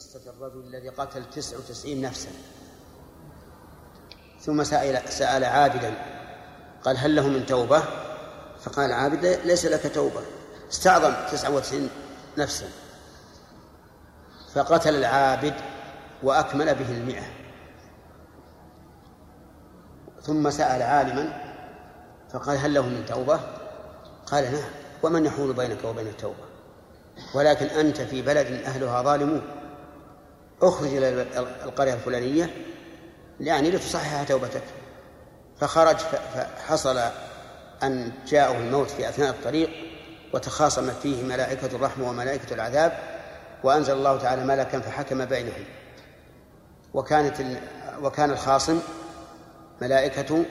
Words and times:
قصة 0.00 0.30
الرجل 0.30 0.60
الذي 0.60 0.88
قتل 0.88 1.30
تسع 1.30 1.56
وتسعين 1.56 2.00
نفسا. 2.00 2.28
ثم 4.40 4.64
سأل, 4.64 5.12
سأل 5.12 5.44
عابدا 5.44 5.94
قال 6.84 6.98
هل 6.98 7.16
له 7.16 7.28
من 7.28 7.46
توبة؟ 7.46 7.82
فقال 8.60 8.92
عابد 8.92 9.24
ليس 9.24 9.66
لك 9.66 9.94
توبة. 9.94 10.20
استعظم 10.70 11.12
تسعة 11.32 11.50
وتسعين 11.50 11.90
نفسا. 12.38 12.66
فقتل 14.54 14.94
العابد 14.94 15.54
وأكمل 16.22 16.74
به 16.74 16.90
المئة. 16.90 17.26
ثم 20.22 20.50
سأل 20.50 20.82
عالما 20.82 21.52
فقال 22.32 22.58
هل 22.58 22.74
له 22.74 22.82
من 22.82 23.06
توبة؟ 23.06 23.40
قال 24.26 24.52
نعم. 24.52 24.70
ومن 25.02 25.26
يحول 25.26 25.52
بينك 25.52 25.84
وبين 25.84 26.06
التوبة؟ 26.06 26.44
ولكن 27.34 27.66
أنت 27.66 28.00
في 28.00 28.22
بلد 28.22 28.46
أهلها 28.46 29.02
ظالمون. 29.02 29.59
أخرج 30.62 30.94
إلى 30.94 31.26
القرية 31.64 31.94
الفلانية 31.94 32.50
يعني 33.40 33.70
لتصحح 33.70 34.22
توبتك. 34.22 34.62
فخرج 35.60 35.96
فحصل 35.96 37.00
أن 37.82 38.12
جاءه 38.26 38.58
الموت 38.58 38.90
في 38.90 39.08
أثناء 39.08 39.30
الطريق 39.30 39.70
وتخاصمت 40.32 40.94
فيه 41.02 41.22
ملائكة 41.22 41.76
الرحمة 41.76 42.08
وملائكة 42.08 42.54
العذاب 42.54 42.98
وأنزل 43.64 43.92
الله 43.92 44.18
تعالى 44.18 44.44
ملكا 44.44 44.80
فحكم 44.80 45.24
بينهم. 45.24 45.64
وكانت 46.94 47.42
وكان 48.02 48.30
الخاصم 48.30 48.80
ملائكة 49.82 50.44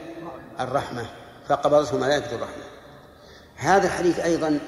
الرحمة 0.60 1.06
فقبضته 1.48 1.98
ملائكة 1.98 2.36
الرحمة. 2.36 2.64
هذا 3.56 3.88
الحديث 3.88 4.20
أيضا 4.20 4.60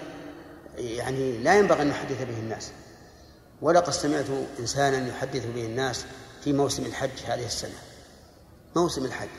يعني 0.78 1.38
لا 1.38 1.60
ينبغي 1.60 1.82
أن 1.82 1.88
نحدث 1.88 2.24
به 2.24 2.40
الناس. 2.40 2.72
ولقد 3.62 3.94
سمعت 3.94 4.26
إنسانا 4.60 5.08
يحدث 5.08 5.46
به 5.46 5.66
الناس 5.66 6.06
في 6.44 6.54
موسم 6.54 6.86
الحج 6.86 7.26
هذه 7.28 7.46
السنة. 7.46 7.78
موسم 8.76 9.06
الحج. 9.06 9.30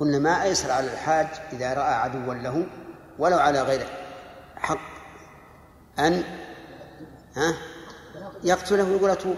قلنا 0.00 0.18
ما 0.18 0.42
أيسر 0.42 0.70
على 0.70 0.92
الحاج 0.92 1.26
إذا 1.52 1.74
رأى 1.74 1.94
عدوا 1.94 2.34
له 2.34 2.66
ولو 3.18 3.38
على 3.38 3.62
غير 3.62 3.86
حق 4.56 4.80
أن 5.98 6.24
ها 7.36 7.54
يقتله 8.44 8.84
ويقول 8.84 9.10
أتوب 9.10 9.36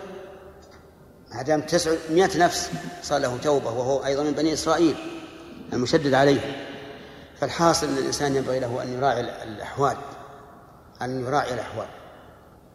ما 1.35 1.43
دام 1.43 1.61
تسعمائة 1.61 2.39
نفس 2.39 2.71
صار 3.03 3.21
له 3.21 3.39
توبة 3.39 3.71
وهو 3.71 4.05
أيضا 4.05 4.23
من 4.23 4.33
بني 4.33 4.53
إسرائيل 4.53 4.97
المشدد 5.73 6.15
عليه. 6.15 6.67
فالحاصل 7.41 7.87
أن 7.87 7.99
الإنسان 7.99 8.37
ينبغي 8.37 8.61
له 8.61 8.83
أن 8.83 8.93
يراعي 8.93 9.21
الأحوال 9.21 9.97
أن 11.03 11.27
يراعي 11.27 11.55
الأحوال. 11.55 11.89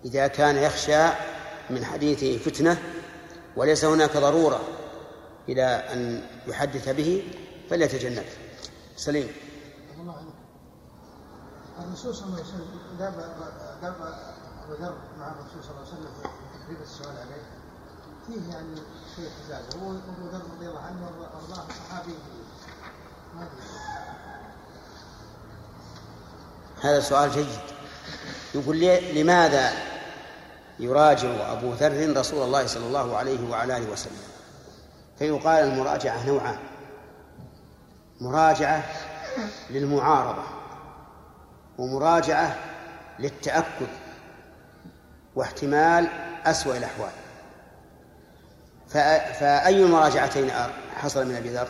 إذا 0.05 0.27
كان 0.27 0.57
يخشى 0.57 1.07
من 1.69 1.85
حديثه 1.85 2.37
فتنة 2.37 2.81
وليس 3.55 3.85
هناك 3.85 4.17
ضرورة 4.17 4.61
إلى 5.49 5.65
أن 5.65 6.25
يحدث 6.47 6.89
به 6.89 7.33
فليتجنب. 7.69 8.25
سليم. 8.95 9.31
الرسول 11.79 12.15
صلى 12.15 12.25
الله 12.25 12.37
عليه 12.37 12.47
وسلم 12.47 12.67
ذهب 12.99 13.13
ذهب 13.81 13.95
ابو 14.63 14.73
ذر 14.73 14.95
مع 15.17 15.31
الرسول 15.31 15.63
صلى 15.63 15.71
الله 15.71 15.87
عليه 15.87 15.93
وسلم 15.93 16.13
في 16.21 16.59
تقريب 16.59 16.81
السؤال 16.81 17.17
عليه. 17.17 17.43
فيه 18.27 18.53
يعني 18.53 18.75
شيء 19.15 19.25
اعتزاز 19.29 19.75
هو 19.75 19.91
أبو 19.91 20.27
ذر 20.31 20.41
رضي 20.55 20.67
الله 20.67 20.79
عنه 20.79 21.11
وأرضاه 21.19 21.67
صحابي. 21.69 22.15
ما 23.35 23.47
هذا 26.81 26.99
سؤال 26.99 27.31
جيد. 27.31 27.47
يقول 28.55 28.77
لي 28.77 29.23
لماذا 29.23 29.92
يراجع 30.79 31.51
أبو 31.51 31.71
ذر 31.71 32.17
رسول 32.17 32.43
الله 32.43 32.67
صلى 32.67 32.85
الله 32.85 33.17
عليه 33.17 33.49
وعلى 33.49 33.77
آله 33.77 33.91
وسلم. 33.91 34.17
فيقال 35.19 35.63
المراجعة 35.63 36.27
نوعان. 36.27 36.57
مراجعة 38.21 38.83
للمعارضة 39.69 40.43
ومراجعة 41.77 42.55
للتأكد 43.19 43.87
واحتمال 45.35 46.07
أسوأ 46.45 46.77
الأحوال. 46.77 47.11
فأي 49.39 49.83
المراجعتين 49.83 50.51
حصل 50.95 51.27
من 51.27 51.35
أبي 51.35 51.49
ذر؟ 51.49 51.67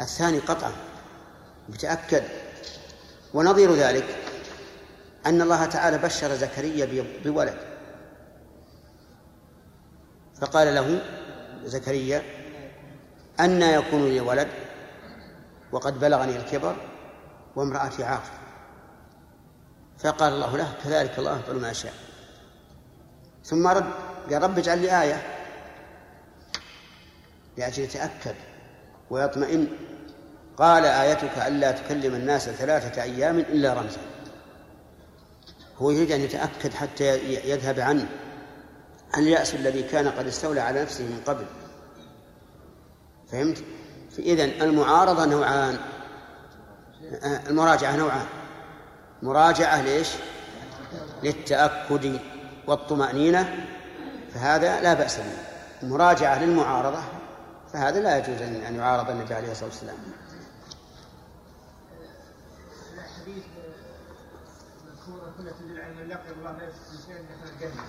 الثاني 0.00 0.38
قطعا. 0.38 0.72
يتأكد 1.68 2.22
ونظير 3.34 3.74
ذلك 3.74 4.16
أن 5.26 5.42
الله 5.42 5.64
تعالى 5.64 5.98
بشر 5.98 6.34
زكريا 6.34 7.04
بولد. 7.24 7.75
فقال 10.40 10.74
له 10.74 11.00
زكريا 11.64 12.22
أن 13.40 13.62
يكون 13.62 14.08
لي 14.08 14.20
ولد 14.20 14.48
وقد 15.72 16.00
بلغني 16.00 16.36
الكبر 16.36 16.76
وامرأتي 17.56 18.04
عاقر 18.04 18.38
فقال 19.98 20.32
الله 20.32 20.56
له 20.56 20.72
كذلك 20.84 21.18
الله 21.18 21.38
يفعل 21.38 21.56
ما 21.56 21.70
يشاء 21.70 21.92
ثم 23.44 23.66
رد 23.66 23.90
قال 24.30 24.42
رب 24.42 24.58
اجعل 24.58 24.78
لي 24.78 25.02
آية 25.02 25.22
لأجل 27.56 27.82
يتأكد 27.82 28.34
ويطمئن. 29.10 29.68
قال 30.56 30.84
آيتك 30.84 31.38
ألا 31.46 31.72
تكلم 31.72 32.14
الناس 32.14 32.48
ثلاثة 32.48 33.02
أيام 33.02 33.38
إلا 33.38 33.74
رمزا. 33.74 34.00
هو 35.78 35.90
يريد 35.90 36.12
أن 36.12 36.20
يتأكد 36.20 36.74
حتى 36.74 37.18
يذهب 37.50 37.80
عنه. 37.80 38.08
اليأس 39.16 39.54
الذي 39.54 39.82
كان 39.82 40.08
قد 40.08 40.26
استولى 40.26 40.60
على 40.60 40.82
نفسه 40.82 41.04
من 41.04 41.20
قبل. 41.26 41.44
فهمت؟ 43.32 43.64
إذن 44.18 44.62
المعارضة 44.62 45.24
نوعان. 45.24 45.78
المراجعة 47.48 47.96
نوعان. 47.96 48.26
مراجعة 49.22 49.82
ليش؟ 49.82 50.08
للتأكد 51.22 52.20
والطمأنينة 52.66 53.66
فهذا 54.34 54.80
لا 54.80 54.94
بأس 54.94 55.16
به. 55.16 55.88
مراجعة 55.88 56.44
للمعارضة 56.44 57.02
فهذا 57.72 58.00
لا 58.00 58.18
يجوز 58.18 58.42
أن 58.42 58.76
يعارض 58.76 59.10
النبي 59.10 59.34
عليه 59.34 59.50
الصلاة 59.50 59.68
والسلام. 59.68 59.96
الله 66.38 66.52
لا 66.52 66.68
يستطيع 66.68 67.16
دخل 67.16 67.52
الجنة. 67.54 67.82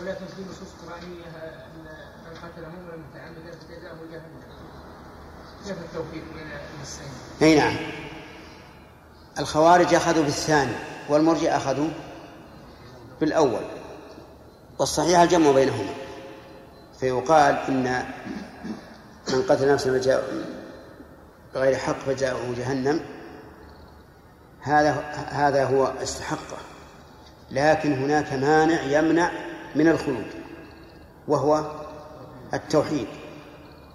ولكن 0.00 0.26
في 0.26 0.42
نصوص 0.42 0.68
قرآنية 0.86 1.26
أن 1.26 1.84
من 2.24 2.36
قتل 2.36 2.62
مؤمنا 2.62 2.96
متعمدا 2.96 3.58
فجزاؤه 3.58 3.98
جهنم 4.12 4.46
كيف 5.66 5.78
التوفيق 5.78 6.24
بين 6.34 6.46
النصين؟ 6.76 7.08
أي 7.42 7.58
نعم. 7.58 7.76
الخوارج 9.38 9.94
أخذوا 9.94 10.24
بالثاني 10.24 10.72
والمرجئة 11.08 11.56
أخذوا 11.56 11.88
بالأول. 13.20 13.64
والصحيح 14.78 15.20
الجمع 15.20 15.50
بينهما. 15.50 15.94
فيقال 17.00 17.54
إن 17.68 18.04
من 19.28 19.42
قتل 19.42 19.72
نفسا 19.72 20.20
بغير 21.54 21.76
حق 21.76 21.98
فجاءه 21.98 22.54
جهنم. 22.56 23.00
هذا 24.60 24.90
هذا 25.30 25.64
هو 25.64 25.84
استحقه. 26.02 26.58
لكن 27.50 27.92
هناك 27.92 28.32
مانع 28.32 28.82
يمنع 28.82 29.30
من 29.76 29.88
الخلود 29.88 30.26
وهو 31.28 31.64
التوحيد 32.54 33.06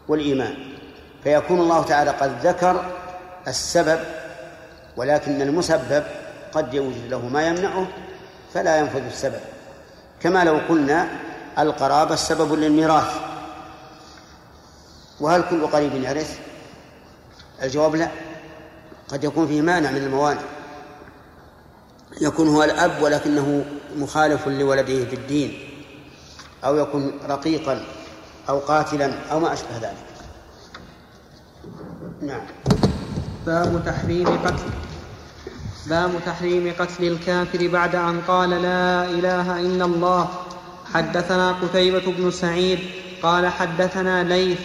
والإيمان. 0.07 0.55
فيكون 1.23 1.59
الله 1.59 1.83
تعالى 1.83 2.11
قد 2.11 2.47
ذكر 2.47 2.85
السبب 3.47 3.99
ولكن 4.97 5.41
المسبب 5.41 6.03
قد 6.53 6.73
يوجد 6.73 7.07
له 7.09 7.27
ما 7.27 7.47
يمنعه 7.47 7.87
فلا 8.53 8.79
ينفذ 8.79 9.05
السبب. 9.05 9.39
كما 10.19 10.43
لو 10.43 10.59
قلنا 10.69 11.07
القرابة 11.59 12.15
سبب 12.15 12.53
للميراث. 12.53 13.13
وهل 15.19 15.43
كل 15.49 15.67
قريب 15.67 15.95
يرث؟ 15.95 16.39
الجواب 17.63 17.95
لا. 17.95 18.09
قد 19.09 19.23
يكون 19.23 19.47
فيه 19.47 19.61
مانع 19.61 19.91
من 19.91 19.97
الموانع. 19.97 20.41
يكون 22.21 22.47
هو 22.47 22.63
الأب 22.63 23.01
ولكنه 23.01 23.65
مخالف 23.95 24.47
لولده 24.47 25.05
في 25.05 25.15
الدين. 25.15 25.70
أو 26.65 26.77
يكون 26.77 27.11
رقيقا 27.29 27.85
أو 28.49 28.59
قاتلا 28.59 29.11
أو 29.31 29.39
ما 29.39 29.53
أشبه 29.53 29.77
ذلك. 29.81 30.05
نعم. 32.21 32.41
باب 33.45 33.81
تحريم 33.85 34.27
قتل. 34.27 34.69
باب 35.89 36.11
تحريم 36.25 36.73
قتل 36.79 37.03
الكافر 37.03 37.67
بعد 37.67 37.95
أن 37.95 38.21
قال 38.27 38.49
لا 38.49 39.05
إله 39.05 39.59
إلا 39.59 39.85
الله. 39.85 40.29
حدثنا 40.93 41.51
قتيبة 41.51 42.11
بن 42.11 42.31
سعيد 42.31 42.79
قال 43.23 43.47
حدثنا 43.47 44.23
ليث 44.23 44.59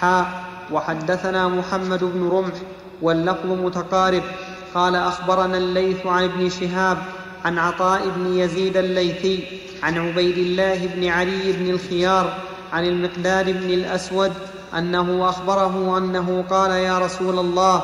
حاء 0.00 0.44
وحدثنا 0.72 1.48
محمد 1.48 2.04
بن 2.04 2.28
رمح 2.28 2.54
واللفظ 3.02 3.46
متقارب. 3.46 4.22
قال 4.74 4.96
أخبرنا 4.96 5.56
الليث 5.58 6.06
عن 6.06 6.24
ابن 6.24 6.48
شهاب 6.48 6.98
عن 7.44 7.58
عطاء 7.58 8.08
بن 8.16 8.38
يزيد 8.38 8.76
الليثي 8.76 9.44
عن 9.82 9.98
عبيد 9.98 10.38
الله 10.38 10.86
بن 10.86 11.08
علي 11.08 11.52
بن 11.52 11.70
الخيار 11.70 12.34
عن 12.72 12.86
المقداد 12.86 13.50
بن 13.50 13.70
الأسود 13.70 14.32
أنه 14.78 15.28
أخبره 15.28 15.98
أنه 15.98 16.44
قال 16.50 16.70
يا 16.70 16.98
رسول 16.98 17.38
الله 17.38 17.82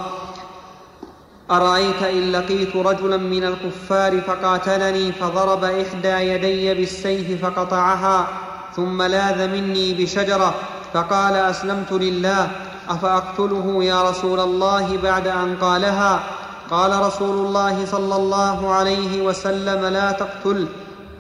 أرأيت 1.51 2.03
إن 2.03 2.33
لقيت 2.33 2.77
رجلا 2.77 3.17
من 3.17 3.45
الكفار 3.45 4.21
فقاتلني 4.21 5.13
فضرب 5.13 5.65
إحدى 5.65 6.09
يدي 6.09 6.75
بالسيف 6.75 7.45
فقطعها 7.45 8.29
ثم 8.77 9.03
لاذ 9.03 9.49
مني 9.49 9.95
بشجرة 9.95 10.55
فقال 10.95 11.35
أسلمت 11.35 11.93
لله 11.93 12.51
أفأقتله 12.89 13.85
يا 13.85 14.11
رسول 14.11 14.41
الله 14.41 14.97
بعد 14.97 15.27
أن 15.27 15.57
قالها؟ 15.61 16.38
قال 16.71 17.01
رسول 17.03 17.47
الله 17.47 17.87
صلى 17.87 18.17
الله 18.17 18.71
عليه 18.75 19.23
وسلم 19.23 19.85
لا 19.85 20.13
تقتله 20.13 20.67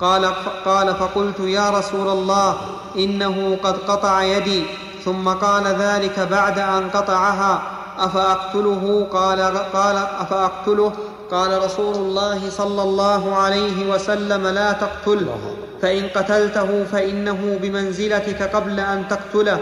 قال, 0.01 0.25
قال 0.65 0.95
فقلت 0.95 1.41
يا 1.41 1.71
رسول 1.71 2.09
الله 2.09 2.57
إنه 2.97 3.59
قد 3.63 3.77
قطع 3.89 4.23
يدي. 4.23 4.63
ثم 5.05 5.29
قال 5.29 5.67
ذلك 5.67 6.21
بعد 6.21 6.59
أن 6.59 6.91
قطعها. 6.91 7.63
أفأقتله؟ 7.99 9.07
قال 9.13 9.41
قال 9.73 9.97
أفأقتله؟ 9.97 10.93
قال 11.31 11.65
رسول 11.65 11.95
الله 11.95 12.51
صلى 12.51 12.83
الله 12.83 13.37
عليه 13.37 13.91
وسلم 13.91 14.47
لا 14.47 14.73
تقتله 14.73 15.57
فإن 15.83 16.09
قتلته 16.15 16.85
فإنه 16.93 17.59
بمنزلتك 17.63 18.43
قبل 18.43 18.81
أن 18.81 19.09
تقتله 19.09 19.59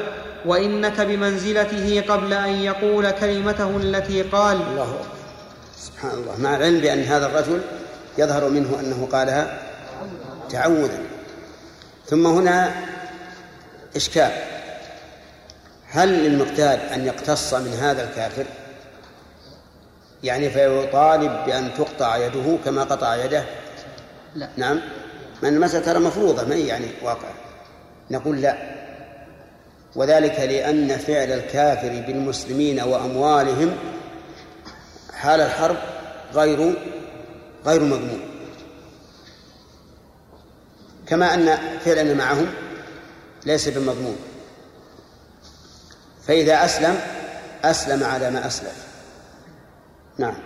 وإنك 0.46 1.00
بمنزلته 1.00 2.04
قبل 2.08 2.32
أن 2.32 2.48
يقول 2.48 3.10
كلمته 3.10 3.76
التي 3.76 4.22
قال. 4.22 4.56
الله 4.70 4.92
سبحان 5.78 6.10
الله. 6.18 6.40
مع 6.40 6.56
العلم 6.56 6.80
بأن 6.80 7.02
هذا 7.02 7.26
الرجل 7.26 7.60
يظهر 8.18 8.48
منه 8.48 8.80
أنه 8.80 9.08
قالها 9.12 9.58
تعوذا. 10.50 10.98
ثم 12.06 12.26
هنا 12.26 12.74
إشكال. 13.96 14.32
هل 15.90 16.08
للمقتاد 16.08 16.80
أن 16.92 17.06
يقتص 17.06 17.54
من 17.54 17.72
هذا 17.72 18.04
الكافر؟ 18.04 18.44
يعني 20.22 20.50
فيطالب 20.50 21.44
بأن 21.46 21.70
تقطع 21.78 22.16
يده 22.16 22.58
كما 22.64 22.84
قطع 22.84 23.24
يده؟ 23.24 23.44
لا. 24.34 24.48
نعم. 24.56 24.80
من 25.42 25.48
المسألة 25.48 25.84
ترى 25.84 25.98
مفروضة 25.98 26.44
ما 26.44 26.54
يعني 26.54 26.86
واقع؟ 27.02 27.28
نقول 28.10 28.40
لا. 28.40 28.56
وذلك 29.96 30.40
لأن 30.40 30.96
فعل 30.96 31.32
الكافر 31.32 32.04
بالمسلمين 32.06 32.80
وأموالهم 32.80 33.76
حال 35.26 35.40
الحرب 35.40 35.76
غير 36.34 36.74
غير 37.66 37.82
مضمون. 37.82 38.20
كما 41.06 41.34
أن 41.34 41.58
فعلنا 41.84 42.14
معهم 42.14 42.46
ليس 43.46 43.68
بمضمون. 43.68 44.16
فإذا 46.26 46.64
أسلم 46.64 47.00
أسلم 47.64 48.04
على 48.04 48.30
ما 48.30 48.46
أسلف. 48.46 48.86
نعم. 50.18 50.36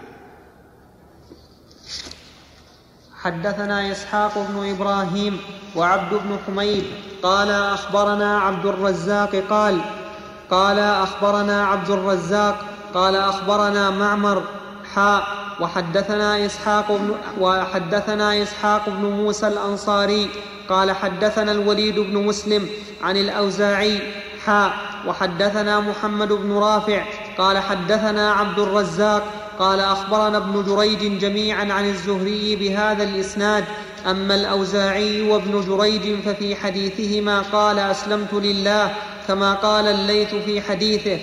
حدثنا 3.23 3.93
إسحاق 3.93 4.39
بن 4.39 4.71
إبراهيم 4.71 5.41
وعبد 5.77 6.15
بن 6.15 6.39
حميد 6.47 6.85
قال 7.23 7.51
أخبرنا 7.51 8.41
عبد 8.41 8.67
الرزاق 8.67 9.45
قال 9.51 9.81
قال 10.51 10.79
أخبرنا 10.79 11.67
عبد 11.67 11.91
الرزاق 11.91 12.65
قال 12.95 13.17
أخبرنا 13.17 13.91
معمر 13.91 14.60
حاء 14.95 15.23
وحدثنا 15.61 16.47
إسحاق 16.47 16.93
بن 16.93 17.15
وحدثنا 17.41 18.43
إسحاق 18.43 18.89
بن 18.89 19.05
موسى 19.05 19.47
الأنصاري 19.49 20.29
قال 20.69 20.93
حدثنا 20.93 21.53
الوليد 21.53 21.99
بن 21.99 22.17
مسلم 22.27 22.69
عن 23.03 23.17
الأوزاعي 23.17 23.99
حاء 24.47 24.73
وحدثنا 25.07 25.81
محمد 25.81 26.33
بن 26.33 26.53
رافع 26.53 27.05
قال 27.39 27.59
حدثنا 27.59 28.33
عبد 28.33 28.59
الرزاق 28.59 29.23
قال 29.59 29.81
أخبرنا 29.81 30.39
ابن 30.39 30.65
جريج 30.65 31.19
جميعا 31.19 31.73
عن 31.73 31.89
الزهري 31.89 32.57
بهذا 32.57 33.03
الإسناد 33.03 33.65
أما 34.07 34.35
الأوزاعي 34.35 35.31
وابن 35.31 35.61
جريج 35.61 36.21
ففي 36.21 36.57
حديثهما 36.57 37.41
قال 37.41 37.79
أسلمت 37.79 38.33
لله 38.33 38.95
كما 39.29 39.55
قال 39.55 39.87
الليث 39.87 40.35
في 40.35 40.61
حديثه. 40.61 41.19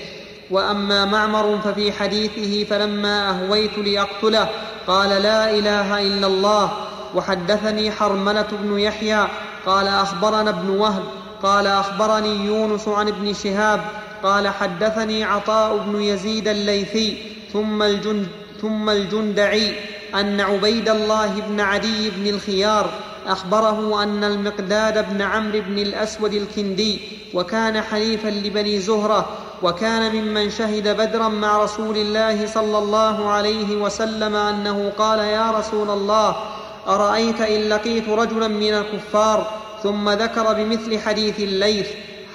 وأما 0.52 1.06
معمر 1.06 1.60
ففي 1.64 1.92
حديثه 1.92 2.64
فلما 2.70 3.30
أهويت 3.30 3.78
لاقتله 3.78 4.50
قال 4.88 5.10
لا 5.10 5.52
إله 5.52 6.02
إلا 6.02 6.28
الله 6.28 6.72
وحدثني 7.16 7.92
حرملة 7.92 8.48
بن 8.52 8.80
يحيى 8.80 9.28
قال 9.66 9.88
أخبرنا 9.88 10.50
ابن 10.50 10.70
وهب 10.70 11.04
قال 11.44 11.68
أخبرني 11.68 12.46
يونس 12.46 12.88
عن 12.88 13.08
ابن 13.08 13.34
شهاب 13.34 13.82
قال 14.24 14.48
حدثني 14.48 15.24
عطاء 15.24 15.78
بن 15.78 16.02
يزيد 16.02 16.48
الليثي 16.48 17.18
ثم 17.54 17.84
الجند 17.84 18.28
ثم 18.62 18.90
الجندعي 18.90 19.76
أن 20.16 20.42
عبيد 20.42 20.90
الله 20.90 21.42
بن 21.50 21.60
عدي 21.60 22.10
بن 22.10 22.28
الخيار 22.28 22.90
أخبره 23.28 24.04
أن 24.04 24.24
المقداد 24.24 25.10
بن 25.10 25.22
عمرو 25.22 25.62
بن 25.62 25.80
الأسود 25.80 26.34
الكندي 26.34 27.02
وكان 27.34 27.82
حليفا 27.82 28.28
لبني 28.28 28.80
زهرة 28.80 29.26
وكان 29.64 30.16
ممن 30.16 30.50
شهد 30.50 30.88
بدرا 30.88 31.28
مع 31.28 31.64
رسول 31.64 31.98
الله 31.98 32.48
صلى 32.48 32.78
الله 32.78 33.30
عليه 33.30 33.76
وسلم 33.76 34.36
أنه 34.36 34.92
قال 34.98 35.20
يا 35.20 35.52
رسول 35.52 35.90
الله 35.90 36.36
أرأيت 36.88 37.42
إن 37.42 37.70
لقيت 37.70 38.10
رجلا 38.10 38.48
من 38.48 38.74
الكفار 38.74 39.48
ثم 39.84 40.10
ذكر 40.10 40.54
بمثل 40.54 41.00
حديث 41.00 41.40
الليث. 41.40 41.88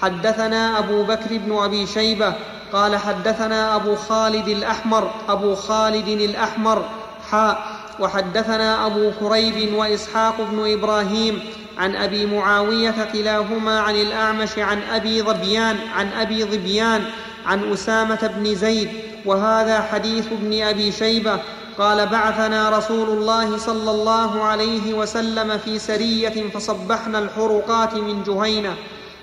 حدثنا 0.03 0.79
أبو 0.79 1.03
بكر 1.03 1.31
بن 1.31 1.59
أبي 1.59 1.87
شيبة 1.87 2.35
قال 2.73 2.97
حدثنا 2.97 3.77
أبو 3.77 3.97
خالد 3.97 4.49
الأحمر 4.49 5.11
أبو 5.29 5.55
خالد 5.55 6.09
الأحمر 6.09 6.85
حاء 7.31 7.72
وحدثنا 8.01 8.87
أبو 8.87 9.11
كريب 9.21 9.75
وإسحاق 9.75 10.37
بن 10.51 10.73
إبراهيم 10.73 11.41
عن 11.79 11.97
أبي 11.97 12.27
معاوية 12.27 13.09
كلاهما 13.13 13.81
عن 13.81 13.95
الأعمش 13.95 14.59
عن 14.59 14.83
أبي 14.83 15.23
ظبيان 15.23 15.77
عن 15.95 16.09
أبي 16.13 16.45
ظبيان 16.45 17.05
عن 17.47 17.73
أسامة 17.73 18.31
بن 18.37 18.55
زيد 18.55 18.89
وهذا 19.25 19.81
حديث 19.81 20.27
ابن 20.33 20.63
أبي 20.63 20.93
شيبة. 20.93 21.39
قال 21.79 22.07
بعثنا 22.07 22.79
رسول 22.79 23.09
الله 23.09 23.59
صلى 23.59 23.91
الله 23.91 24.43
عليه 24.45 24.95
وسلم 24.95 25.59
في 25.59 25.79
سرية 25.79 26.49
فصبحنا 26.49 27.19
الحرقات 27.19 27.95
من 27.95 28.23
جهينة 28.23 28.75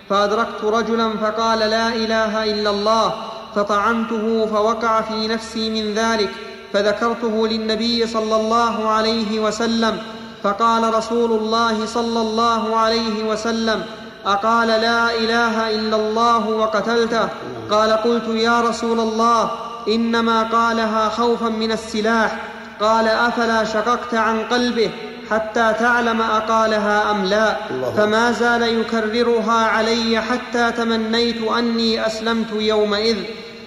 فأدركت 0.10 0.64
رجلا 0.64 1.18
فقال 1.18 1.60
لا 1.60 1.88
إله 1.88 2.44
إلا 2.44 2.70
الله 2.70 3.14
فطعنته 3.56 4.46
فوقع 4.46 5.02
في 5.02 5.28
نفسي 5.28 5.70
من 5.70 5.94
ذلك. 5.94 6.30
فذكرته 6.74 7.48
للنبي 7.48 8.08
صلى 8.08 8.36
الله 8.36 8.90
عليه 8.90 9.40
وسلم 9.40 9.98
فقال 10.44 10.94
رسول 10.94 11.32
الله 11.32 11.86
صلى 11.86 12.22
الله 12.22 12.76
عليه 12.76 13.24
وسلم 13.24 13.84
أقال 14.26 14.68
لا 14.68 15.16
إله 15.16 15.70
إلا 15.70 15.96
الله 15.96 16.50
وقتلته؟ 16.50 17.28
قال 17.72 17.92
قلت 17.92 18.28
يا 18.28 18.62
رسول 18.62 19.00
الله 19.00 19.52
إنما 19.88 20.44
قالها 20.44 21.10
خوفا 21.10 21.50
من 21.50 21.72
السلاح. 21.72 22.38
قال 22.82 23.08
أفلا 23.08 23.64
شققت 23.64 24.14
عن 24.14 24.44
قلبه 24.44 24.90
حتى 25.32 25.74
تعلم 25.80 26.22
أقالها 26.22 27.12
أم 27.12 27.26
لا؟ 27.26 27.56
فما 27.98 28.32
زال 28.32 28.62
يكررها 28.62 29.66
علي 29.66 30.22
حتى 30.22 30.72
تمنيت 30.72 31.42
أني 31.42 32.08
أسلمت 32.08 32.52
يومئذ. 32.52 33.18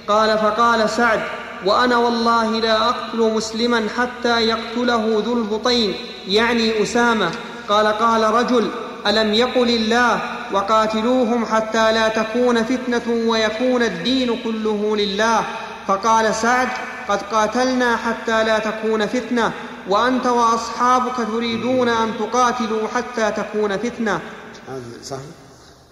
قال 0.08 0.38
فقال 0.38 0.90
سعد 0.90 1.20
وأنا 1.66 1.96
والله 1.96 2.60
لا 2.60 2.88
أقتل 2.88 3.18
مسلما 3.18 3.88
حتى 3.98 4.40
يقتله 4.40 5.22
ذو 5.26 5.32
البطين 5.32 5.94
يعني 6.28 6.82
أسامة. 6.82 7.30
قال 7.68 7.86
قال 7.86 8.34
رجل 8.34 8.70
ألم 9.06 9.34
يقل 9.34 9.68
الله 9.70 10.20
وقاتلوهم 10.52 11.46
حتى 11.46 11.92
لا 11.92 12.08
تكون 12.08 12.64
فتنة 12.64 13.02
ويكون 13.28 13.82
الدين 13.82 14.42
كله 14.44 14.96
لله. 14.96 15.44
فقال 15.86 16.34
سعد 16.34 16.68
قد 17.08 17.22
قاتلنا 17.22 17.96
حتى 17.96 18.44
لا 18.44 18.58
تكون 18.58 19.06
فتنة 19.06 19.52
وأنت 19.88 20.26
وأصحابك 20.26 21.16
تريدون 21.32 21.88
أن 21.88 22.12
تقاتلوا 22.18 22.88
حتى 22.94 23.30
تكون 23.30 23.78
فتنة. 23.78 24.20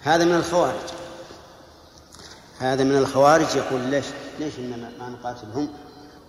هذا 0.03 0.25
من 0.25 0.35
الخوارج. 0.35 0.89
هذا 2.59 2.83
من 2.83 2.97
الخوارج 2.97 3.55
يقول 3.55 3.81
ليش؟ 3.81 4.05
ليش 4.41 4.53
ما 4.99 5.09
نقاتلهم؟ 5.09 5.69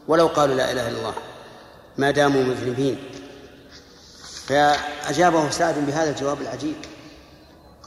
ولو 0.08 0.26
قالوا 0.26 0.54
لا 0.54 0.72
إله 0.72 0.88
إلا 0.88 0.98
الله 0.98 1.14
ما 1.98 2.10
داموا 2.10 2.42
مذنبين. 2.42 2.98
فأجابه 4.46 5.50
سعد 5.50 5.86
بهذا 5.86 6.10
الجواب 6.10 6.40
العجيب. 6.40 6.74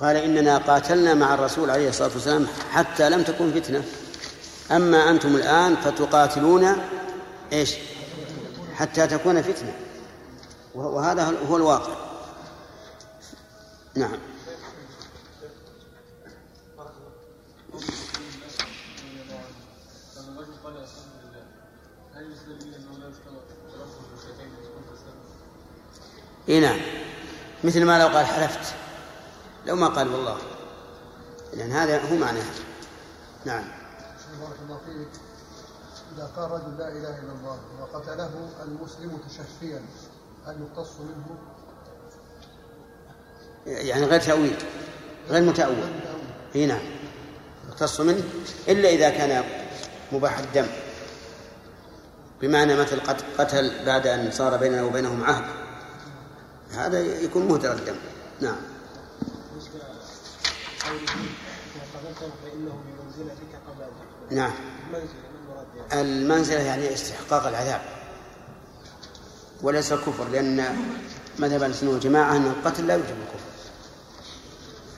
قال 0.01 0.15
إننا 0.15 0.57
قاتلنا 0.57 1.13
مع 1.13 1.33
الرسول 1.33 1.69
عليه 1.69 1.89
الصلاة 1.89 2.09
والسلام 2.13 2.47
حتى 2.71 3.09
لم 3.09 3.23
تكن 3.23 3.51
فتنة. 3.51 3.83
أما 4.71 5.09
أنتم 5.09 5.35
الآن 5.35 5.75
فتقاتلون 5.75 6.75
إيش؟ 7.53 7.75
حتى 8.75 9.07
تكون 9.07 9.41
فتنة. 9.41 9.73
وهذا 10.75 11.33
هو 11.49 11.57
الواقع. 11.57 11.93
نعم. 13.95 14.17
إي 26.49 26.59
نعم. 26.59 26.79
مثل 27.63 27.83
ما 27.83 27.99
لو 27.99 28.07
قال 28.07 28.25
حلفت. 28.25 28.73
لو 29.65 29.75
ما 29.75 29.87
قال 29.87 30.13
والله. 30.13 30.37
لأن 31.53 31.71
هذا 31.71 32.01
هو 32.01 32.15
معناه 32.15 32.43
نعم. 33.45 33.63
بارك 34.41 34.55
الله 34.65 34.79
فيك. 34.85 35.21
إذا 36.15 36.31
قال 36.37 36.51
رجل 36.51 36.77
لا 36.77 36.87
إله 36.87 37.19
إلا 37.19 37.33
الله 37.39 37.59
وقتله 37.81 38.29
المسلم 38.63 39.19
تشفيا 39.27 39.81
هل 40.45 40.55
يقتص 40.61 40.91
منه؟ 40.99 41.37
يعني 43.65 44.05
غير 44.05 44.21
تأويل. 44.21 44.57
غير 45.29 45.43
متأول. 45.43 45.91
إي 46.55 46.65
نعم. 46.65 46.81
يقتص 47.69 47.99
منه. 48.01 48.23
إلا 48.67 48.89
إذا 48.89 49.09
كان 49.09 49.43
مباح 50.11 50.37
الدم. 50.37 50.67
بمعنى 52.41 52.75
مثل 52.75 52.99
قتل 53.37 53.85
بعد 53.85 54.07
أن 54.07 54.31
صار 54.31 54.57
بيننا 54.57 54.83
وبينهم 54.83 55.23
عهد. 55.23 55.64
هذا 56.75 56.99
يكون 56.99 57.47
مهدر 57.47 57.73
الدم 57.73 57.95
نعم. 58.41 58.55
نعم. 64.31 64.51
المنزلة 65.93 66.59
يعني 66.59 66.93
استحقاق 66.93 67.47
العذاب. 67.47 67.81
وليس 69.61 69.93
الكفر 69.93 70.27
لأن 70.31 70.77
مذهب 71.39 71.63
السنة 71.63 71.89
والجماعة 71.89 72.35
أن 72.35 72.45
القتل 72.45 72.87
لا 72.87 72.93
يوجب 72.93 73.05
الكفر. 73.09 73.55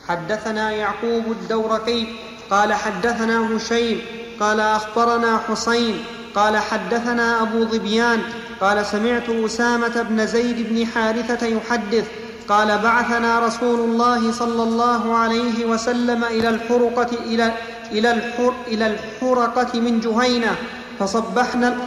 حدثنا 0.08 0.72
يعقوب 0.72 1.32
الدورقي 1.32 2.08
قال 2.50 2.74
حدثنا 2.74 3.58
هشيم 3.58 4.02
قال 4.40 4.60
أخبرنا 4.60 5.38
حسين 5.38 6.06
قال 6.38 6.58
حدثنا 6.58 7.42
أبو 7.42 7.66
ظبيان 7.66 8.22
قال 8.62 8.86
سمعت 8.86 9.30
أسامة 9.30 10.02
بن 10.02 10.28
زيد 10.28 10.70
بن 10.70 10.86
حارثة 10.86 11.48
يحدث 11.48 12.06
قال 12.50 12.78
بعثنا 12.78 13.40
رسول 13.40 13.80
الله 13.80 14.32
صلى 14.32 14.64
الله 14.64 15.16
عليه 15.18 15.66
وسلم 15.66 16.24
إلى 16.24 16.50
الحرقة 16.50 17.10
إلى 17.26 17.54
إلى 17.92 18.12
الحر 18.12 18.54
إلى 18.68 18.88
الحرقة 18.88 19.80
من 19.80 20.00
جهينة 20.00 20.56
فصبحنا 21.00 21.78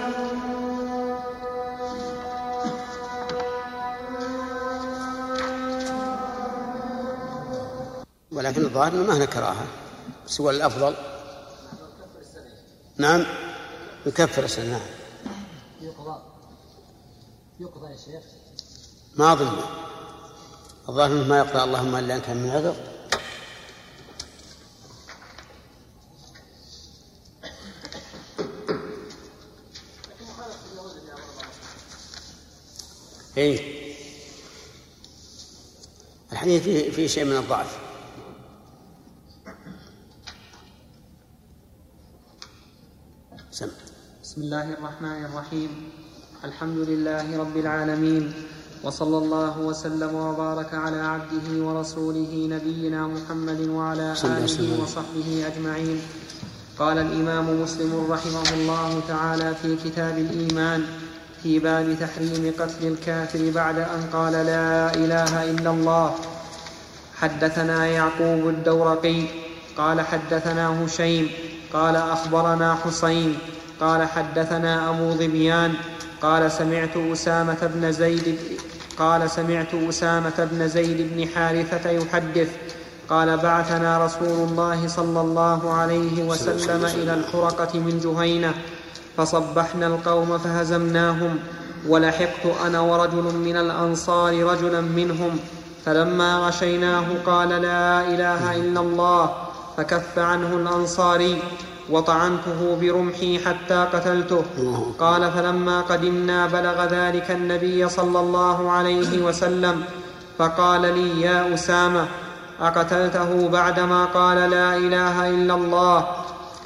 ولكن 8.32 8.64
الظاهر 8.64 8.94
ما 8.94 9.16
هنا 9.16 9.24
كراهة 9.24 9.66
سوى 10.26 10.50
الأفضل. 10.56 10.94
نعم. 12.98 13.24
يكفر 14.06 14.44
السنة 14.44 14.70
نعم. 14.70 14.80
يقضى 15.80 16.22
يقضى 17.60 17.92
يا 17.92 17.96
شيخ. 17.96 18.24
ما 19.16 19.32
أظن. 19.32 19.60
الظاهر 20.88 21.24
ما 21.24 21.38
يقضى. 21.38 21.64
اللهم 21.64 21.96
إلا 21.96 22.16
أن 22.16 22.20
كان 22.20 22.36
من 22.36 22.50
عذر. 22.50 22.76
اي 33.38 33.80
الحديث 36.32 36.62
فيه, 36.62 36.90
فيه 36.90 37.06
شيء 37.06 37.24
من 37.24 37.36
الضعف. 37.36 37.89
بسم 44.40 44.48
الله 44.48 44.72
الرحمن 44.72 45.24
الرحيم. 45.24 45.70
الحمد 46.44 46.78
لله 46.88 47.38
رب 47.38 47.56
العالمين. 47.56 48.32
وصلى 48.84 49.18
الله 49.18 49.58
وسلم 49.58 50.14
وبارك 50.14 50.74
على 50.74 51.00
عبده 51.00 51.46
ورسوله 51.64 52.48
نبينا 52.48 53.06
محمد 53.06 53.68
وعلى 53.68 54.16
آله 54.24 54.82
وصحبه 54.82 55.44
أجمعين. 55.46 56.00
قال 56.78 56.98
الإمام 56.98 57.62
مسلم 57.62 57.92
رحمه 58.10 58.48
الله 58.54 59.00
تعالى 59.08 59.54
في 59.62 59.76
كتاب 59.76 60.18
الإيمان 60.18 60.84
في 61.42 61.58
باب 61.58 61.96
تحريم 62.00 62.52
قتل 62.58 62.86
الكافر 62.86 63.50
بعد 63.54 63.78
أن 63.78 64.02
قال 64.12 64.32
لا 64.32 64.94
إله 64.94 65.50
إلا 65.50 65.70
الله. 65.70 66.14
حدثنا 67.20 67.86
يعقوب 67.86 68.48
الدورقي 68.48 69.20
قال 69.76 70.00
حدثنا 70.00 70.84
هشيم 70.84 71.28
قال 71.72 71.96
أخبرنا 71.96 72.74
حسين 72.74 73.38
قال 73.80 74.08
حدثنا 74.08 74.90
أبو 74.90 75.10
ظبيان 75.10 75.74
قال 76.22 76.52
سمعت 76.52 76.96
أسامة 76.96 77.70
بن 77.74 77.92
زيد 77.92 78.38
قال 78.98 79.30
سمعت 79.30 79.74
أسامة 79.74 80.48
بن 80.52 80.68
زيد 80.68 81.14
بن 81.14 81.28
حارثة 81.28 81.90
يحدث 81.90 82.48
قال 83.10 83.36
بعثنا 83.36 84.04
رسول 84.04 84.48
الله 84.48 84.88
صلى 84.88 85.20
الله 85.20 85.72
عليه 85.72 86.22
وسلم 86.22 86.84
إلى 86.84 87.14
الحرقة 87.14 87.78
من 87.78 88.00
جهينة 88.04 88.54
فصبحنا 89.16 89.86
القوم 89.86 90.38
فهزمناهم 90.38 91.38
ولحقت 91.88 92.46
أنا 92.66 92.80
ورجل 92.80 93.34
من 93.34 93.56
الأنصار 93.56 94.44
رجلا 94.44 94.80
منهم 94.80 95.38
فلما 95.84 96.38
غشيناه 96.38 97.04
قال 97.26 97.48
لا 97.48 98.08
إله 98.08 98.56
إلا 98.56 98.80
الله 98.80 99.34
فكف 99.76 100.18
عنه 100.18 100.56
الأنصاري 100.56 101.42
وطعنته 101.90 102.78
برمحي 102.80 103.38
حتى 103.38 103.86
قتلته. 103.92 104.44
قال 104.98 105.30
فلما 105.32 105.80
قدمنا 105.80 106.46
بلغ 106.46 106.84
ذلك 106.84 107.30
النبي 107.30 107.88
صلى 107.88 108.20
الله 108.20 108.70
عليه 108.70 109.22
وسلم 109.22 109.82
فقال 110.38 110.80
لي 110.80 111.20
يا 111.20 111.54
أسامة 111.54 112.04
أقتلته 112.60 113.48
بعدما 113.48 114.04
قال 114.04 114.50
لا 114.50 114.76
إله 114.76 115.28
إلا 115.28 115.54
الله؟ 115.54 116.06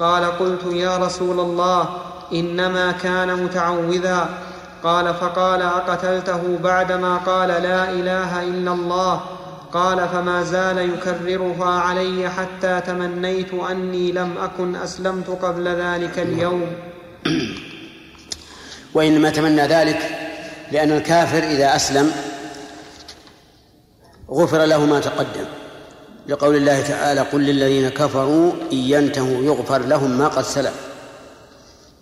قال 0.00 0.24
قلت 0.24 0.64
يا 0.72 0.96
رسول 0.96 1.40
الله 1.40 1.88
إنما 2.32 2.92
كان 2.92 3.44
متعوذا. 3.44 4.28
قال 4.84 5.14
فقال 5.14 5.62
أقتلته 5.62 6.58
بعدما 6.64 7.16
قال 7.16 7.48
لا 7.48 7.90
إله 7.90 8.42
إلا 8.42 8.72
الله؟ 8.72 9.20
قال 9.74 10.08
فما 10.08 10.42
زال 10.44 10.78
يكررها 10.78 11.80
علي 11.80 12.30
حتى 12.30 12.80
تمنيت 12.86 13.54
أني 13.54 14.12
لم 14.12 14.38
أكن 14.38 14.76
أسلمت 14.76 15.28
قبل 15.30 15.68
ذلك 15.68 16.18
اليوم. 16.18 16.72
وإنما 18.94 19.30
تمنى 19.30 19.62
ذلك 19.62 19.98
لأن 20.72 20.90
الكافر 20.90 21.38
إذا 21.38 21.76
أسلم 21.76 22.12
غفر 24.30 24.64
له 24.64 24.84
ما 24.84 25.00
تقدم. 25.00 25.44
لقول 26.28 26.56
الله 26.56 26.80
تعالى 26.80 27.20
قل 27.20 27.40
للذين 27.40 27.88
كفروا 27.88 28.52
إن 28.72 28.78
ينتهوا 28.78 29.44
يغفر 29.44 29.78
لهم 29.78 30.10
ما 30.18 30.28
قد 30.28 30.44
سلف 30.44 30.74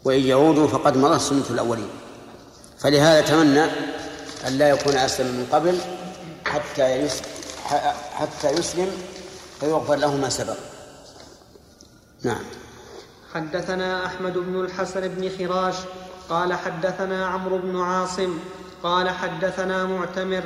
وإن 0.04 0.20
يعودوا 0.20 0.68
فقد 0.68 0.96
مضت 0.96 1.20
سنة 1.20 1.44
الأولين. 1.50 1.90
فلهذا 2.78 3.20
تمنى 3.20 3.64
أن 4.46 4.58
لا 4.58 4.68
يكون 4.68 4.94
أسلم 4.94 5.26
من 5.26 5.46
قبل 5.52 5.78
حتى 6.44 6.96
يسلم. 6.96 7.31
حتى 8.14 8.50
يسلم 8.50 8.90
فيغفر 9.60 9.94
له 9.94 10.16
ما 10.16 10.28
سبق. 10.28 10.56
نعم. 12.22 12.44
حدثنا 13.34 14.06
أحمد 14.06 14.38
بن 14.38 14.60
الحسن 14.60 15.08
بن 15.08 15.30
خراش 15.38 15.74
قال 16.28 16.54
حدثنا 16.54 17.26
عمرو 17.26 17.58
بن 17.58 17.80
عاصم 17.80 18.38
قال 18.82 19.10
حدثنا 19.10 19.84
معتمر 19.84 20.42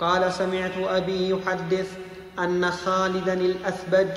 قال 0.00 0.32
سمعت 0.32 0.72
أبي 0.78 1.30
يحدث 1.30 1.86
أن 2.38 2.70
خالدا 2.70 3.32
الأثبج 3.32 4.08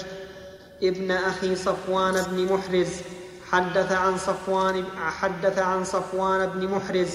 ابن 0.84 1.12
أخي 1.12 1.56
صفوان 1.56 2.24
بن 2.32 2.54
محرز 2.54 2.90
حدث 3.52 3.92
عن 3.92 4.18
صفوان 4.18 4.86
حدث 4.98 5.60
عن 5.60 5.84
صفوان 5.84 6.50
بن 6.50 6.68
محرز 6.68 7.10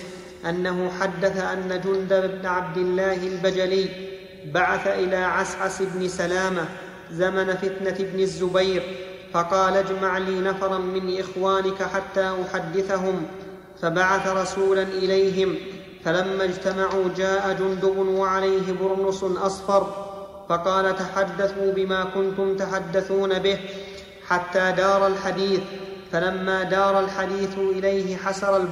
أنه 0.48 0.90
حدث 1.00 1.36
أن 1.36 1.80
جندب 1.84 2.38
بن 2.38 2.46
عبد 2.46 2.76
الله 2.76 3.14
البجلي 3.14 4.15
بعث 4.54 4.86
إلى 4.86 5.16
عسعس 5.16 5.82
بن 5.82 6.08
سلامة 6.08 6.64
زمن 7.10 7.54
فتنة 7.54 7.96
ابن 8.08 8.20
الزبير 8.20 8.82
فقال 9.32 9.76
اجمع 9.76 10.18
لي 10.18 10.40
نفرا 10.40 10.78
من 10.78 11.18
إخوانك 11.20 11.82
حتى 11.82 12.34
أحدثهم. 12.44 13.26
فبعث 13.82 14.28
رسولا 14.28 14.82
إليهم 14.82 15.54
فلما 16.04 16.44
اجتمعوا 16.44 17.04
جاء 17.16 17.56
جندب 17.60 17.96
وعليه 17.98 18.72
برنس 18.80 19.24
أصفر 19.24 19.86
فقال 20.48 20.96
تحدثوا 20.96 21.72
بما 21.72 22.04
كنتم 22.04 22.56
تحدثون 22.56 23.38
به 23.38 23.58
حتى 24.28 24.72
دار 24.76 25.06
الحديث. 25.06 25.60
فلما 26.12 26.62
دار 26.62 27.00
الحديث 27.00 27.58
إليه 27.58 28.16
حسر, 28.16 28.66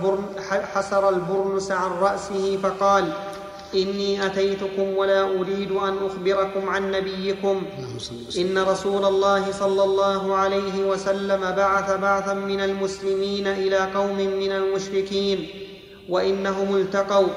حسر 0.75 1.09
البرنس 1.09 1.71
عن 1.71 1.91
رأسه 1.91 2.59
فقال 2.63 3.13
إني 3.75 4.27
أتيتكم 4.27 4.97
ولا 4.97 5.23
أريد 5.23 5.71
أن 5.73 5.97
أخبركم 6.07 6.69
عن 6.69 6.91
نبيكم. 6.91 7.63
إن 8.39 8.59
رسول 8.59 9.05
الله 9.05 9.53
صلى 9.53 9.83
الله 9.85 10.35
عليه 10.35 10.85
وسلم 10.85 11.41
بعث 11.41 12.01
بعثا 12.01 12.35
من 12.35 12.61
المسلمين 12.61 13.47
إلى 13.47 13.79
قوم 13.95 14.17
من 14.17 14.53
المشركين 14.53 15.49
وإنهم 16.09 16.77
التقوا 16.77 17.29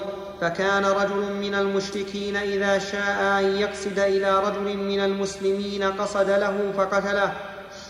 فكان 0.42 0.86
رجل 0.86 1.34
من 1.42 1.56
المشركين 1.56 2.36
إذا 2.36 2.80
شاء 2.80 3.40
أن 3.40 3.58
يقصد 3.58 4.00
إلى 4.00 4.40
رجل 4.40 4.78
من 4.78 5.00
المسلمين 5.00 5.84
قصد 5.84 6.30
له 6.30 6.72
فقتله 6.78 7.34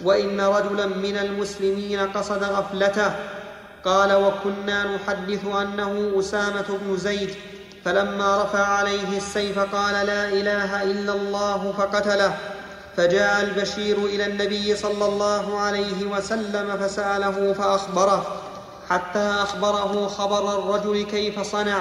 وإن 0.04 0.42
رجلا 0.42 0.86
من 0.86 1.18
المسلمين 1.18 2.00
قصد 2.00 2.44
غفلته. 2.44 3.12
قال 3.86 4.14
وكنا 4.14 4.96
نحدث 4.96 5.46
أنه 5.46 6.14
أسامة 6.20 6.66
بن 6.82 6.98
زيد 6.98 7.30
فلما 7.88 8.44
رفع 8.44 8.66
عليه 8.66 9.18
السيف 9.18 9.60
قال 9.60 10.06
لا 10.06 10.30
إله 10.30 10.84
إلا 10.84 11.14
الله 11.14 11.74
فقتله. 11.78 12.38
فجاء 12.98 13.42
البشير 13.42 13.98
إلى 13.98 14.26
النبي 14.26 14.76
صلى 14.76 15.06
الله 15.06 15.60
عليه 15.60 16.06
وسلم 16.06 16.78
فسأله 16.82 17.54
فأخبره 17.54 18.26
حتى 18.90 19.34
أخبره 19.42 20.08
خبر 20.08 20.60
الرجل 20.60 21.04
كيف 21.04 21.40
صنع. 21.40 21.78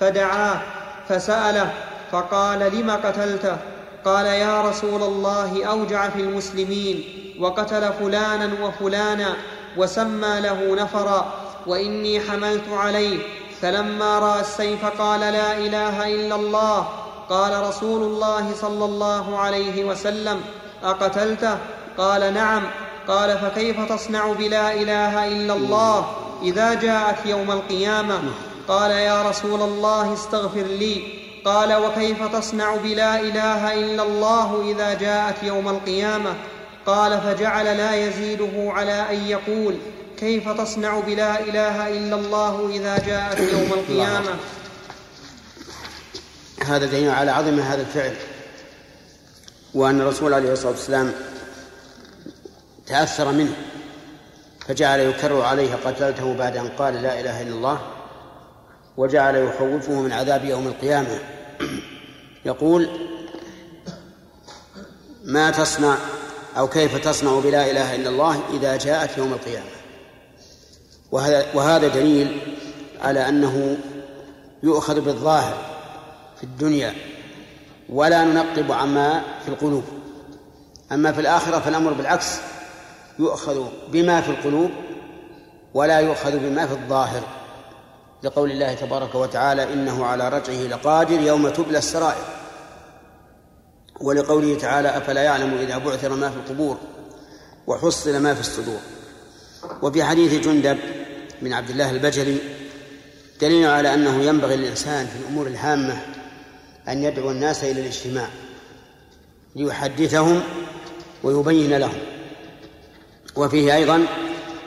فدعاه 0.00 0.60
فسأله 1.08 1.70
فقال 2.12 2.58
لم 2.58 2.90
قتلته؟ 2.90 3.56
قال 4.04 4.26
يا 4.26 4.62
رسول 4.62 5.02
الله 5.02 5.64
أوجع 5.64 6.08
في 6.08 6.20
المسلمين 6.20 7.04
وقتل 7.40 7.92
فلانا 7.92 8.50
وفلانا 8.62 9.34
وسمى 9.76 10.40
له 10.40 10.74
نفرا 10.82 11.32
وإني 11.66 12.20
حملت 12.20 12.68
عليه. 12.72 13.41
فلما 13.62 14.18
رأى 14.18 14.40
السيف 14.40 14.84
قال 14.84 15.20
لا 15.20 15.58
إله 15.58 16.14
إلا 16.14 16.34
الله. 16.34 16.88
قال 17.28 17.68
رسول 17.68 18.02
الله 18.02 18.54
صلى 18.54 18.84
الله 18.84 19.38
عليه 19.38 19.84
وسلم 19.84 20.40
أقتلته؟ 20.84 21.58
قال 21.98 22.34
نعم. 22.34 22.62
قال 23.08 23.38
فكيف 23.38 23.92
تصنع 23.92 24.32
بلا 24.32 24.74
إله 24.74 25.28
إلا 25.28 25.54
الله؟ 25.54 26.06
إذا 26.42 26.74
جاءت 26.74 27.26
يوم 27.26 27.50
القيامة. 27.50 28.20
قال 28.68 28.90
يا 28.90 29.22
رسول 29.22 29.60
الله 29.60 30.12
استغفر 30.12 30.62
لي. 30.62 31.02
قال 31.44 31.74
وكيف 31.74 32.36
تصنع 32.36 32.76
بلا 32.76 33.20
إله 33.20 33.74
إلا 33.74 34.02
الله 34.02 34.62
إذا 34.70 34.94
جاءت 34.94 35.42
يوم 35.42 35.68
القيامة؟ 35.68 36.34
قال 36.86 37.20
فجعل 37.20 37.64
لا 37.64 37.94
يزيده 37.94 38.72
على 38.72 39.06
أن 39.10 39.26
يقول. 39.26 39.76
كيف 40.22 40.48
تصنع 40.48 41.00
بلا 41.00 41.40
إله 41.40 41.88
إلا 41.88 42.16
الله 42.16 42.68
إذا 42.68 42.98
جاءت 43.06 43.38
يوم 43.40 43.72
القيامة؟ 43.78 44.36
هذا 46.66 46.86
دليل 46.86 47.10
على 47.10 47.30
عظم 47.30 47.60
هذا 47.60 47.80
الفعل. 47.80 48.14
وأن 49.74 50.00
الرسول 50.00 50.34
عليه 50.34 50.52
الصلاة 50.52 50.70
والسلام 50.70 51.12
تأثر 52.86 53.32
منه 53.32 53.54
فجعل 54.68 55.00
يكرر 55.00 55.42
عليه 55.42 55.74
قتلته 55.74 56.34
بعد 56.34 56.56
أن 56.56 56.68
قال 56.68 57.02
لا 57.02 57.20
إله 57.20 57.42
إلا 57.42 57.54
الله 57.54 57.80
وجعل 58.96 59.36
يخوفه 59.36 59.92
من 59.92 60.12
عذاب 60.12 60.44
يوم 60.44 60.66
القيامة. 60.66 61.18
يقول 62.44 62.88
ما 65.24 65.50
تصنع 65.50 65.96
أو 66.58 66.68
كيف 66.68 66.96
تصنع 66.96 67.38
بلا 67.38 67.70
إله 67.70 67.94
إلا 67.94 68.08
الله 68.08 68.40
إذا 68.54 68.76
جاءت 68.76 69.18
يوم 69.18 69.32
القيامة؟ 69.32 69.71
وهذا 71.12 71.46
وهذا 71.54 71.88
دليل 71.88 72.40
على 73.00 73.28
أنه 73.28 73.76
يؤخذ 74.62 75.00
بالظاهر 75.00 75.56
في 76.36 76.44
الدنيا 76.44 76.94
ولا 77.88 78.24
ننقب 78.24 78.72
عما 78.72 79.22
في 79.42 79.48
القلوب. 79.48 79.84
أما 80.92 81.12
في 81.12 81.20
الآخرة 81.20 81.58
فالأمر 81.58 81.92
بالعكس 81.92 82.36
يؤخذ 83.18 83.64
بما 83.88 84.20
في 84.20 84.30
القلوب 84.30 84.70
ولا 85.74 86.00
يؤخذ 86.00 86.38
بما 86.38 86.66
في 86.66 86.72
الظاهر. 86.72 87.22
لقول 88.22 88.50
الله 88.50 88.74
تبارك 88.74 89.14
وتعالى 89.14 89.72
إنه 89.72 90.06
على 90.06 90.28
رجعه 90.28 90.62
لقادر 90.62 91.20
يوم 91.20 91.48
تبلى 91.48 91.78
السرائر. 91.78 92.24
ولقوله 94.00 94.58
تعالى 94.58 94.96
أفلا 94.96 95.22
يعلم 95.22 95.54
إذا 95.54 95.78
بعثر 95.78 96.14
ما 96.14 96.30
في 96.30 96.36
القبور 96.36 96.76
وحصل 97.66 98.22
ما 98.22 98.34
في 98.34 98.40
الصدور. 98.40 98.80
وفي 99.82 100.04
حديث 100.04 100.46
جندب 100.46 100.78
بن 101.42 101.52
عبد 101.52 101.70
الله 101.70 101.90
البجلي 101.90 102.38
دليل 103.40 103.66
على 103.66 103.94
أنه 103.94 104.24
ينبغي 104.24 104.56
للإنسان 104.56 105.06
في 105.06 105.16
الأمور 105.20 105.46
الهامة 105.46 106.02
أن 106.88 107.04
يدعو 107.04 107.30
الناس 107.30 107.64
إلى 107.64 107.80
الاجتماع 107.80 108.28
ليحدثهم 109.56 110.42
ويبين 111.22 111.76
لهم. 111.76 111.98
وفيه 113.36 113.74
أيضا 113.74 114.06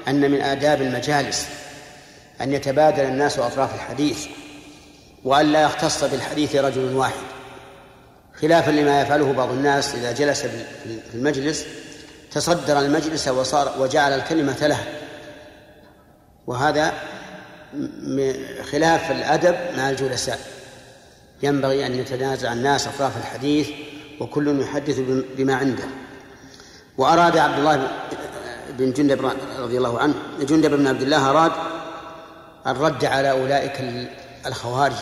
أن 0.08 0.32
من 0.32 0.42
آداب 0.42 0.82
المجالس 0.82 1.48
أن 2.42 2.54
يتبادل 2.54 3.04
الناس 3.04 3.40
أطراف 3.40 3.76
الحديث 3.76 4.26
وأن 5.24 5.52
لا 5.52 5.64
يختص 5.64 6.04
بالحديث 6.04 6.56
رجل 6.56 6.94
واحد. 6.94 7.26
خلافا 8.42 8.72
لما 8.72 9.02
يفعله 9.02 9.32
بعض 9.32 9.50
الناس 9.50 9.96
إذا 9.96 10.12
جلس 10.12 10.42
في 10.42 11.14
المجلس 11.14 11.66
تصدر 12.32 12.80
المجلس 12.80 13.28
وصار 13.28 13.74
وجعل 13.80 14.14
الكلمة 14.14 14.68
له. 14.68 14.95
وهذا 16.48 16.94
خلاف 18.72 19.12
الأدب 19.12 19.56
مع 19.78 19.90
الجلساء. 19.90 20.40
ينبغي 21.44 21.86
أن 21.86 21.96
يتنازع 21.96 22.54
الناس 22.54 22.88
أطراف 22.88 23.18
الحديث 23.18 23.70
وكل 24.20 24.62
يحدث 24.62 25.00
بما 25.38 25.56
عنده. 25.56 25.84
وأراد 26.98 27.38
عبد 27.38 27.60
الله 27.60 27.88
بن 28.70 28.94
جندب 28.94 29.32
رضي 29.60 29.78
الله 29.78 30.00
عنه 30.00 30.14
جندب 30.40 30.74
بن 30.74 30.88
عبد 30.88 31.02
الله 31.02 31.30
أراد 31.30 31.52
الرد 32.68 33.06
على 33.06 33.32
أولئك 33.32 34.08
الخوارج 34.46 34.96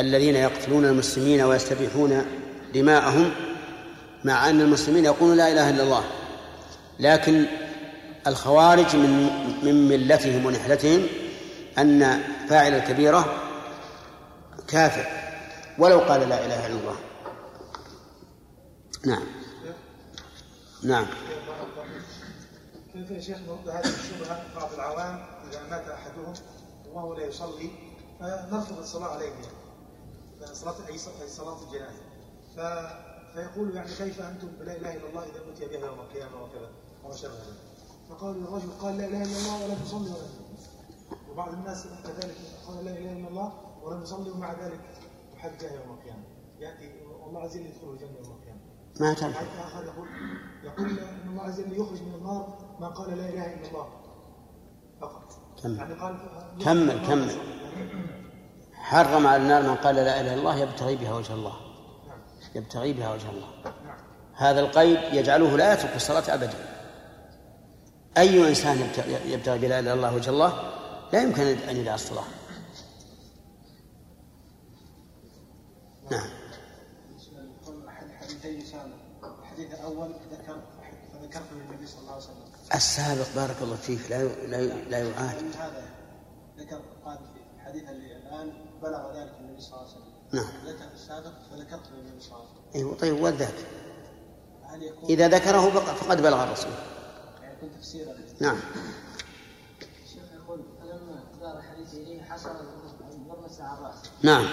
الذين 0.00 0.36
يقتلون 0.36 0.84
المسلمين 0.84 1.42
ويستبيحون 1.42 2.26
دماءهم 2.74 3.30
مع 4.24 4.48
أن 4.50 4.60
المسلمين 4.60 5.04
يقولون 5.04 5.36
لا 5.36 5.52
إله 5.52 5.70
إلا 5.70 5.82
الله. 5.82 6.04
لكن 7.00 7.46
الخوارج 8.26 8.96
من 8.96 9.30
من 9.62 9.88
ملتهم 9.88 10.46
ونحلتهم 10.46 11.06
أن 11.78 12.22
فاعل 12.48 12.74
الكبيرة 12.74 13.34
كافر 14.68 15.06
ولو 15.78 15.98
قال 15.98 16.28
لا 16.28 16.46
إله 16.46 16.66
إلا 16.66 16.80
الله. 16.80 16.96
نعم. 19.06 19.22
نعم. 20.82 21.06
كيف 22.92 23.10
يا 23.10 23.20
شيخ 23.20 23.38
نرد 23.38 23.68
هذه 23.68 23.84
الشبهة 23.84 24.44
بعض 24.56 24.72
العوام 24.74 25.26
إذا 25.50 25.62
مات 25.70 25.88
أحدهم 25.88 26.34
وهو 26.92 27.14
لا 27.14 27.26
يصلي 27.26 27.70
فنرفض 28.20 28.78
الصلاة 28.78 29.08
عليه 29.08 29.32
صلاة 30.52 30.74
أي 30.88 30.98
صلاة 31.28 31.58
الجنازة. 31.62 32.02
فيقول 33.34 33.76
يعني 33.76 33.88
كيف 33.88 34.20
أنتم 34.20 34.48
بلا 34.60 34.76
إله 34.76 34.96
إلا 34.96 35.08
الله 35.08 35.22
إذا 35.22 35.40
أتي 35.54 35.66
بها 35.66 35.86
يوم 35.86 36.00
القيامة 36.00 36.42
وكذا. 36.42 36.70
وما 37.04 37.16
شابه 37.16 37.34
ذلك 37.34 37.69
فقال 38.10 38.36
الرجل 38.36 38.68
قال 38.80 38.98
لا 38.98 39.06
إله 39.06 39.22
إلا 39.22 39.38
الله 39.38 39.64
ولا 39.64 39.74
تصلي. 39.74 40.10
ولا 40.10 41.30
وبعض 41.32 41.52
الناس 41.52 41.86
كذلك 42.04 42.36
قال 42.68 42.84
لا 42.84 42.90
إله 42.90 43.12
إلا 43.12 43.28
الله 43.28 43.52
ولم 43.82 44.02
يصلي 44.02 44.30
ومع 44.30 44.52
ذلك. 44.52 44.80
يحج 45.36 45.62
يوم 45.62 45.98
القيامة. 45.98 46.24
يأتي 46.58 46.92
والله 47.24 47.40
عز 47.40 47.56
وجل 47.56 47.66
يدخل 47.66 47.90
الجنة 47.90 48.16
يوم 48.24 48.36
القيامة. 48.36 48.60
ما 49.00 49.14
تنفع 49.14 49.40
آخر 49.40 49.84
يقول 49.84 50.08
يقول 50.64 50.98
ان 50.98 51.28
الله 51.28 51.42
عز 51.42 51.60
وجل 51.60 51.72
يخرج 51.72 52.02
من 52.02 52.14
النار 52.14 52.58
ما 52.80 52.88
قال 52.88 53.18
لا 53.18 53.28
إله 53.28 53.54
إلا 53.54 53.68
الله. 53.68 53.88
فقط. 55.00 55.32
كمل 55.62 55.76
يعني 55.78 55.94
قال 55.94 56.16
كمل 56.64 57.06
كمل. 57.06 57.36
حرم 58.72 59.26
على 59.26 59.42
النار 59.42 59.62
من 59.62 59.74
قال 59.74 59.94
لا 59.94 60.20
إله 60.20 60.20
إلا 60.20 60.34
الله 60.34 60.56
يبتغي 60.56 60.96
بها 60.96 61.14
وجه 61.14 61.34
الله. 61.34 61.56
يبتغي 62.54 62.92
بها 62.92 63.14
وجه 63.14 63.30
الله. 63.30 63.48
هذا 64.34 64.60
القيد 64.60 65.14
يجعله 65.14 65.56
لا 65.56 65.72
يترك 65.72 65.96
الصلاة 65.96 66.34
أبدا. 66.34 66.79
أي 68.18 68.48
إنسان 68.48 68.90
يبتغي 69.26 69.58
بلا 69.58 69.78
إله 69.78 69.80
إلا 69.80 69.94
الله 69.94 70.14
وجه 70.14 70.30
الله 70.30 70.72
لا 71.12 71.22
يمكن 71.22 71.42
أن 71.42 71.76
يدع 71.76 71.94
الصلاة. 71.94 72.24
نعم. 76.10 76.30
الحديث 79.42 79.74
الأول 79.74 80.14
ذكر 80.32 80.56
فذكرت 81.12 81.52
للنبي 81.52 81.86
صلى 81.86 82.00
الله 82.00 82.12
عليه 82.12 82.22
وسلم 82.24 82.36
السابق 82.74 83.26
بارك 83.36 83.56
الله 83.62 83.76
فيك 83.76 84.10
لا 84.10 84.22
لا 84.24 84.66
لا 84.66 84.98
يعاد. 84.98 85.36
هذا 85.58 85.84
ذكر 86.58 86.80
قال 87.04 87.18
في 87.18 87.40
الحديث 87.56 87.88
اللي 87.88 88.16
الآن 88.16 88.52
بلغ 88.82 89.20
ذلك 89.20 89.32
النبي 89.40 89.60
صلى 89.60 89.72
الله 89.72 89.88
عليه 89.88 89.90
وسلم 89.90 90.12
نعم. 90.32 90.66
ذكر 90.66 90.92
السابق 90.94 91.32
فذكرت 91.50 91.90
للنبي 91.92 92.20
صلى 92.20 92.32
الله 92.32 92.46
عليه 92.46 92.50
وسلم 92.50 92.74
أيوه 92.74 92.96
طيب 92.96 93.22
والذاك 93.22 93.54
إذا 95.08 95.28
ذكره 95.28 95.70
فقد 95.70 96.22
بلغ 96.22 96.44
الرسول. 96.44 96.72
يكون 97.60 97.80
تفسيرا 97.80 98.14
نعم. 98.40 98.56
الشيخ 100.04 100.22
يقول 100.44 100.60
فلما 100.80 101.22
دار 101.40 101.62
حديث 101.62 101.94
إليه 101.94 102.22
حصل 102.22 102.50
نعم. 104.22 104.46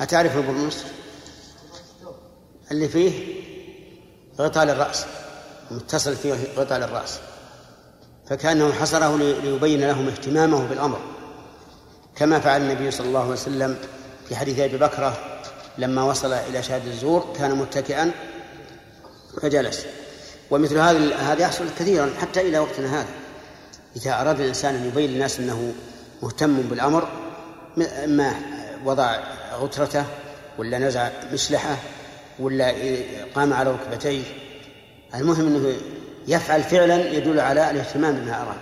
أتعرف 0.00 0.36
البرنس 0.36 0.84
اللي 2.70 2.88
فيه 2.88 3.42
غطاء 4.38 4.64
للرأس 4.64 5.06
متصل 5.70 6.16
فيه 6.16 6.34
غطاء 6.56 6.78
للرأس. 6.78 7.18
فكأنه 8.26 8.72
حصره 8.72 9.16
ليبين 9.16 9.80
لهم 9.80 10.08
اهتمامه 10.08 10.66
بالأمر. 10.66 11.00
كما 12.16 12.40
فعل 12.40 12.60
النبي 12.60 12.90
صلى 12.90 13.06
الله 13.06 13.20
عليه 13.20 13.32
وسلم 13.32 13.76
في 14.28 14.36
حديث 14.36 14.58
أبي 14.58 14.78
بكرة 14.78 15.40
لما 15.78 16.02
وصل 16.02 16.32
إلى 16.32 16.62
شهادة 16.62 16.90
الزور 16.90 17.32
كان 17.36 17.54
متكئا 17.54 18.12
فجلس. 19.42 19.86
ومثل 20.52 20.78
هذا 20.78 21.16
هذا 21.16 21.42
يحصل 21.42 21.64
كثيرا 21.78 22.10
حتى 22.20 22.40
إلى 22.40 22.58
وقتنا 22.58 23.00
هذا. 23.00 23.08
إذا 23.96 24.20
أراد 24.20 24.40
الإنسان 24.40 24.74
أن 24.74 24.86
يبين 24.86 25.10
للناس 25.10 25.40
أنه 25.40 25.72
مهتم 26.22 26.62
بالأمر 26.62 27.08
ما 28.06 28.34
وضع 28.84 29.16
غترته 29.54 30.04
ولا 30.58 30.78
نزع 30.78 31.10
مشلحه 31.32 31.76
ولا 32.38 32.74
قام 33.34 33.52
على 33.52 33.70
ركبتيه. 33.70 34.22
المهم 35.14 35.46
أنه 35.46 35.76
يفعل 36.28 36.62
فعلا 36.62 37.12
يدل 37.12 37.40
على 37.40 37.70
الاهتمام 37.70 38.14
بما 38.14 38.42
أراد. 38.42 38.60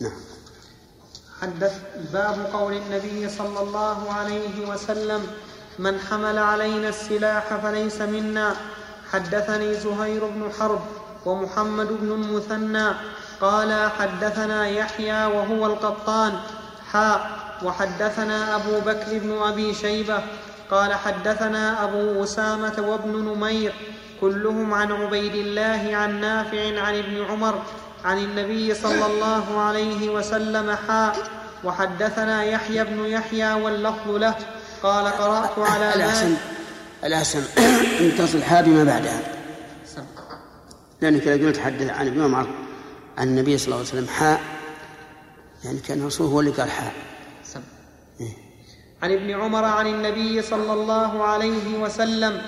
نعم. 0.00 0.20
حدث 1.42 1.80
باب 2.12 2.46
قول 2.52 2.72
النبي 2.72 3.28
صلى 3.28 3.60
الله 3.60 4.12
عليه 4.12 4.66
وسلم 4.68 5.26
من 5.78 5.98
حمل 5.98 6.38
علينا 6.38 6.88
السلاح 6.88 7.56
فليس 7.56 8.00
منا. 8.00 8.56
حدثني 9.12 9.74
زهير 9.74 10.26
بن 10.26 10.50
حرب 10.60 10.80
ومحمد 11.26 11.88
بن 12.00 12.12
المثنى 12.12 12.92
قال 13.40 13.90
حدثنا 13.98 14.68
يحيى 14.68 15.26
وهو 15.26 15.66
القطان 15.66 16.32
حاء 16.92 17.30
وحدثنا 17.64 18.56
أبو 18.56 18.80
بكر 18.80 19.18
بن 19.18 19.38
أبي 19.42 19.74
شيبة 19.74 20.22
قال 20.70 20.94
حدثنا 20.94 21.84
أبو 21.84 22.24
أسامة 22.24 22.84
وابن 22.88 23.10
نمير 23.10 23.72
كلهم 24.20 24.74
عن 24.74 24.92
عبيد 24.92 25.34
الله 25.34 25.96
عن 25.96 26.20
نافع 26.20 26.80
عن 26.80 26.94
ابن 26.94 27.24
عمر 27.30 27.62
عن 28.04 28.18
النبي 28.18 28.74
صلى 28.74 29.06
الله 29.06 29.60
عليه 29.60 30.10
وسلم 30.10 30.76
حاء 30.88 31.16
وحدثنا 31.64 32.44
يحيى 32.44 32.84
بن 32.84 33.04
يحيى 33.06 33.52
واللفظ 33.52 34.10
له 34.10 34.34
قال 34.82 35.06
قرأت 35.06 35.58
على 35.58 35.94
الأحسن 35.94 36.36
الأحسن 37.04 37.42
أن 38.00 38.16
تصل 38.18 38.42
حاء 38.42 38.62
بما 38.62 38.84
بعدها 38.84 39.20
لأنك 41.00 41.28
إذا 41.28 41.46
قلت 41.46 41.58
حدث 41.58 41.90
عن 41.90 42.06
ابن 42.06 42.22
عمر 42.22 42.46
عن 43.18 43.28
النبي 43.28 43.58
صلى 43.58 43.66
الله 43.66 43.76
عليه 43.78 43.88
وسلم 43.88 44.08
حاء 44.08 44.40
يعني 45.64 45.78
كان 45.78 46.00
الرسول 46.00 46.26
هو 46.26 46.40
اللي 46.40 46.50
قال 46.50 46.70
حاء 46.70 46.92
إيه؟ 48.20 48.32
عن 49.02 49.12
ابن 49.12 49.30
عمر 49.30 49.64
عن 49.64 49.86
النبي 49.86 50.42
صلى 50.42 50.72
الله 50.72 51.24
عليه 51.24 51.78
وسلم 51.78 52.42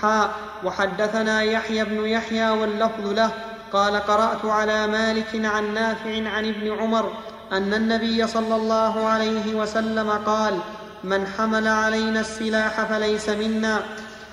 حاء 0.00 0.34
وحدثنا 0.64 1.42
يحيى 1.42 1.84
بن 1.84 2.04
يحيى 2.04 2.50
واللفظ 2.50 3.06
له 3.06 3.30
قال 3.72 3.96
قرأت 3.96 4.44
على 4.44 4.86
مالك 4.86 5.44
عن 5.44 5.74
نافع 5.74 6.28
عن 6.28 6.48
ابن 6.48 6.72
عمر 6.72 7.12
أن 7.52 7.74
النبي 7.74 8.26
صلى 8.26 8.56
الله 8.56 9.06
عليه 9.06 9.54
وسلم 9.54 10.10
قال 10.10 10.58
من 11.04 11.26
حمل 11.26 11.68
علينا 11.68 12.20
السلاح 12.20 12.84
فليس 12.84 13.28
منا. 13.28 13.80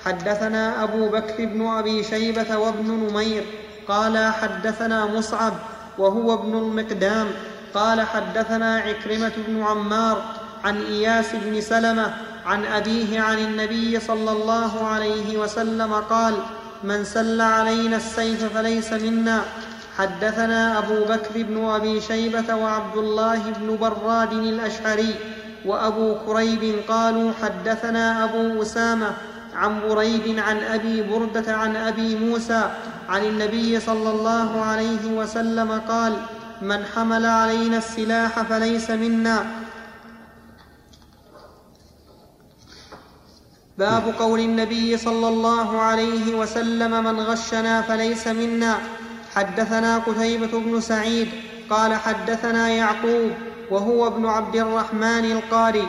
حدثنا 0.06 0.84
أبو 0.84 1.10
بكر 1.10 1.45
بن 1.45 1.67
أبي 1.67 2.04
شيبة 2.04 2.58
وابن 2.58 2.91
نمير. 2.91 3.43
قال 3.88 4.34
حدثنا 4.34 5.06
مصعب 5.06 5.54
وهو 5.97 6.34
ابن 6.34 6.58
المقدام. 6.58 7.28
قال 7.73 8.02
حدثنا 8.02 8.78
عكرمة 8.78 9.32
بن 9.47 9.63
عمار 9.63 10.23
عن 10.63 10.82
إياس 10.82 11.26
بن 11.34 11.62
سلمة 11.62 12.13
عن 12.45 12.65
أبيه 12.65 13.21
عن 13.21 13.38
النبي 13.38 13.99
صلى 13.99 14.32
الله 14.32 14.88
عليه 14.88 15.38
وسلم 15.38 15.93
قال 15.93 16.34
من 16.84 17.04
سل 17.04 17.41
علينا 17.41 17.97
السيف 17.97 18.58
فليس 18.58 18.93
منا. 18.93 19.41
حدثنا 19.97 20.78
أبو 20.78 21.04
بكر 21.04 21.43
بن 21.43 21.65
أبي 21.65 22.02
شيبة 22.02 22.56
وعبد 22.56 22.97
الله 22.97 23.39
بن 23.60 23.78
براد 23.78 24.34
الأشعري. 24.34 25.15
وأبو 25.65 26.15
كريب 26.26 26.84
قالوا 26.88 27.32
حدثنا 27.41 28.23
أبو 28.23 28.62
أسامة 28.62 29.13
عن 29.56 29.82
بريد 29.82 30.39
عن 30.39 30.58
أبي 30.58 31.02
بردة 31.02 31.56
عن 31.56 31.76
أبي 31.76 32.15
موسى 32.15 32.71
عن 33.10 33.26
النبي 33.26 33.80
صلى 33.80 34.10
الله 34.10 34.62
عليه 34.62 35.12
وسلم 35.12 35.71
قال 35.88 36.17
من 36.62 36.86
حمل 36.86 37.26
علينا 37.26 37.78
السلاح 37.78 38.41
فليس 38.41 38.89
منا. 38.89 39.45
باب 43.78 44.13
قول 44.19 44.39
النبي 44.39 44.97
صلى 44.97 45.28
الله 45.28 45.82
عليه 45.82 46.36
وسلم 46.36 47.04
من 47.04 47.19
غشنا 47.19 47.82
فليس 47.82 48.28
منا. 48.28 48.78
حدثنا 49.36 49.97
قتيبة 49.97 50.60
بن 50.60 50.82
سعيد 50.82 51.30
قال 51.69 51.93
حدثنا 51.93 52.69
يعقوب 52.69 53.32
وهو 53.71 54.08
ابن 54.08 54.26
عبد 54.26 54.56
الرحمن 54.56 55.32
القاري. 55.32 55.88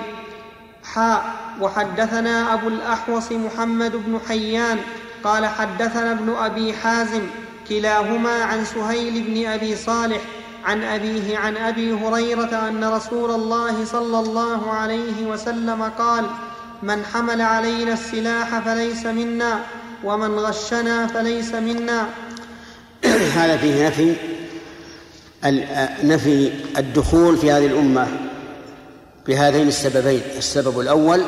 حاء 0.94 1.24
وحدثنا 1.60 2.54
أبو 2.54 2.68
الأحوص 2.68 3.32
محمد 3.32 3.92
بن 3.92 4.20
حيان. 4.28 4.78
قال 5.24 5.46
حدثنا 5.46 6.12
ابن 6.12 6.34
أبي 6.34 6.72
حازم 6.72 7.22
كلاهما 7.68 8.44
عن 8.44 8.64
سهيل 8.64 9.22
بن 9.22 9.46
أبي 9.46 9.76
صالح 9.76 10.20
عن 10.64 10.82
أبيه 10.82 11.38
عن 11.38 11.56
أبي 11.56 11.92
هريرة 11.92 12.68
أن 12.68 12.84
رسول 12.84 13.30
الله 13.30 13.84
صلى 13.84 14.18
الله 14.20 14.72
عليه 14.72 15.26
وسلم 15.26 15.82
قال 15.98 16.24
من 16.82 17.04
حمل 17.04 17.40
علينا 17.40 17.92
السلاح 17.92 18.58
فليس 18.58 19.06
منا 19.06 19.60
ومن 20.04 20.38
غشنا 20.38 21.06
فليس 21.06 21.54
منا. 21.54 22.06
هذا 23.34 23.56
فيه 23.56 23.87
نفي. 23.87 24.34
نفي 26.04 26.52
الدخول 26.78 27.37
في 27.37 27.52
هذه 27.52 27.66
الأمة 27.66 28.07
بهذين 29.26 29.68
السببين 29.68 30.22
السبب 30.37 30.80
الأول 30.80 31.24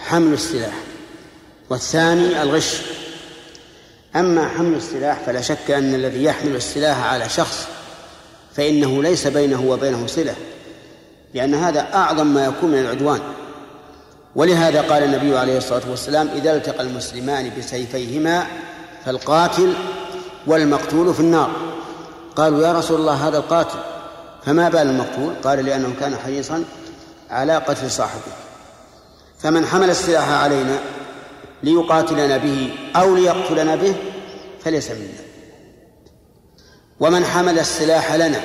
حمل 0.00 0.32
السلاح 0.32 0.74
والثاني 1.70 2.42
الغش. 2.42 2.80
أما 4.16 4.48
حمل 4.48 4.76
السلاح 4.76 5.20
فلا 5.26 5.40
شك 5.40 5.70
أن 5.70 5.94
الذي 5.94 6.24
يحمل 6.24 6.56
السلاح 6.56 7.12
على 7.12 7.28
شخص 7.28 7.66
فإنه 8.56 9.02
ليس 9.02 9.26
بينه 9.26 9.64
وبينه 9.66 10.06
صلة 10.06 10.34
لأن 11.34 11.54
هذا 11.54 11.94
أعظم 11.94 12.26
ما 12.26 12.46
يكون 12.46 12.70
من 12.70 12.78
العدوان. 12.78 13.20
ولهذا 14.36 14.82
قال 14.82 15.02
النبي 15.02 15.38
عليه 15.38 15.58
الصلاة 15.58 15.90
والسلام 15.90 16.28
إذا 16.28 16.56
التقى 16.56 16.82
المسلمان 16.82 17.50
بسيفيهما 17.58 18.46
فالقاتل 19.04 19.74
والمقتول 20.46 21.14
في 21.14 21.20
النار. 21.20 21.75
قالوا 22.36 22.62
يا 22.66 22.72
رسول 22.72 23.00
الله 23.00 23.28
هذا 23.28 23.38
القاتل. 23.38 23.78
فما 24.44 24.68
بال 24.68 24.78
المقتول؟ 24.78 25.34
قال 25.44 25.64
لأنه 25.64 25.94
كان 26.00 26.16
حريصا 26.16 26.64
على 27.30 27.56
قتل 27.56 27.90
صاحبه. 27.90 28.32
فمن 29.38 29.66
حمل 29.66 29.90
السلاح 29.90 30.30
علينا 30.30 30.78
ليقاتلنا 31.62 32.36
به 32.36 32.74
أو 32.96 33.14
ليقتلنا 33.14 33.76
به 33.76 33.96
فليس 34.64 34.90
منا. 34.90 35.26
ومن 37.00 37.24
حمل 37.24 37.58
السلاح 37.58 38.14
لنا 38.14 38.40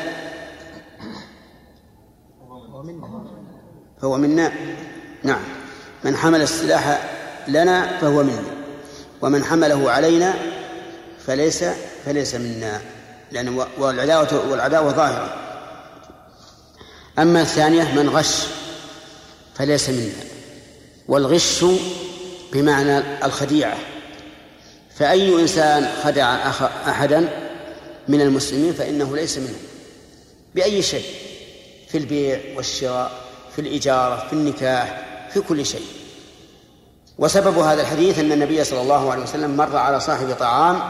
فهو 4.02 4.18
منا. 4.18 4.52
نعم. 5.24 5.42
من 6.04 6.16
حمل 6.16 6.42
السلاح 6.42 7.10
لنا 7.48 7.98
فهو 7.98 8.24
منا. 8.24 8.44
ومن 9.22 9.44
حمله 9.44 9.92
علينا 9.92 10.34
فليس 11.26 11.66
فليس 12.06 12.36
منا. 12.36 12.82
لأن 13.32 13.66
والعداوة 13.78 14.50
والعداوة 14.50 14.92
ظاهرة. 14.92 15.36
أما 17.20 17.42
الثانية 17.42 17.84
من 17.84 18.10
غش 18.10 18.44
فليس 19.56 19.90
منا 19.90 20.24
والغش 21.08 21.66
بمعنى 22.54 23.26
الخديعة. 23.26 23.78
فأي 24.96 25.42
إنسان 25.42 25.90
خدع 26.04 26.52
أحدا 26.88 27.30
من 28.08 28.22
المسلمين 28.22 28.74
فإنه 28.74 29.16
ليس 29.16 29.38
منه. 29.38 29.60
بأي 30.56 30.82
شيء. 30.82 31.06
في 31.88 31.98
البيع 31.98 32.40
والشراء 32.56 33.12
في 33.56 33.62
الإجارة 33.62 34.28
في 34.28 34.34
النكاح 34.34 35.02
في 35.34 35.42
كل 35.42 35.66
شيء. 35.66 35.86
وسبب 37.18 37.58
هذا 37.58 37.82
الحديث 37.82 38.20
أن 38.20 38.32
النبي 38.32 38.64
صلى 38.64 38.82
الله 38.82 39.12
عليه 39.12 39.24
وسلم 39.24 39.58
مر 39.58 39.78
على 39.78 40.00
صاحب 40.00 40.36
طعام 40.40 40.82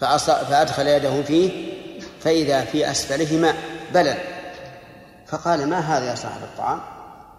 فأدخل 0.00 0.86
يده 0.86 1.22
فيه 1.22 1.72
فإذا 2.20 2.64
في 2.64 2.90
أسفله 2.90 3.36
ماء 3.36 3.56
بلل 3.94 4.18
فقال 5.26 5.68
ما 5.68 5.78
هذا 5.78 6.10
يا 6.10 6.14
صاحب 6.14 6.42
الطعام؟ 6.42 6.80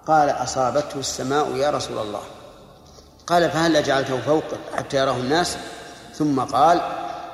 قال 0.07 0.29
أصابته 0.29 0.99
السماء 0.99 1.55
يا 1.55 1.69
رسول 1.69 1.97
الله. 1.97 2.21
قال 3.27 3.51
فهل 3.51 3.83
جعلته 3.83 4.21
فوق 4.21 4.43
حتى 4.75 4.97
يراه 4.97 5.17
الناس؟ 5.17 5.57
ثم 6.13 6.39
قال 6.39 6.81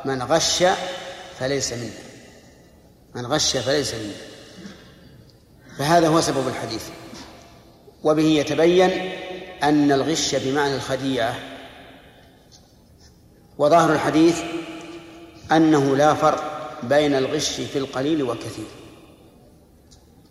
من 0.06 0.24
غش 0.24 0.64
فليس 1.40 1.74
منا 1.74 1.92
من 3.16 3.26
غش 3.26 3.58
فليس 3.58 3.94
منا 3.94 4.14
فهذا 5.78 6.08
هو 6.08 6.22
سبب 6.22 6.48
الحديث. 6.48 6.84
وبه 8.04 8.24
يتبين 8.24 9.12
أن 9.64 9.92
الغش 9.92 10.36
بمعنى 10.36 10.76
الخديعة. 10.76 11.36
وظاهر 13.58 13.94
الحديث 13.94 14.42
أنه 15.52 15.96
لا 15.96 16.14
فرق 16.14 16.44
بين 16.84 17.16
الغش 17.16 17.50
في 17.50 17.80
القليل 17.80 18.24
والكثير. 18.24 18.66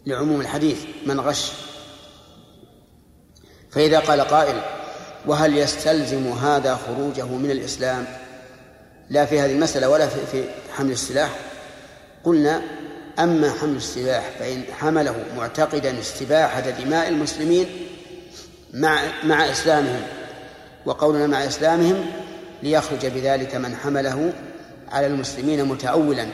لعموم 0.07 0.40
الحديث 0.40 0.79
من 1.07 1.20
غش؟ 1.20 1.53
فإذا 3.70 3.98
قال 3.98 4.20
قائل 4.20 4.61
وهل 5.27 5.59
يستلزم 5.59 6.29
هذا 6.29 6.77
خروجه 6.87 7.27
من 7.27 7.50
الإسلام؟ 7.50 8.07
لا 9.11 9.24
في 9.27 9.40
هذه 9.40 9.53
المسألة 9.53 9.88
ولا 9.88 10.09
في 10.09 10.44
حمل 10.72 10.90
السلاح. 10.90 11.38
قلنا 12.24 12.62
أما 13.18 13.50
حمل 13.50 13.77
السلاح 13.77 14.31
فإن 14.38 14.62
حمله 14.79 15.24
معتقدا 15.37 16.00
استباحة 16.00 16.61
دماء 16.61 17.09
المسلمين 17.09 17.66
مع 18.74 19.03
مع 19.24 19.50
إسلامهم 19.50 20.03
وقولنا 20.87 21.27
مع 21.27 21.46
إسلامهم 21.46 22.07
ليخرج 22.62 23.07
بذلك 23.07 23.55
من 23.55 23.77
حمله 23.77 24.33
على 24.94 25.07
المسلمين 25.07 25.64
متأولا 25.64 26.28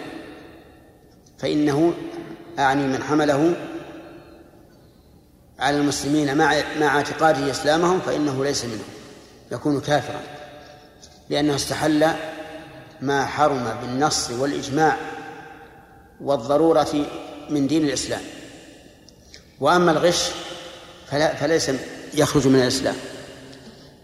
فإنه 1.38 1.94
أعني 2.58 2.86
من 2.86 3.02
حمله 3.02 3.56
على 5.58 5.76
المسلمين 5.76 6.38
مع 6.38 6.62
مع 6.80 6.96
اعتقاده 6.96 7.50
إسلامهم 7.50 8.00
فإنه 8.00 8.44
ليس 8.44 8.64
منهم 8.64 8.88
يكون 9.52 9.80
كافرا 9.80 10.20
لأنه 11.30 11.54
استحل 11.54 12.10
ما 13.00 13.26
حرم 13.26 13.76
بالنص 13.82 14.30
والإجماع 14.30 14.96
والضرورة 16.20 17.06
من 17.50 17.66
دين 17.66 17.84
الإسلام. 17.84 18.20
وأما 19.60 19.90
الغش 19.90 20.30
فلا 21.10 21.34
فليس 21.34 21.70
يخرج 22.14 22.46
من 22.46 22.62
الإسلام 22.62 22.96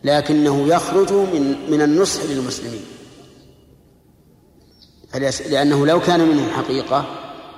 لكنه 0.05 0.69
يخرج 0.69 1.13
من 1.13 1.71
من 1.71 1.83
النصح 1.83 2.23
للمسلمين. 2.25 2.85
لأنه 5.51 5.87
لو 5.87 6.01
كان 6.01 6.21
منه 6.21 6.53
حقيقة 6.53 7.05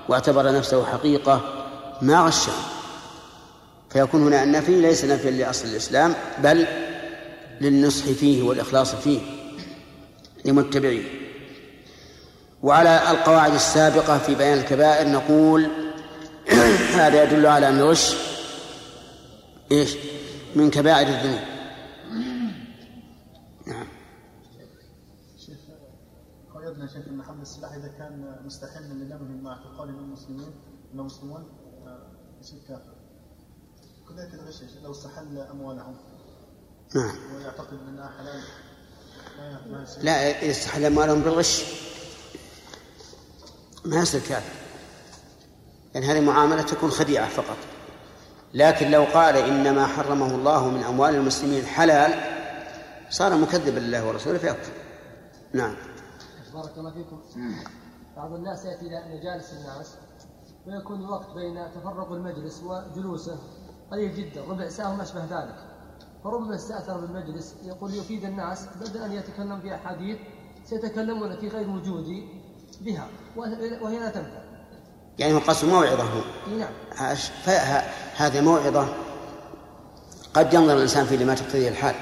واعتبر 0.08 0.52
نفسه 0.52 0.84
حقيقة 0.84 1.40
ما 2.02 2.20
غشه 2.20 2.52
فيكون 3.90 4.22
هنا 4.22 4.42
النفي 4.42 4.80
ليس 4.80 5.04
نفيا 5.04 5.30
لأصل 5.30 5.68
الإسلام 5.68 6.14
بل 6.38 6.66
للنصح 7.60 8.04
فيه 8.04 8.42
والإخلاص 8.42 8.94
فيه 8.94 9.20
لمتبعيه. 10.44 11.02
وعلى 12.62 13.10
القواعد 13.10 13.54
السابقة 13.54 14.18
في 14.18 14.34
بيان 14.34 14.58
الكبائر 14.58 15.08
نقول 15.08 15.68
هذا 17.00 17.22
يدل 17.22 17.46
على 17.46 17.68
أن 17.68 17.78
الغش 17.78 18.14
إيش؟ 19.72 19.96
من 20.56 20.70
كبائر 20.70 21.08
الذنوب 21.08 21.40
نعم 23.66 23.86
شيخ 25.46 25.56
شيخ 26.88 27.08
إن 27.08 27.22
حمل 27.22 27.42
السلاح 27.42 27.72
إذا 27.72 27.88
كان 27.88 28.40
مستحلا 28.44 28.86
لنبه 28.86 29.42
مع 29.42 29.52
اعتقاد 29.52 29.88
المسلمين 29.88 30.52
انه 30.94 31.02
مسلمون 31.02 31.48
يصير 32.40 32.58
كافر 32.68 32.98
كذلك 34.08 34.34
الغش 34.34 34.62
لو 34.84 34.90
استحل 34.90 35.38
أموالهم. 35.38 35.96
نعم. 36.94 37.16
ويعتقد 37.34 37.78
إنها 37.88 38.10
حلال. 38.18 38.42
لا 40.02 40.44
يستحل 40.44 40.84
أموالهم 40.84 41.20
بالغش. 41.20 41.64
ما 43.84 43.96
يصير 43.96 44.20
كافر 44.20 44.52
لأن 45.94 46.02
يعني 46.02 46.18
هذه 46.18 46.24
معاملة 46.24 46.62
تكون 46.62 46.90
خديعة 46.90 47.28
فقط. 47.28 47.56
لكن 48.54 48.90
لو 48.90 49.04
قال 49.04 49.36
إنما 49.36 49.86
حرمه 49.86 50.34
الله 50.34 50.68
من 50.68 50.82
أموال 50.82 51.14
المسلمين 51.14 51.66
حلال 51.66 52.14
صار 53.10 53.36
مكذبا 53.36 53.78
لله 53.78 54.08
ورسوله 54.08 54.38
فيكفر 54.38 54.72
نعم. 55.52 55.76
بارك 56.54 56.78
الله 56.78 56.90
فيكم. 56.90 57.20
بعض 58.16 58.32
الناس 58.32 58.64
يأتي 58.64 58.86
إلى 58.86 59.02
مجالس 59.14 59.52
الناس 59.52 59.94
ويكون 60.66 61.00
الوقت 61.00 61.30
بين 61.34 61.66
تفرق 61.74 62.12
المجلس 62.12 62.62
وجلوسه 62.62 63.36
قليل 63.92 64.16
جدا 64.16 64.44
ربع 64.44 64.68
ساعة 64.68 64.92
وما 64.92 65.02
أشبه 65.02 65.24
ذلك. 65.24 65.54
فربما 66.24 66.54
استأثر 66.54 67.00
بالمجلس 67.00 67.54
يقول 67.64 67.94
يفيد 67.94 68.24
الناس 68.24 68.66
بدل 68.80 69.02
أن 69.02 69.12
يتكلم 69.12 69.60
في 69.60 69.74
أحاديث 69.74 70.18
سيتكلمون 70.64 71.36
في 71.36 71.48
غير 71.48 71.70
وجودي 71.70 72.28
بها 72.80 73.08
وهي 73.82 73.98
لا 73.98 74.10
تنفع. 74.10 74.42
يعني 75.18 75.34
هو 75.34 75.38
قصد 75.38 75.68
موعظة 75.68 76.02
هو. 76.02 76.20
نعم. 76.58 76.72
هذه 78.16 78.40
موعظة 78.40 78.88
قد 80.34 80.54
ينظر 80.54 80.76
الإنسان 80.76 81.06
في 81.06 81.16
لما 81.16 81.34
تقتضيه 81.34 81.68
الحال. 81.68 81.94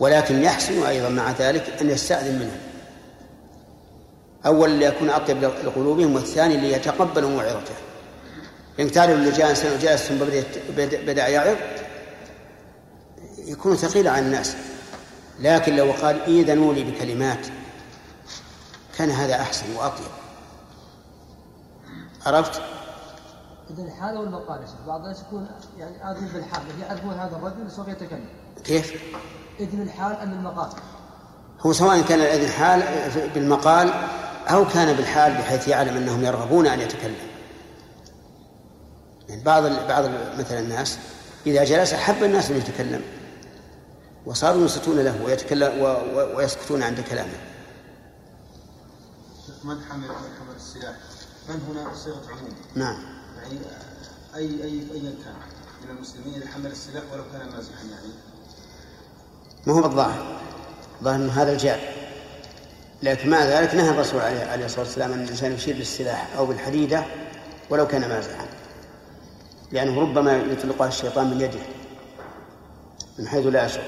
ولكن 0.00 0.42
يحسن 0.42 0.82
أيضا 0.82 1.08
مع 1.08 1.30
ذلك 1.30 1.80
أن 1.80 1.90
يستأذن 1.90 2.38
منه. 2.38 2.60
أول 4.46 4.70
ليكون 4.70 5.10
أطيب 5.10 5.42
لقلوبهم 5.42 6.14
والثاني 6.14 6.56
ليتقبلوا 6.56 7.30
موعظته 7.30 7.74
إن 8.80 8.90
تعرف 8.90 9.10
اللي 9.10 9.30
جالس 9.30 9.66
جالس 9.66 10.02
ثم 10.02 10.18
بدأ 11.06 11.28
يعظ 11.28 11.56
يكون 13.38 13.76
ثقيلا 13.76 14.10
على 14.10 14.26
الناس. 14.26 14.56
لكن 15.40 15.76
لو 15.76 15.92
قال 15.92 16.22
إيذنوا 16.22 16.74
لي 16.74 16.84
بكلمات 16.84 17.46
كان 18.98 19.10
هذا 19.10 19.34
أحسن 19.34 19.76
وأطيب. 19.76 20.06
عرفت؟ 22.26 22.62
إذن 23.70 23.86
الحال 23.86 24.16
أو 24.16 24.22
المقال 24.22 24.60
بعض 24.86 25.00
الناس 25.00 25.20
يكون 25.20 25.48
يعني 25.78 26.10
آذن 26.10 26.26
بالحال 26.26 26.62
يعرفون 26.82 27.14
هذا 27.14 27.36
الرجل 27.36 27.70
سوف 27.70 27.88
يتكلم. 27.88 28.28
كيف؟ 28.64 29.02
إذن 29.60 29.82
الحال 29.82 30.12
أم 30.12 30.32
المقال؟ 30.32 30.68
هو 31.60 31.72
سواء 31.72 32.02
كان 32.02 32.20
الإذن 32.20 32.48
حال 32.48 32.82
بالمقال 33.34 33.92
أو 34.48 34.68
كان 34.68 34.96
بالحال 34.96 35.34
بحيث 35.34 35.68
يعلم 35.68 35.96
أنهم 35.96 36.24
يرغبون 36.24 36.66
أن 36.66 36.80
يتكلم. 36.80 37.28
يعني 39.28 39.42
بعض 39.42 39.62
بعض 39.62 40.04
مثلا 40.38 40.58
الناس 40.58 40.98
إذا 41.46 41.64
جلس 41.64 41.92
أحب 41.92 42.24
الناس 42.24 42.50
أن 42.50 42.56
يتكلم. 42.56 43.02
وصاروا 44.26 44.60
ينصتون 44.60 44.98
له 44.98 45.24
ويتكلم 45.24 45.82
ويسكتون 46.34 46.82
عند 46.82 47.00
كلامه. 47.00 47.38
من 49.64 49.80
حمل 49.90 50.08
حمل 50.08 50.56
السلاح؟ 50.56 50.96
من 51.48 51.60
هنا 51.68 51.94
صيغة 51.94 52.22
عموم 52.30 52.54
نعم. 52.74 53.02
يعني 53.36 53.58
اي 54.34 54.64
اي 54.64 54.82
ايا 54.92 55.14
كان 55.24 55.34
من 55.84 55.96
المسلمين 55.96 56.34
اللي 56.34 56.46
حمل 56.46 56.70
السلاح 56.70 57.02
ولو 57.12 57.22
كان 57.32 57.50
مازحا 57.50 57.84
يعني. 57.84 58.27
ما 59.68 59.74
هو 59.74 59.84
الظاهر. 59.84 60.26
الظاهر 60.98 61.16
ان 61.16 61.30
هذا 61.30 61.52
الجاب 61.52 61.80
لكن 63.02 63.30
مع 63.30 63.44
ذلك 63.44 63.74
نهى 63.74 63.90
الرسول 63.90 64.20
عليه 64.20 64.64
الصلاة 64.64 64.80
والسلام 64.80 65.12
أن 65.12 65.22
الإنسان 65.22 65.52
يشير 65.52 65.76
بالسلاح 65.76 66.28
أو 66.36 66.46
بالحديدة 66.46 67.04
ولو 67.70 67.86
كان 67.86 68.08
مازحا 68.08 68.46
لأنه 69.72 70.00
ربما 70.00 70.36
يطلقها 70.36 70.88
الشيطان 70.88 71.30
من 71.30 71.40
يده. 71.40 71.60
من 73.18 73.28
حيث 73.28 73.46
لا 73.46 73.66
يشعر 73.66 73.84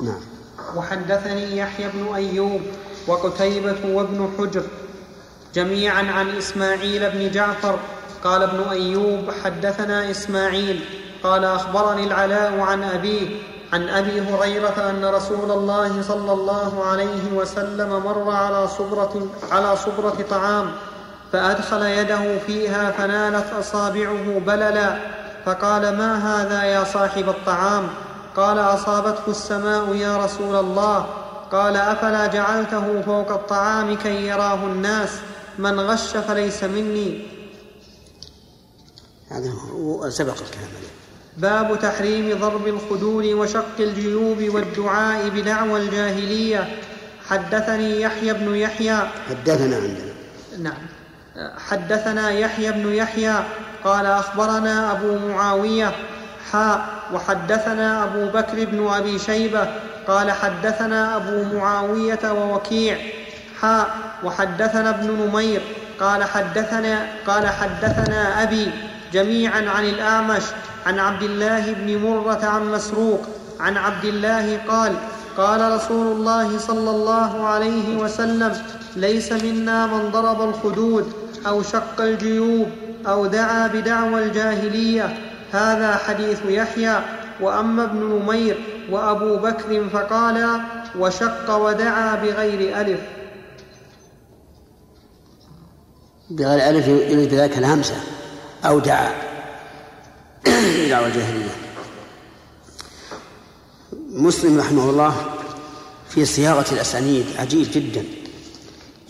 نعم. 0.00 0.20
وحدثني 0.76 1.56
يحيى 1.56 1.88
بن 1.88 2.14
أيوب 2.14 2.60
وقتيبة 3.06 3.94
وابن 3.94 4.30
حجر 4.38 4.64
جميعا 5.54 6.02
عن 6.02 6.36
إسماعيل 6.36 7.10
بن 7.10 7.30
جعفر. 7.30 7.78
قال 8.24 8.42
ابن 8.42 8.68
أيوب 8.68 9.30
حدثنا 9.44 10.10
إسماعيل. 10.10 10.84
قال 11.24 11.44
أخبرني 11.44 12.04
العلاء 12.04 12.60
عن 12.60 12.82
أبيه 12.82 13.28
عن 13.72 13.88
أبي 13.88 14.20
هريرة 14.20 14.90
أن 14.90 15.04
رسول 15.04 15.50
الله 15.50 16.02
صلى 16.02 16.32
الله 16.32 16.84
عليه 16.84 17.32
وسلم 17.32 17.88
مر 18.04 18.30
على 18.30 18.68
صبرة 18.68 19.28
على 19.50 19.76
صبرة 19.76 20.24
طعام 20.30 20.72
فأدخل 21.32 21.82
يده 21.82 22.38
فيها 22.38 22.90
فنالت 22.90 23.52
أصابعه 23.52 24.38
بللا 24.46 24.98
فقال 25.44 25.96
ما 25.96 26.16
هذا 26.16 26.62
يا 26.62 26.84
صاحب 26.84 27.28
الطعام؟ 27.28 27.88
قال 28.36 28.58
أصابته 28.58 29.30
السماء 29.30 29.94
يا 29.94 30.24
رسول 30.24 30.56
الله. 30.56 31.06
قال 31.52 31.76
أفلا 31.76 32.26
جعلته 32.26 33.02
فوق 33.02 33.30
الطعام 33.30 33.96
كي 33.96 34.26
يراه 34.26 34.54
الناس؟ 34.54 35.10
من 35.58 35.80
غش 35.80 36.16
فليس 36.16 36.64
مني. 36.64 37.26
هذا 39.30 39.50
هو 39.72 40.10
سبق 40.10 40.32
الكلام 40.32 40.70
عليه. 40.76 41.03
باب 41.38 41.78
تحريم 41.82 42.38
ضرب 42.40 42.66
الخدود 42.66 43.24
وشق 43.24 43.80
الجيوب 43.80 44.42
والدعاء 44.54 45.28
بدعوى 45.28 45.80
الجاهلية. 45.80 46.68
حدثني 47.28 48.00
يحيى 48.00 48.32
بن 48.32 48.54
يحيى. 48.54 48.96
حدثنا 49.28 49.76
عندنا. 49.76 50.14
نعم. 50.58 50.82
حدثنا 51.68 52.30
يحيى 52.30 52.72
بن 52.72 52.94
يحيى. 52.94 53.34
قال 53.84 54.06
أخبرنا 54.06 54.92
أبو 54.92 55.18
معاوية. 55.28 55.92
حاء 56.52 56.84
وحدثنا 57.14 58.04
أبو 58.04 58.26
بكر 58.26 58.64
بن 58.64 58.88
أبي 58.88 59.18
شيبة. 59.18 59.68
قال 60.08 60.32
حدثنا 60.32 61.16
أبو 61.16 61.56
معاوية 61.58 62.32
ووكيع. 62.32 62.98
حاء 63.60 63.96
وحدثنا 64.24 64.90
ابن 64.90 65.10
نمير. 65.10 65.62
قال 66.00 66.24
حدثنا 66.24 67.06
قال 67.26 67.48
حدثنا 67.48 68.42
أبي. 68.42 68.70
جميعا 69.14 69.70
عن 69.70 69.84
الأعمش 69.84 70.42
عن 70.86 70.98
عبد 70.98 71.22
الله 71.22 71.72
بن 71.72 71.98
مرة 71.98 72.44
عن 72.44 72.72
مسروق 72.72 73.20
عن 73.60 73.76
عبد 73.76 74.04
الله 74.04 74.60
قال 74.68 74.92
قال 75.36 75.72
رسول 75.72 76.06
الله 76.06 76.58
صلى 76.58 76.90
الله 76.90 77.46
عليه 77.46 77.96
وسلم 77.96 78.52
ليس 78.96 79.32
منا 79.32 79.86
من 79.86 80.10
ضرب 80.10 80.48
الخدود 80.48 81.12
أو 81.46 81.62
شق 81.62 82.00
الجيوب 82.00 82.68
أو 83.06 83.26
دعا 83.26 83.66
بدعوى 83.66 84.24
الجاهلية 84.24 85.18
هذا 85.52 85.94
حديث 85.94 86.38
يحيى. 86.48 87.00
وأما 87.40 87.84
ابن 87.84 87.98
نمير 87.98 88.56
وأبو 88.90 89.36
بكر 89.36 89.88
فقالا 89.92 90.60
وشق 90.98 91.56
ودعا 91.56 92.14
بغير 92.14 92.80
ألف. 92.80 93.00
بغير 96.30 96.70
ألف 96.70 96.88
يريد 96.88 97.34
ذلك 97.34 97.58
الهمسة. 97.58 97.94
أو 98.64 98.78
دعا. 98.78 99.12
دعوى 100.90 101.06
الجاهلية. 101.06 101.56
مسلم 104.10 104.58
رحمه 104.58 104.90
الله 104.90 105.14
في 106.08 106.24
صياغة 106.24 106.66
الأسانيد 106.72 107.26
عجيب 107.38 107.66
جدا. 107.72 108.04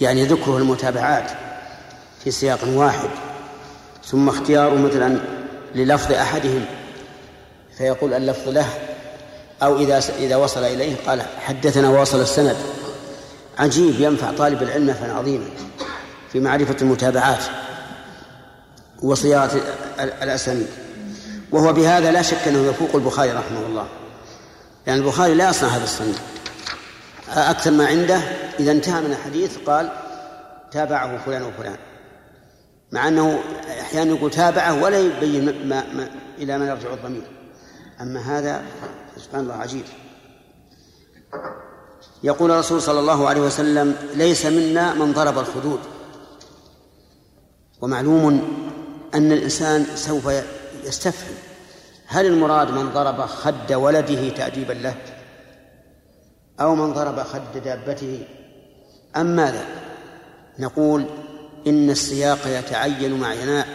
يعني 0.00 0.24
ذكره 0.24 0.56
المتابعات 0.56 1.30
في 2.24 2.30
سياق 2.30 2.58
واحد. 2.68 3.08
ثم 4.04 4.28
اختياره 4.28 4.74
مثلا 4.74 5.18
للفظ 5.74 6.12
أحدهم. 6.12 6.64
فيقول 7.78 8.14
اللفظ 8.14 8.48
له. 8.48 8.68
أو 9.62 9.78
إذا 9.78 9.98
إذا 10.18 10.36
وصل 10.36 10.64
إليه 10.64 10.96
قال 11.06 11.22
حدثنا 11.40 11.88
واصل 11.88 12.20
السند. 12.20 12.56
عجيب 13.58 14.00
ينفع 14.00 14.32
طالب 14.32 14.62
العلم 14.62 14.90
نفعا 14.90 15.12
عظيما 15.12 15.46
في 16.32 16.40
معرفة 16.40 16.76
المتابعات. 16.82 17.44
وصياغة 19.04 19.60
الأسانيد. 20.00 20.66
وهو 21.52 21.72
بهذا 21.72 22.12
لا 22.12 22.22
شك 22.22 22.48
أنه 22.48 22.66
يفوق 22.66 22.94
البخاري 22.94 23.32
رحمه 23.32 23.66
الله. 23.66 23.86
يعني 24.86 25.00
البخاري 25.00 25.34
لا 25.34 25.50
يصنع 25.50 25.68
هذا 25.68 25.84
الصنيع. 25.84 26.14
أكثر 27.28 27.70
ما 27.70 27.86
عنده 27.86 28.16
إذا 28.60 28.72
انتهى 28.72 29.00
من 29.00 29.10
الحديث 29.10 29.58
قال 29.66 29.92
تابعه 30.72 31.24
فلان 31.26 31.42
وفلان. 31.42 31.76
مع 32.92 33.08
أنه 33.08 33.40
أحيانا 33.80 34.14
يقول 34.14 34.30
تابعه 34.30 34.82
ولا 34.82 34.98
يبين 34.98 35.68
ما 35.68 35.84
ما 35.94 36.08
إلى 36.38 36.58
من 36.58 36.66
يرجع 36.66 36.92
الضمير. 36.94 37.26
أما 38.00 38.20
هذا 38.20 38.62
سبحان 39.16 39.40
الله 39.40 39.54
عجيب. 39.54 39.84
يقول 42.22 42.50
الرسول 42.50 42.82
صلى 42.82 43.00
الله 43.00 43.28
عليه 43.28 43.40
وسلم 43.40 43.96
ليس 44.14 44.46
منا 44.46 44.94
من 44.94 45.12
ضرب 45.12 45.38
الخدود. 45.38 45.80
ومعلوم 47.80 48.63
أن 49.14 49.32
الإنسان 49.32 49.86
سوف 49.94 50.28
يستفهم. 50.84 51.34
هل 52.06 52.26
المراد 52.26 52.70
من 52.70 52.90
ضرب 52.90 53.20
خد 53.20 53.72
ولده 53.72 54.28
تأديبا 54.28 54.72
له؟ 54.72 54.94
أو 56.60 56.74
من 56.74 56.92
ضرب 56.92 57.20
خد 57.20 57.62
دابته؟ 57.64 58.26
أم 59.16 59.26
ماذا؟ 59.26 59.66
نقول 60.58 61.06
إن 61.66 61.90
السياق 61.90 62.46
يتعين 62.46 63.20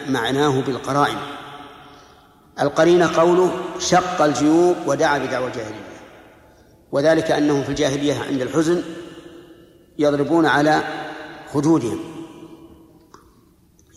معناه 0.08 0.60
بالقرائن. 0.60 1.18
القرينة 2.60 3.16
قوله 3.16 3.50
شق 3.78 4.22
الجيوب 4.22 4.76
ودعا 4.86 5.18
بدعوى 5.18 5.46
الجاهلية. 5.46 5.90
وذلك 6.92 7.30
أنهم 7.30 7.62
في 7.62 7.68
الجاهلية 7.68 8.14
عند 8.14 8.40
الحزن 8.40 8.82
يضربون 9.98 10.46
على 10.46 10.82
خدودهم. 11.52 11.98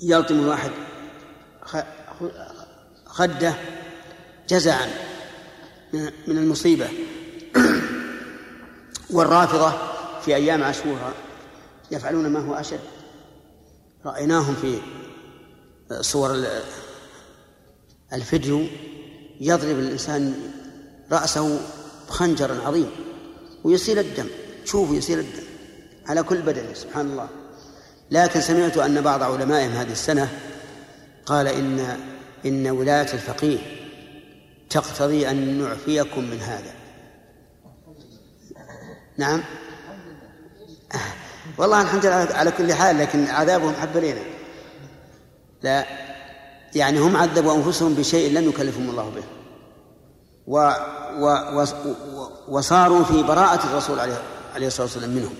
يلطم 0.04 0.40
الواحد 0.40 0.72
خده 3.06 3.54
جزعا 4.50 4.88
من 6.28 6.38
المصيبة. 6.38 6.90
والرافضة 9.10 9.74
في 10.22 10.36
أيام 10.36 10.64
عاشوراء 10.64 11.14
يفعلون 11.92 12.28
ما 12.28 12.40
هو 12.40 12.54
أشد. 12.54 12.80
رأيناهم 14.06 14.56
في 14.56 14.80
صور 16.02 16.46
الفيديو 18.14 18.66
يضرب 19.42 19.80
الإنسان 19.80 20.52
رأسه 21.12 21.60
بخنجر 22.10 22.62
عظيم 22.66 22.90
ويسيل 23.64 24.00
الدم. 24.00 24.28
شوفوا 24.66 24.96
يسيل 24.96 25.20
الدم 25.20 25.44
على 26.06 26.24
كل 26.24 26.42
بدنه 26.42 26.74
سبحان 26.74 27.12
الله. 27.12 27.30
لكن 28.12 28.42
سمعت 28.42 28.78
أن 28.78 29.02
بعض 29.02 29.24
علمائهم 29.24 29.72
هذه 29.72 29.92
السنة 29.92 30.40
قال 31.26 31.48
إن 31.48 31.98
إن 32.46 32.68
ولاية 32.68 33.14
الفقيه 33.14 33.60
تقتضي 34.70 35.30
أن 35.30 35.62
نعفيكم 35.62 36.24
من 36.24 36.40
هذا. 36.40 36.74
نعم؟ 39.18 39.44
والله 41.58 41.82
الحمد 41.82 42.06
لله 42.06 42.16
على 42.16 42.52
كل 42.52 42.74
حال 42.74 42.98
لكن 42.98 43.28
عذابهم 43.28 43.74
حب 43.74 43.98
لنا 43.98 44.22
لا 45.64 45.86
يعني 46.76 47.00
هم 47.00 47.18
عذبوا 47.18 47.56
أنفسهم 47.56 47.94
بشيء 47.94 48.34
لم 48.34 48.50
يكلفهم 48.50 48.90
الله 48.90 49.10
به. 49.10 49.24
و 50.48 50.72
و 51.20 51.28
و 51.56 51.66
وصاروا 52.48 53.04
في 53.04 53.24
براءة 53.24 53.66
الرسول 53.66 54.00
عليه 54.00 54.22
عليه 54.56 54.68
الصلاة 54.68 54.88
والسلام 54.88 55.10
منهم 55.10 55.36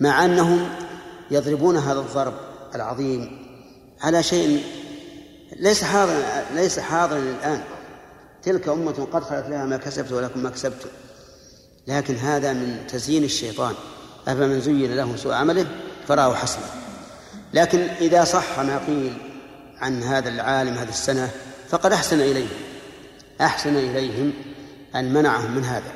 مع 0.00 0.24
أنهم 0.24 0.68
يضربون 1.30 1.76
هذا 1.76 2.00
الضرب 2.00 2.34
العظيم 2.74 3.41
على 4.02 4.22
شيء 4.22 4.64
ليس 5.56 5.84
حاضرا 5.84 6.22
ليس 6.54 6.78
حاضرا 6.78 7.18
الآن 7.18 7.62
تلك 8.42 8.68
أمة 8.68 9.08
قد 9.12 9.24
خلت 9.24 9.46
لها 9.48 9.64
ما 9.64 9.76
كسبت 9.76 10.12
ولكم 10.12 10.40
ما 10.40 10.50
كسبتم. 10.50 10.88
لكن 11.86 12.14
هذا 12.14 12.52
من 12.52 12.86
تزيين 12.88 13.24
الشيطان. 13.24 13.74
أفمن 14.28 14.60
زين 14.60 14.96
له 14.96 15.16
سوء 15.16 15.32
عمله 15.32 15.66
فراه 16.08 16.34
حسنا 16.34 16.64
لكن 17.54 17.78
إذا 17.78 18.24
صح 18.24 18.60
ما 18.60 18.78
قيل 18.78 19.12
عن 19.80 20.02
هذا 20.02 20.28
العالم 20.28 20.74
هذه 20.74 20.88
السنة 20.88 21.30
فقد 21.68 21.92
أحسن 21.92 22.20
إليهم. 22.20 22.48
أحسن 23.40 23.76
إليهم 23.76 24.32
أن 24.94 25.12
منعهم 25.12 25.56
من 25.56 25.64
هذا. 25.64 25.92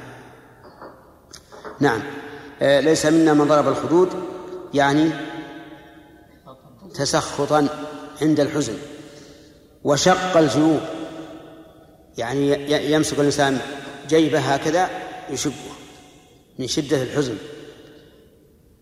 نعم. 1.81 2.03
آه، 2.62 2.81
ليس 2.81 3.07
منا 3.07 3.35
من 3.35 3.45
ضرب 3.45 3.69
الخدود 3.69 4.09
يعني 4.75 5.11
تسخطا 6.95 7.69
عند 8.23 8.41
الحزن 8.41 8.75
وشق 9.85 10.37
الجيوب 10.37 10.81
يعني 12.19 12.73
يمسك 12.93 13.19
الإنسان 13.19 13.59
جيبه 14.09 14.39
هكذا 14.39 14.91
يشقه 15.31 15.77
من 16.59 16.67
شدة 16.69 17.03
الحزن. 17.03 17.37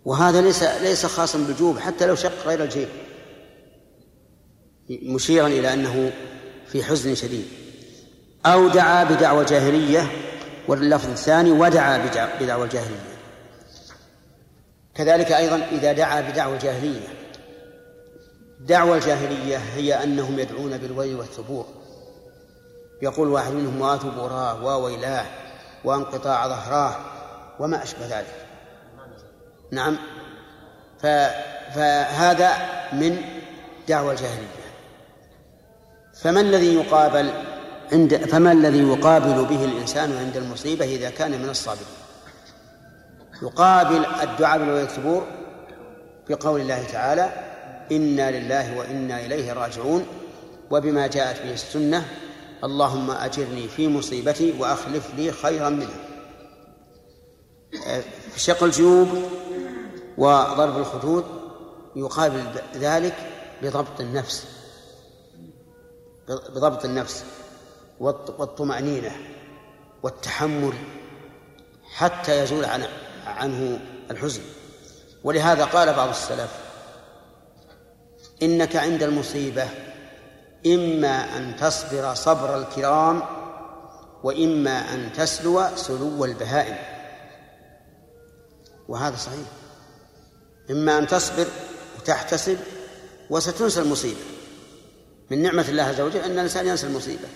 وهذا 0.05 0.41
ليس 0.41 0.63
ليس 0.63 1.07
خاصا 1.07 1.39
بالجوب 1.39 1.79
حتى 1.79 2.07
لو 2.07 2.15
شق 2.15 2.47
غير 2.47 2.65
الجيب. 2.65 2.89
مشيرا 4.91 5.47
إلى 5.47 5.73
أنه 5.73 6.13
في 6.67 6.85
حزن 6.85 7.15
شديد. 7.15 7.45
أو 8.47 8.69
دعا 8.69 9.05
بدعوى 9.05 9.45
جاهلية 9.45 10.11
واللفظ 10.69 11.11
الثاني 11.11 11.51
ودعا 11.51 12.11
بدعوى 12.41 12.65
الجاهلية. 12.65 13.15
كذلك 14.95 15.33
أيضا 15.33 15.57
إذا 15.73 15.93
دعا 15.93 16.21
بدعوى 16.21 16.59
جاهلية 16.59 17.24
دعوى 18.67 18.99
الجاهلية 18.99 19.57
هي 19.57 20.03
أنهم 20.03 20.39
يدعون 20.39 20.79
بالويل 20.79 21.17
والثبور. 21.17 21.67
يقول 23.03 23.29
واحد 23.29 23.53
منهم 23.53 23.81
وات 23.81 24.07
براه 24.07 24.65
وويلاه 24.65 25.27
وانقطاع 25.85 26.49
ظهراه 26.49 26.97
وما 27.61 27.83
أشبه 27.83 28.07
ذلك. 28.07 28.47
نعم. 29.71 29.97
فهذا 31.75 32.53
من 32.93 33.19
دعوى 33.89 34.13
الجاهلية. 34.13 34.65
فما 36.23 36.41
الذي 36.41 36.75
يقابل 36.75 37.33
عند 37.93 38.17
فما 38.17 38.53
الذي 38.53 38.89
يقابل 38.89 39.45
به 39.45 39.65
الإنسان 39.65 40.19
عند 40.19 40.37
المصيبة 40.37 40.85
إذا 40.85 41.11
كان 41.11 41.31
من 41.31 41.49
الصابرين؟ 41.49 41.87
يقابل 43.43 44.07
الدعاء 44.23 44.59
بالثبور 44.59 45.27
بقول 46.29 46.61
الله 46.61 46.85
تعالى 46.93 47.44
إنا 47.93 48.31
لله 48.31 48.79
وإنا 48.79 49.27
إليه 49.27 49.53
راجعون. 49.53 50.07
وبما 50.71 51.07
جاءت 51.07 51.43
به 51.43 51.53
السنة 51.53 52.09
اللهم 52.65 53.11
أجرني 53.11 53.69
في 53.69 53.89
مصيبتي 53.89 54.55
وأخلف 54.59 55.15
لي 55.17 55.33
خيرا 55.33 55.69
منها. 55.69 56.01
شق 58.37 58.63
الجيوب 58.63 59.09
وضرب 60.19 60.79
الخدود 60.79 61.25
يقابل 61.97 62.45
ذلك 62.77 63.15
بضبط 63.63 64.01
النفس. 64.01 64.47
بضبط 66.29 66.85
النفس 66.85 67.25
والطمأنينة 68.01 69.17
والتحمل 70.03 70.73
حتى 71.95 72.43
يزول 72.43 72.65
عنه 73.27 73.81
الحزن. 74.11 74.43
ولهذا 75.25 75.65
قال 75.65 75.95
بعض 75.95 76.09
السلف 76.09 76.51
إنك 78.45 78.77
عند 78.77 79.03
المصيبة 79.03 79.69
إما 80.67 81.37
أن 81.37 81.57
تصبر 81.57 82.15
صبر 82.15 82.59
الكرام 82.59 83.23
وإما 84.23 84.95
أن 84.95 85.13
تسلو 85.13 85.77
سلو 85.77 86.25
البهائم. 86.25 86.77
وهذا 88.89 89.17
صحيح. 89.17 89.49
إما 90.71 90.99
أن 90.99 91.07
تصبر 91.07 91.47
وتحتسب 91.99 92.59
وستنسى 93.31 93.81
المصيبة. 93.81 94.21
من 95.31 95.43
نعمة 95.43 95.69
الله 95.69 95.83
عز 95.83 96.01
وجل 96.01 96.21
أن 96.21 96.31
الإنسان 96.31 96.67
ينسى 96.67 96.87
المصيبة. 96.87 97.29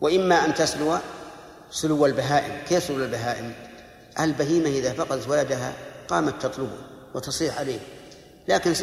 وإما 0.00 0.44
أن 0.44 0.54
تسلو 0.54 0.98
سلو 1.70 2.06
البهائم. 2.06 2.64
كيف 2.68 2.84
سلو 2.84 3.04
البهائم؟ 3.04 3.52
البهيمة 4.20 4.68
إذا 4.68 4.92
فقدت 4.92 5.28
ولدها 5.28 5.72
قامت 6.08 6.42
تطلبه 6.42 6.78
وتصيح 7.14 7.58
عليه. 7.58 7.78
لكن 8.48 8.74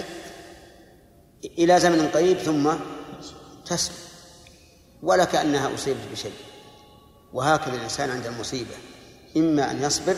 إلى 1.58 1.80
زمن 1.80 2.08
قريب 2.08 2.38
ثم 2.38 2.74
تسلم 3.66 3.96
ولا 5.04 5.26
كأنها 5.26 5.76
أصيبت 5.76 6.00
بشيء. 6.12 6.34
وهكذا 7.34 7.76
الإنسان 7.76 8.10
عند 8.10 8.26
المصيبة 8.26 8.76
إما 9.38 9.72
أن 9.72 9.84
يصبر 9.84 10.16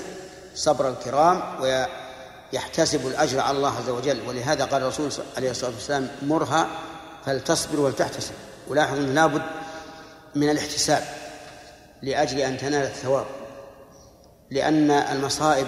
صبر 0.55 0.89
الكرام 0.89 1.61
ويحتسب 1.61 3.07
الأجر 3.07 3.39
على 3.39 3.57
الله 3.57 3.77
عز 3.77 3.89
وجل. 3.89 4.27
ولهذا 4.27 4.65
قال 4.65 4.81
الرسول 4.81 5.11
عليه 5.37 5.51
الصلاة 5.51 5.71
والسلام 5.71 6.09
مرها 6.21 6.67
فلتصبر 7.25 7.79
ولتحتسب. 7.79 8.33
ولاحظ 8.67 8.97
أنه 8.97 9.13
لابد 9.13 9.41
من 10.35 10.49
الاحتساب 10.49 11.03
لأجل 12.01 12.39
أن 12.39 12.57
تنال 12.57 12.83
الثواب 12.83 13.25
لأن 14.51 14.91
المصائب 14.91 15.67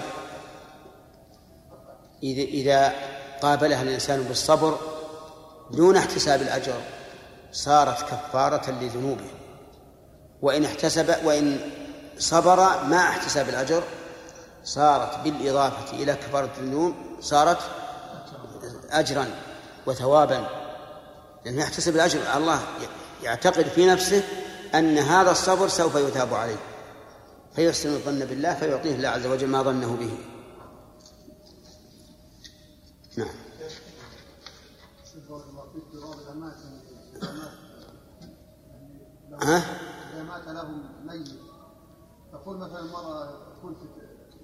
إذا 2.22 2.92
قابلها 3.42 3.82
الإنسان 3.82 4.22
بالصبر 4.22 4.78
دون 5.72 5.96
احتساب 5.96 6.42
الأجر 6.42 6.80
صارت 7.52 8.02
كفارة 8.02 8.70
لذنوبه 8.70 9.30
وإن 10.42 10.64
احتسب 10.64 11.14
وإن 11.24 11.60
صبر 12.18 12.56
مع 12.84 13.08
احتساب 13.08 13.48
الأجر 13.48 13.82
صارت 14.64 15.18
بالإضافة 15.24 15.96
إلى 16.02 16.14
كفارة 16.14 16.50
الذنوب 16.58 16.94
صارت 17.20 17.58
أجرا 18.90 19.30
وثوابا. 19.86 20.46
لأنه 21.44 21.62
يحتسب 21.62 21.94
الأجر 21.94 22.20
الله 22.36 22.60
يعتقد 23.22 23.64
في 23.64 23.86
نفسه 23.86 24.22
أن 24.74 24.98
هذا 24.98 25.30
الصبر 25.30 25.68
سوف 25.68 25.94
يثاب 25.94 26.34
عليه. 26.34 26.56
فيحسن 27.56 27.88
الظن 27.88 28.18
بالله 28.18 28.54
فيعطيه 28.54 28.94
الله 28.94 29.08
عز 29.08 29.26
وجل 29.26 29.46
ما 29.46 29.62
ظنه 29.62 29.96
به. 29.96 30.18
نعم. 33.16 33.49
ها؟ 39.42 39.56
إذا 40.14 40.22
مات 40.22 40.46
لهم 40.48 40.82
ميت. 41.06 41.28
تقول 42.32 42.56
مثلا 42.56 42.80
المرأة 42.80 43.54
تقول 43.58 43.76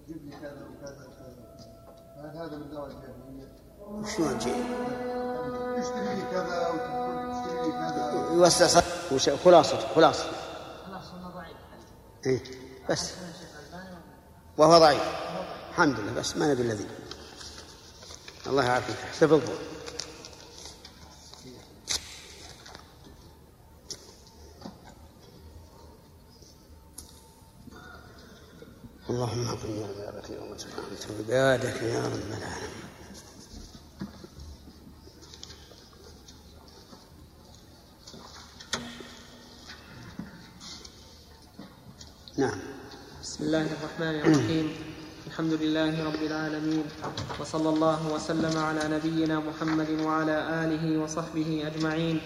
جيب 0.09 0.25
لي 0.25 0.31
كذا 0.31 0.67
وكذا 0.69 1.07
هل 2.17 2.37
هذا 2.37 2.57
من 2.57 2.71
دواء 2.71 2.87
الجاهلية؟ 2.87 3.53
شلون 4.17 4.39
جيب؟ 4.39 4.65
تشتري 5.77 6.15
لي 6.15 6.23
كذا 6.31 6.69
وتقول 6.69 7.33
تشتري 7.33 7.67
لي 7.67 7.73
كذا. 7.73 8.31
يوسع 8.33 8.83
وش 9.13 9.31
خلاصة 9.31 9.95
خلاصة. 9.95 10.31
خلاص 10.87 11.05
ضعيف. 11.35 11.57
إيه 12.27 12.43
بس. 12.91 13.13
وهو 14.59 14.79
ضعيف. 14.79 15.03
الحمد 15.71 16.01
لله 16.01 16.13
بس 16.13 16.37
ما 16.37 16.53
نبي 16.53 16.63
الذي. 16.63 16.87
الله 18.47 18.65
يعافيك. 18.65 18.97
احتفظوا 18.97 19.76
اللهم 29.11 29.49
اغفر 29.49 29.69
يا 29.69 29.87
عبادك 29.87 30.31
يوم 30.31 30.57
عبادك 31.19 31.83
يا 31.83 32.03
رب 32.07 32.13
العالمين. 32.29 32.87
نعم. 42.39 42.59
بسم 43.23 43.45
الله 43.45 43.67
الرحمن 43.67 44.15
الرحيم. 44.21 44.75
الحمد 45.27 45.53
لله 45.53 46.05
رب 46.05 46.23
العالمين 46.23 46.85
وصلى 47.41 47.69
الله 47.69 48.13
وسلم 48.15 48.59
على 48.59 48.83
نبينا 48.89 49.39
محمد 49.39 49.91
وعلى 49.91 50.65
آله 50.65 50.99
وصحبه 51.03 51.63
أجمعين. 51.67 52.21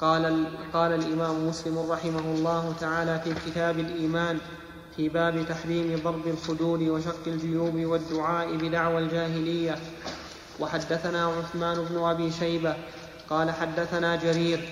قال 0.00 0.24
قال 0.72 0.92
الإمام 0.92 1.48
مسلم 1.48 1.78
رحمه 1.78 2.26
الله 2.34 2.74
تعالى 2.80 3.20
في 3.24 3.50
كتاب 3.50 3.78
الإيمان 3.78 4.40
في 4.96 5.08
باب 5.08 5.46
تحريم 5.48 6.00
ضرب 6.04 6.26
الخدود 6.26 6.82
وشق 6.82 7.22
الجيوب 7.26 7.74
والدعاء 7.74 8.56
بدعوى 8.56 8.98
الجاهلية. 8.98 9.78
وحدثنا 10.60 11.26
عثمان 11.26 11.84
بن 11.90 12.04
أبي 12.04 12.32
شيبة 12.32 12.76
قال 13.30 13.50
حدثنا 13.50 14.16
جرير 14.16 14.68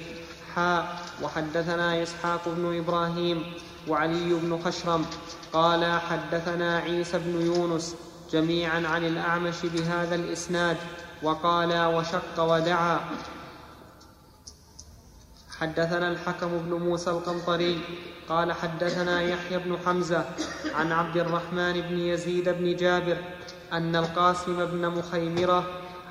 حاء 0.54 0.96
وحدثنا 1.22 2.02
إسحاق 2.02 2.40
بن 2.46 2.78
إبراهيم 2.78 3.42
وعلي 3.88 4.34
بن 4.34 4.58
خشرم 4.64 5.06
قال 5.52 6.00
حدثنا 6.00 6.78
عيسى 6.78 7.18
بن 7.18 7.40
يونس 7.40 7.94
جميعا 8.32 8.82
عن 8.86 9.04
الأعمش 9.04 9.56
بهذا 9.64 10.14
الإسناد 10.14 10.76
وقال 11.22 11.94
وشق 11.94 12.42
ودعا. 12.42 13.00
حدثنا 15.60 16.08
الحكم 16.08 16.48
بن 16.58 16.74
موسى 16.74 17.10
القنطري 17.10 17.78
قال 18.28 18.52
حدثنا 18.52 19.22
يحيى 19.22 19.58
بن 19.58 19.76
حمزة 19.86 20.24
عن 20.74 20.92
عبد 20.92 21.16
الرحمن 21.16 21.72
بن 21.80 21.98
يزيد 21.98 22.48
بن 22.48 22.76
جابر 22.76 23.16
أن 23.72 23.96
القاسم 23.96 24.64
بن 24.64 24.88
مخيمرة 24.88 25.64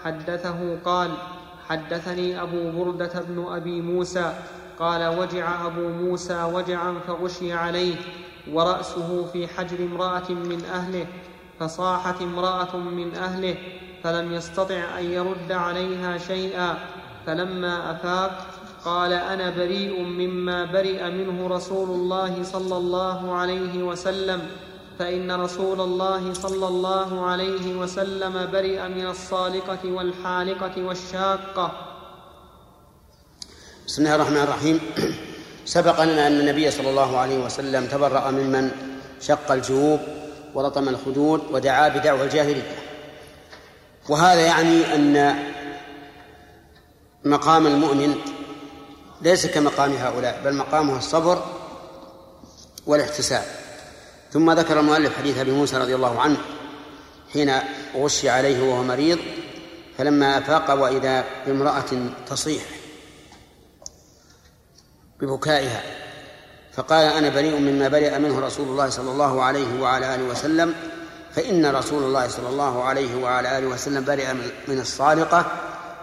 حدثه 0.04 0.78
قال 0.86 1.12
حدثني 1.70 2.41
أبو 2.41 2.72
بردة 2.72 3.22
بن 3.28 3.46
أبي 3.50 3.82
موسى 3.82 4.34
قال 4.80 5.18
وجع 5.20 5.66
أبو 5.66 5.89
موسى 5.89 6.44
وجعا 6.44 7.00
فغشي 7.08 7.54
عليه 7.54 7.96
ورأسه 8.52 9.26
في 9.34 9.48
حجر 9.48 9.80
امرأة 9.86 10.30
من 10.32 10.66
أهله 10.66 11.06
فصاحت 11.60 12.22
امرأة 12.22 12.78
من 12.78 13.16
أهله 13.16 13.56
فلم 14.04 14.34
يستطع 14.34 15.00
أن 15.00 15.06
يرد 15.06 15.52
عليها 15.52 16.18
شيئا 16.18 16.78
فلما 17.26 17.91
أفاق 17.91 18.48
قال 18.86 19.13
أنا 19.13 19.49
بريء 19.49 19.99
مما 19.99 20.65
برئ 20.65 21.09
منه 21.09 21.47
رسول 21.47 21.89
الله 21.89 22.43
صلى 22.43 22.77
الله 22.77 23.36
عليه 23.36 23.84
وسلم. 23.84 24.41
فإن 24.99 25.31
رسول 25.31 25.81
الله 25.81 26.34
صلى 26.34 26.67
الله 26.67 27.25
عليه 27.25 27.75
وسلم 27.75 28.49
برئ 28.51 28.88
من 28.88 29.07
الصالقة 29.07 29.79
والحالقة 29.86 30.84
والشاقة. 30.84 31.71
بسم 33.88 34.01
الله 34.01 34.15
الرحمن 34.15 34.38
الرحيم. 34.38 34.79
سبق 35.65 36.03
لنا 36.03 36.27
أن 36.27 36.39
النبي 36.39 36.71
صلى 36.71 36.89
الله 36.89 37.17
عليه 37.17 37.45
وسلم 37.45 37.86
تبرأ 37.86 38.31
ممن 38.31 38.71
شق 39.21 39.51
الجيوب 39.51 39.99
ولطم 40.53 40.89
الخدود 40.89 41.41
ودعا 41.51 41.89
بدعوى 41.89 42.23
الجاهلية. 42.23 42.75
وهذا 44.09 44.41
يعني 44.41 44.95
أن 44.95 45.36
مقام 47.25 47.67
المؤمن 47.67 48.15
ليس 49.24 49.47
كمقام 49.47 49.93
هؤلاء 49.93 50.41
بل 50.45 50.55
مقامه 50.55 50.97
الصبر 50.97 51.43
والاحتساب. 52.86 53.43
ثم 54.34 54.51
ذكر 54.51 54.80
المؤلف 54.80 55.17
حديث 55.17 55.38
أبي 55.38 55.51
موسى 55.51 55.78
رضي 55.78 55.95
الله 55.95 56.21
عنه 56.21 56.38
حين 57.34 57.59
غشي 57.95 58.30
عليه 58.30 58.69
وهو 58.69 58.84
مريض 58.84 59.19
فلما 59.97 60.38
أفاق 60.38 60.74
وإذا 60.74 61.26
بامرأة 61.45 62.09
تصيح 62.28 62.63
ببكائها 65.19 65.82
فقال 66.74 67.05
أنا 67.05 67.30
بريء 67.30 67.59
مما 67.59 67.88
برئ 67.88 68.19
منه 68.19 68.39
رسول 68.39 68.67
الله 68.67 68.89
صلى 68.89 69.11
الله 69.11 69.43
عليه 69.43 69.82
وعلى 69.82 70.15
آله 70.15 70.24
وسلم 70.24 70.76
فإن 71.36 71.65
رسول 71.65 72.03
الله 72.03 72.28
صلى 72.28 72.49
الله 72.49 72.84
عليه 72.84 73.15
وعلى 73.24 73.57
آله 73.57 73.67
وسلم 73.67 74.05
برئ 74.05 74.34
من 74.67 74.80
الصالقة 74.80 75.45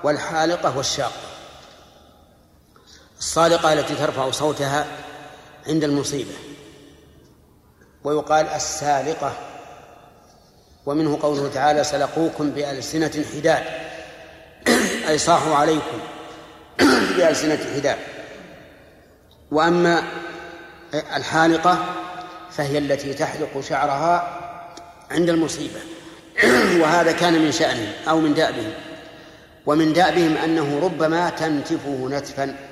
والحالقة 0.04 0.76
والشاقة. 0.76 1.29
الصالقة 3.20 3.72
التي 3.72 3.94
ترفع 3.94 4.30
صوتها 4.30 4.86
عند 5.66 5.84
المصيبة. 5.84 6.32
ويقال 8.04 8.46
السالقة 8.46 9.32
ومنه 10.86 11.18
قوله 11.22 11.50
تعالى 11.54 11.84
سلقوكم 11.84 12.50
بألسنة 12.50 13.24
حداد. 13.34 13.62
أي 15.08 15.18
صاحوا 15.18 15.54
عليكم 15.54 15.98
بألسنة 17.16 17.58
حداد. 17.74 17.96
وأما 19.50 20.02
الحالقة 21.16 21.78
فهي 22.50 22.78
التي 22.78 23.14
تحلق 23.14 23.60
شعرها 23.60 24.38
عند 25.10 25.28
المصيبة. 25.28 25.80
وهذا 26.80 27.12
كان 27.12 27.44
من 27.44 27.52
شأنه 27.52 27.92
أو 28.08 28.20
من 28.20 28.34
دأبه 28.34 28.72
ومن 29.66 29.92
دأبهم 29.92 30.36
أنه 30.36 30.80
ربما 30.82 31.30
تنتفه 31.30 32.08
نتفا. 32.10 32.69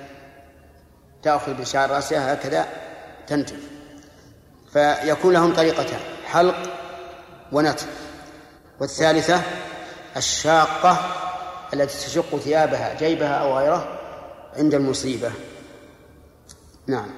تأخذ 1.23 1.55
بشعر 1.55 1.91
رأسها 1.91 2.35
هكذا 2.35 2.67
تنتف 3.27 3.61
فيكون 4.73 5.33
لهم 5.33 5.55
طريقتان 5.55 6.01
حلق 6.27 6.57
ونتف. 7.53 7.89
والثالثة 8.81 9.41
الشاقة 10.17 10.99
التي 11.75 12.07
تشق 12.07 12.37
ثيابها 12.37 12.95
جيبها 12.95 13.35
أو 13.35 13.59
غيره 13.59 13.99
عند 14.57 14.75
المصيبة. 14.75 15.31
نعم. 16.87 17.11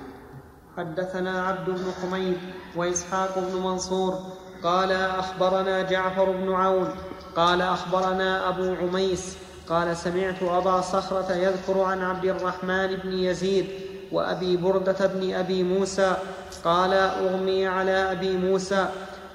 حدثنا 0.76 1.46
عبد 1.46 1.70
بن 1.70 1.92
حميد 2.02 2.38
وإسحاق 2.76 3.38
بن 3.38 3.62
منصور 3.62 4.18
قال 4.62 4.92
أخبرنا 4.92 5.82
جعفر 5.82 6.30
بن 6.30 6.52
عون 6.52 6.94
قال 7.36 7.62
أخبرنا 7.62 8.48
أبو 8.48 8.74
عميس 8.74 9.36
قال 9.68 9.96
سمعت 9.96 10.42
أبا 10.42 10.80
صخرة 10.80 11.32
يذكر 11.32 11.80
عن 11.80 12.02
عبد 12.02 12.24
الرحمن 12.24 12.96
بن 12.96 13.12
يزيد 13.12 13.89
وأبي 14.12 14.56
بردة 14.56 15.06
بن 15.06 15.34
أبي 15.34 15.62
موسى 15.62 16.16
قال 16.64 16.92
أغمي 16.92 17.66
على 17.66 18.12
أبي 18.12 18.36
موسى 18.36 18.88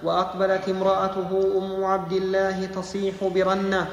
وأقبلت 0.04 0.70
امرأته 0.70 1.58
أم 1.58 1.86
عبد 1.86 2.12
الله 2.12 2.66
تصيح 2.66 3.16
برنة. 3.24 3.88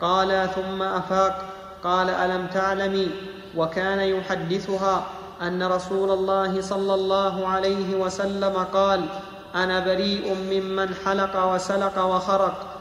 قال 0.00 0.50
ثم 0.54 0.82
أفاق. 0.82 1.44
قال 1.84 2.10
ألم 2.10 2.46
تعلمي؟ 2.46 3.10
وكان 3.56 4.00
يحدثها 4.00 5.06
أن 5.42 5.62
رسول 5.62 6.10
الله 6.10 6.60
صلى 6.60 6.94
الله 6.94 7.48
عليه 7.48 7.96
وسلم 7.96 8.56
قال 8.72 9.06
أنا 9.54 9.80
بريء 9.80 10.34
ممن 10.34 10.94
حلق 10.94 11.54
وسلق 11.54 11.98
وخرق. 11.98 12.74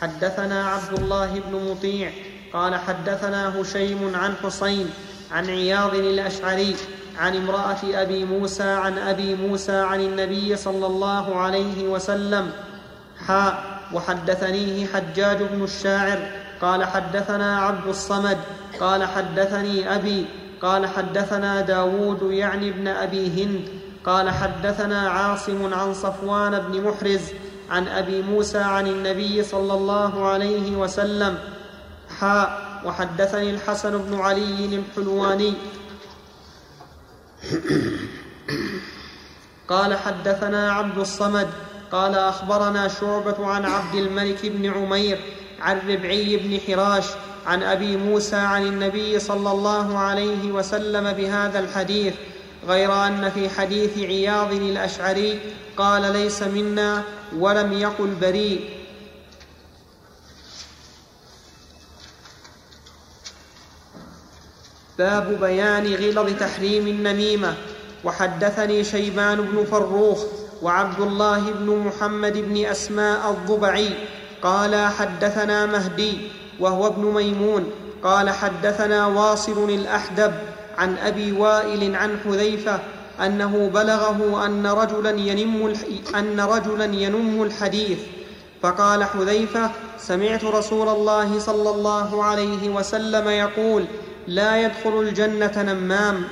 حدثنا 0.00 0.68
عبد 0.68 0.98
الله 0.98 1.40
بن 1.40 1.70
مطيع 1.70 2.35
قال 2.52 2.74
حدثنا 2.74 3.60
هشيم 3.60 4.12
عن 4.14 4.34
حسين 4.44 4.90
عن 5.32 5.50
عياض 5.50 5.94
الأشعري 5.94 6.76
عن 7.18 7.36
امرأة 7.36 7.76
أبي 7.84 8.24
موسى 8.24 8.62
عن 8.62 8.98
أبي 8.98 9.34
موسى 9.34 9.76
عن 9.76 10.00
النبي 10.00 10.56
صلى 10.56 10.86
الله 10.86 11.36
عليه 11.36 11.88
وسلم 11.88 12.50
حاء 13.26 13.80
وحدثنيه 13.92 14.86
حجاج 14.86 15.42
بن 15.42 15.64
الشاعر 15.64 16.18
قال 16.62 16.84
حدثنا 16.84 17.58
عبد 17.60 17.86
الصمد 17.88 18.38
قال 18.80 19.04
حدثني 19.04 19.94
أبي 19.94 20.26
قال 20.62 20.86
حدثنا 20.86 21.60
داود 21.60 22.32
يعني 22.32 22.68
ابن 22.68 22.88
أبي 22.88 23.44
هند 23.44 23.68
قال 24.04 24.30
حدثنا 24.30 25.10
عاصم 25.10 25.74
عن 25.74 25.94
صفوان 25.94 26.58
بن 26.58 26.82
محرز 26.82 27.20
عن 27.70 27.88
أبي 27.88 28.22
موسى 28.22 28.58
عن 28.58 28.86
النبي 28.86 29.42
صلى 29.42 29.74
الله 29.74 30.28
عليه 30.28 30.76
وسلم 30.76 31.38
حاء 32.20 32.80
وحدثني 32.84 33.50
الحسن 33.50 33.98
بن 33.98 34.20
علي 34.20 34.82
الحلواني. 34.82 35.54
قال 39.68 39.96
حدثنا 39.98 40.72
عبد 40.72 40.98
الصمد 40.98 41.48
قال 41.92 42.14
أخبرنا 42.14 42.88
شعبة 42.88 43.46
عن 43.46 43.64
عبد 43.64 43.94
الملك 43.94 44.46
بن 44.46 44.72
عمير 44.72 45.18
عن 45.60 45.78
ربعي 45.88 46.36
بن 46.36 46.60
حراش 46.66 47.04
عن 47.46 47.62
أبي 47.62 47.96
موسى 47.96 48.36
عن 48.36 48.66
النبي 48.66 49.18
صلى 49.18 49.50
الله 49.50 49.98
عليه 49.98 50.52
وسلم 50.52 51.12
بهذا 51.12 51.58
الحديث 51.58 52.14
غير 52.68 53.06
أن 53.06 53.30
في 53.30 53.48
حديث 53.48 53.98
عياض 53.98 54.52
الأشعري 54.52 55.40
قال 55.76 56.12
ليس 56.12 56.42
منا 56.42 57.02
ولم 57.36 57.72
يقل 57.72 58.14
بريء. 58.20 58.75
باب 64.98 65.40
بيان 65.40 65.94
غلظ 65.94 66.38
تحريم 66.40 66.86
النميمة. 66.86 67.54
وحدثني 68.04 68.84
شيبان 68.84 69.40
بن 69.40 69.64
فروخ 69.64 70.24
وعبد 70.62 71.00
الله 71.00 71.50
بن 71.50 71.76
محمد 71.76 72.32
بن 72.32 72.64
أسماء 72.64 73.30
الضبعي. 73.30 73.90
قال 74.42 74.86
حدثنا 74.86 75.66
مهدي 75.66 76.18
وهو 76.60 76.86
ابن 76.86 77.04
ميمون. 77.04 77.70
قال 78.02 78.30
حدثنا 78.30 79.06
واصل 79.06 79.70
الأحدب 79.70 80.32
عن 80.78 80.96
أبي 80.98 81.32
وائل 81.32 81.96
عن 81.96 82.18
حذيفة 82.24 82.80
أنه 83.20 83.70
بلغه 83.74 84.46
أن 84.46 84.66
رجلا 84.66 85.10
ينم 85.10 85.74
أن 86.14 86.40
رجلا 86.40 86.84
ينم 86.84 87.42
الحديث. 87.42 87.98
فقال 88.62 89.04
حذيفة 89.04 89.70
سمعت 89.98 90.44
رسول 90.44 90.88
الله 90.88 91.38
صلى 91.38 91.70
الله 91.70 92.24
عليه 92.24 92.68
وسلم 92.68 93.28
يقول 93.28 93.84
لا 94.28 94.62
يدخل 94.62 95.00
الجنة 95.00 95.62
نمام. 95.62 96.24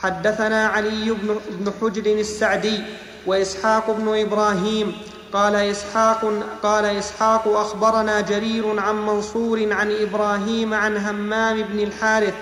حدثنا 0.00 0.66
علي 0.66 1.10
بن 1.50 1.72
حجر 1.80 2.06
السعدي 2.06 2.80
وإسحاق 3.26 3.90
بن 3.90 4.20
إبراهيم 4.20 4.92
قال 5.32 5.54
اسحاق 5.54 6.32
قال 6.62 6.84
إسحاق 6.84 7.48
أخبرنا 7.48 8.20
جرير 8.20 8.80
عن 8.80 9.06
منصور 9.06 9.72
عن 9.72 9.92
إبراهيم 9.92 10.74
عن 10.74 10.96
همام 10.96 11.62
بن 11.62 11.80
الحارث 11.80 12.34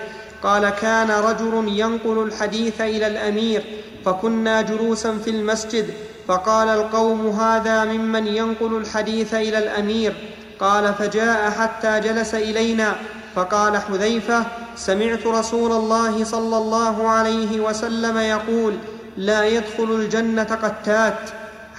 قال 0.43 0.69
كان 0.69 1.11
رجل 1.11 1.63
ينقل 1.67 2.23
الحديث 2.23 2.81
إلى 2.81 3.07
الأمير 3.07 3.63
فكنا 4.05 4.61
جلوسا 4.61 5.17
في 5.17 5.29
المسجد 5.29 5.93
فقال 6.27 6.67
القوم 6.67 7.27
هذا 7.27 7.85
ممن 7.85 8.27
ينقل 8.27 8.77
الحديث 8.77 9.33
إلى 9.33 9.57
الأمير 9.57 10.13
قال 10.59 10.93
فجاء 10.93 11.51
حتى 11.51 11.99
جلس 11.99 12.35
إلينا 12.35 12.95
فقال 13.37 13.77
حذيفة 13.77 14.43
سمعت 14.75 15.27
رسول 15.27 15.71
الله 15.71 16.23
صلى 16.23 16.57
الله 16.57 17.09
عليه 17.09 17.59
وسلم 17.59 18.17
يقول 18.17 18.73
لا 19.17 19.45
يدخل 19.45 19.83
الجنة 19.83 20.43
قتات. 20.43 21.19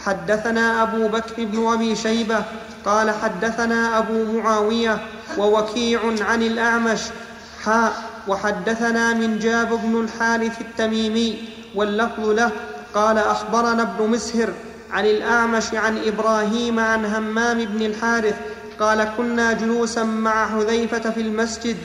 حدثنا 0.05 0.83
أبو 0.83 1.09
بكر 1.09 1.45
بن 1.45 1.67
أبي 1.67 1.97
شيبة 1.97 2.43
قال 2.85 3.11
حدثنا 3.11 3.99
أبو 3.99 4.25
معاوية 4.25 4.99
ووكيع 5.39 6.01
عن 6.21 6.43
الأعمش. 6.43 7.01
حاء 7.65 7.93
وحدثنا 8.29 9.13
من 9.13 9.39
جاب 9.39 9.69
بن 9.83 10.01
الحارث 10.01 10.61
التميمي 10.61 11.49
واللفظ 11.75 12.29
له 12.29 12.51
قال 12.95 13.19
أخبرنا 13.19 13.83
ابن 13.83 14.11
مسهر 14.11 14.53
عن 14.93 15.07
الأعمش 15.07 15.75
عن 15.75 15.99
إبراهيم 16.07 16.79
عن 16.81 17.05
همام 17.05 17.65
بن 17.65 17.87
الحارث 17.87 18.35
قال 18.81 19.09
كنا 19.17 19.53
جلوسا 19.53 20.03
مع 20.03 20.49
حذيفة 20.49 21.11
في 21.11 21.21
المسجد 21.21 21.77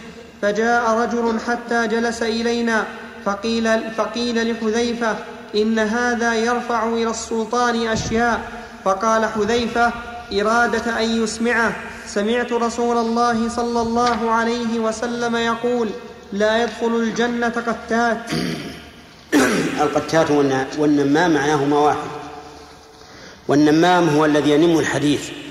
فجاء 0.42 0.92
رجل 0.92 1.40
حتى 1.48 1.88
جلس 1.88 2.24
إلينا 2.24 2.86
فقيل, 3.26 3.92
فقيل 3.98 4.52
لحذيفة 4.52 5.16
إن 5.56 5.80
هذا 5.80 6.36
يرفع 6.36 6.88
إلى 6.88 7.10
السلطان 7.10 7.88
أشياء. 7.88 8.42
فقال 8.86 9.26
حذيفة 9.26 9.92
إرادة 10.34 11.04
أن 11.04 11.24
يسمعه. 11.24 11.76
سمعت 12.08 12.52
رسول 12.52 12.98
الله 12.98 13.50
صلى 13.50 13.82
الله 13.82 14.32
عليه 14.32 14.80
وسلم 14.80 15.36
يقول 15.36 15.90
لا 16.34 16.64
يدخل 16.64 16.96
الجنة 16.96 17.50
قتات. 17.68 18.18
القتات 19.84 20.32
والنمام 20.78 21.34
معناهما 21.34 21.80
واحد. 21.80 22.10
والنمام 23.48 24.10
هو 24.10 24.26
الذي 24.26 24.52
ينم 24.52 24.80
الحديث. 24.80 25.43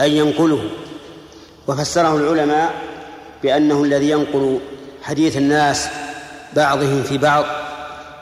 أي 0.00 0.16
ينقله. 0.16 0.70
وفسره 1.68 2.16
العلماء 2.16 2.74
بأنه 3.42 3.84
الذي 3.84 4.10
ينقل 4.10 4.60
حديث 5.02 5.36
الناس 5.36 5.88
بعضهم 6.56 7.02
في 7.02 7.18
بعض 7.18 7.44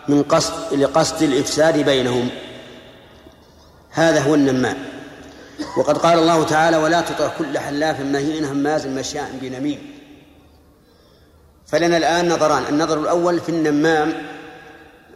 من 0.09 0.23
قصد 0.23 0.75
لقصد 0.75 1.23
الإفساد 1.23 1.79
بينهم. 1.79 2.29
هذا 3.91 4.21
هو 4.21 4.35
النمام 4.35 4.77
وقد 5.77 5.99
قال 5.99 6.19
الله 6.19 6.45
تعالى 6.45 6.77
ولا 6.77 7.01
تطع 7.01 7.29
كل 7.39 7.59
حلاف 7.59 8.01
مهين 8.01 8.45
هماز 8.45 8.87
مشاء 8.87 9.31
بنميم. 9.43 9.79
فلنا 11.67 11.97
الآن 11.97 12.29
نظران. 12.29 12.63
النظر 12.69 13.01
الأول 13.01 13.41
في 13.41 13.49
النمام 13.49 14.13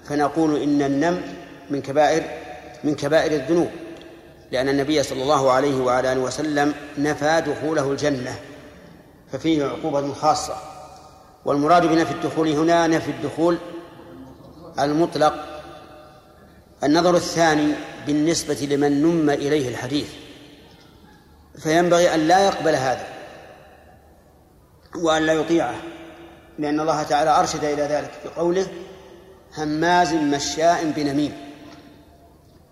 فنقول 0.08 0.62
إن 0.62 0.82
النم 0.82 1.22
من 1.70 1.82
كبائر 1.82 2.22
من 2.84 2.94
كبائر 2.94 3.32
الذنوب. 3.32 3.70
لأن 4.53 4.68
النبي 4.68 5.03
صلى 5.03 5.22
الله 5.22 5.50
عليه 5.50 5.76
وعلى 5.76 6.12
آله 6.12 6.20
وسلم 6.20 6.74
نفى 6.98 7.42
دخوله 7.46 7.90
الجنة 7.90 8.36
ففيه 9.32 9.64
عقوبة 9.64 10.12
خاصة. 10.12 10.57
والمراد 11.44 11.86
بنفي 11.86 12.12
الدخول 12.12 12.48
هنا 12.48 12.86
نفي 12.86 13.11
الدخول 13.11 13.59
المطلق. 14.78 15.34
النظر 16.84 17.16
الثاني 17.16 17.72
بالنسبة 18.07 18.68
لمن 18.70 19.03
نم 19.03 19.30
إليه 19.30 19.68
الحديث 19.68 20.09
فينبغي 21.59 22.14
أن 22.14 22.20
لا 22.20 22.46
يقبل 22.46 22.74
هذا 22.74 23.07
وأن 24.96 25.22
لا 25.22 25.32
يطيعه 25.32 25.74
لأن 26.59 26.80
الله 26.80 27.03
تعالى 27.03 27.30
أرشد 27.30 27.64
إلى 27.64 27.82
ذلك 27.82 28.11
بقوله 28.24 28.66
هماز 29.57 30.12
مشاء 30.14 30.92
بنميم 30.96 31.32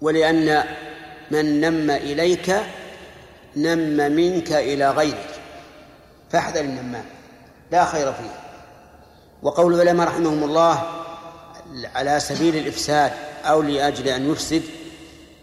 ولأن 0.00 0.64
من 1.30 1.60
نم 1.60 1.90
إليك 1.90 2.56
نم 3.56 4.12
منك 4.12 4.52
إلى 4.52 4.90
غيرك. 4.90 5.30
فاحذر 6.30 6.60
النمام 6.60 7.04
لا 7.72 7.84
خير 7.84 8.12
فيه. 8.12 8.40
وقول 9.42 9.74
العلماء 9.74 10.08
رحمهم 10.08 10.44
الله 10.44 10.82
على 11.94 12.20
سبيل 12.20 12.56
الإفساد 12.56 13.12
أو 13.44 13.62
لأجل 13.62 14.08
أن 14.08 14.32
يفسد 14.32 14.62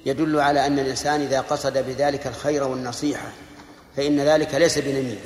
يدل 0.05 0.39
على 0.39 0.65
أن 0.65 0.79
الإنسان 0.79 1.21
إذا 1.21 1.41
قصد 1.41 1.77
بذلك 1.77 2.27
الخير 2.27 2.63
والنصيحة 2.63 3.27
فإن 3.97 4.19
ذلك 4.19 4.55
ليس 4.55 4.77
بنميمة. 4.77 5.17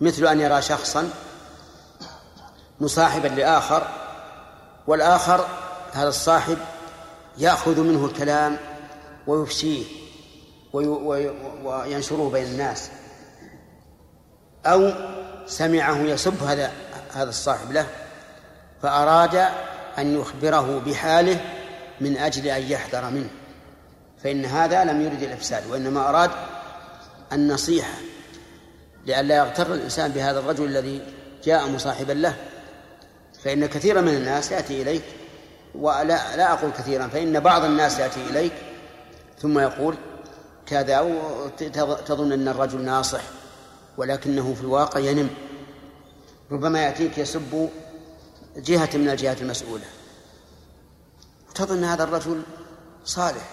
مثل 0.00 0.26
أن 0.26 0.40
يرى 0.40 0.62
شخصا 0.62 1.10
مصاحبا 2.80 3.28
لآخر 3.28 3.88
والآخر 4.86 5.46
هذا 5.92 6.08
الصاحب 6.08 6.58
يأخذ 7.38 7.80
منه 7.80 8.06
الكلام 8.06 8.56
ويفشيه 9.26 9.84
وينشره 11.64 12.30
بين 12.32 12.44
الناس. 12.44 12.90
أو 14.66 14.92
سمعه 15.46 15.96
يسب 15.96 16.42
هذا 16.42 16.72
هذا 17.12 17.28
الصاحب 17.28 17.72
له 17.72 17.86
فأراد 18.82 19.34
أن 19.98 20.20
يخبره 20.20 20.82
بحاله 20.86 21.40
من 22.00 22.16
أجل 22.16 22.46
أن 22.46 22.62
يحذر 22.62 23.10
منه. 23.10 23.30
فإن 24.24 24.44
هذا 24.44 24.84
لم 24.84 25.02
يرد 25.02 25.22
الإفساد 25.22 25.70
وإنما 25.70 26.08
أراد 26.08 26.30
النصيحة 27.32 27.94
لئلا 29.06 29.36
يغتر 29.36 29.74
الإنسان 29.74 30.10
بهذا 30.10 30.38
الرجل 30.38 30.64
الذي 30.64 31.02
جاء 31.44 31.68
مصاحبا 31.68 32.12
له. 32.12 32.36
فإن 33.44 33.66
كثيرا 33.66 34.00
من 34.00 34.14
الناس 34.14 34.52
يأتي 34.52 34.82
إليك 34.82 35.02
ولا 35.74 36.36
لا 36.36 36.52
أقول 36.52 36.70
كثيرا 36.70 37.06
فإن 37.06 37.40
بعض 37.40 37.64
الناس 37.64 37.98
يأتي 37.98 38.20
إليك 38.30 38.52
ثم 39.44 39.58
يقول 39.58 39.94
كذا 40.66 41.00
وتظن 41.80 42.32
أن 42.32 42.48
الرجل 42.48 42.84
ناصح 42.84 43.20
ولكنه 43.96 44.54
في 44.54 44.60
الواقع 44.60 45.00
ينم. 45.00 45.30
ربما 46.52 46.82
يأتيك 46.82 47.18
يسب 47.18 47.68
جهة 48.56 48.88
من 48.94 49.08
الجهات 49.08 49.42
المسؤولة. 49.42 49.84
تظن 51.54 51.84
هذا 51.84 52.04
الرجل 52.04 52.42
صالح 53.04 53.50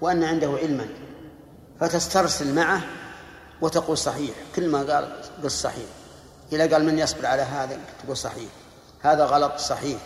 وأن 0.00 0.24
عنده 0.24 0.58
علما 0.62 0.88
فتسترسل 1.80 2.54
معه 2.54 2.82
وتقول 3.60 3.98
صحيح. 3.98 4.34
كل 4.56 4.68
ما 4.68 4.78
قال 4.78 5.22
قل 5.42 5.50
صحيح. 5.50 5.88
إذا 6.52 6.72
قال 6.72 6.84
من 6.84 6.98
يصبر 6.98 7.26
على 7.26 7.42
هذا؟ 7.42 7.78
تقول 8.04 8.16
صحيح. 8.16 8.50
هذا 9.00 9.24
غلط 9.24 9.56
صحيح. 9.56 9.98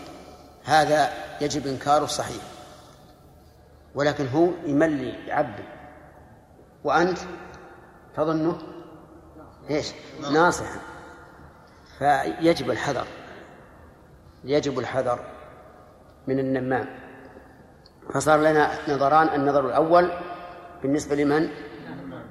هذا 0.65 1.13
يجب 1.41 1.67
إنكاره 1.67 2.07
صحيح. 2.07 2.43
ولكن 3.95 4.27
هو 4.27 4.49
يملي 4.67 5.27
يعبي 5.27 5.65
وأنت 6.85 7.19
تظنه 8.17 8.59
إيش؟ 9.71 9.93
ناصحا. 10.33 10.81
فيجب 11.99 12.71
الحذر. 12.71 13.07
يجب 14.45 14.79
الحذر 14.79 15.21
من 16.27 16.39
النمام. 16.39 16.87
فصار 18.15 18.41
لنا 18.41 18.71
نظران 18.89 19.41
النظر 19.41 19.67
الأول 19.67 20.11
بالنسبة 20.83 21.17
لمن؟ 21.17 21.49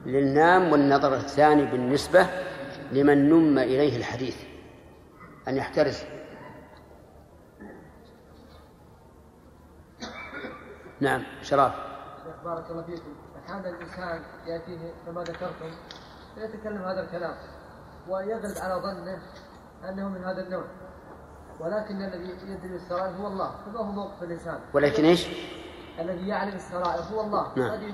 للنام 0.05 0.71
والنظر 0.71 1.15
الثاني 1.15 1.65
بالنسبة 1.65 2.27
لمن 2.91 3.29
نم 3.29 3.59
إليه 3.59 3.97
الحديث. 3.97 4.37
أن 5.47 5.57
يحترس 5.57 6.05
نعم 10.99 11.23
شراف. 11.41 11.73
بارك 12.45 12.71
الله 12.71 12.83
فيكم. 12.83 13.15
أحيانا 13.45 13.69
الإنسان 13.69 14.21
يأتيه 14.45 14.93
كما 15.05 15.23
ذكرتم 15.23 15.71
فيتكلم 16.35 16.81
هذا 16.81 17.01
الكلام 17.01 17.35
ويغلب 18.07 18.57
على 18.57 18.73
ظنه 18.73 19.21
أنه 19.89 20.09
من 20.09 20.23
هذا 20.23 20.41
النوع. 20.41 20.63
ولكن 21.59 22.01
الذي 22.01 22.51
يدري 22.51 22.75
السرائر 22.75 23.15
هو 23.15 23.27
الله 23.27 23.51
فما 23.65 23.79
هو 23.79 23.83
موقف 23.83 24.23
الإنسان. 24.23 24.59
ولكن 24.73 25.05
إيش؟ 25.05 25.27
الذي 25.99 26.27
يعلم 26.27 26.55
السرائر 26.55 27.01
هو 27.01 27.21
الله. 27.21 27.53
نعم. 27.55 27.71
قد 27.71 27.93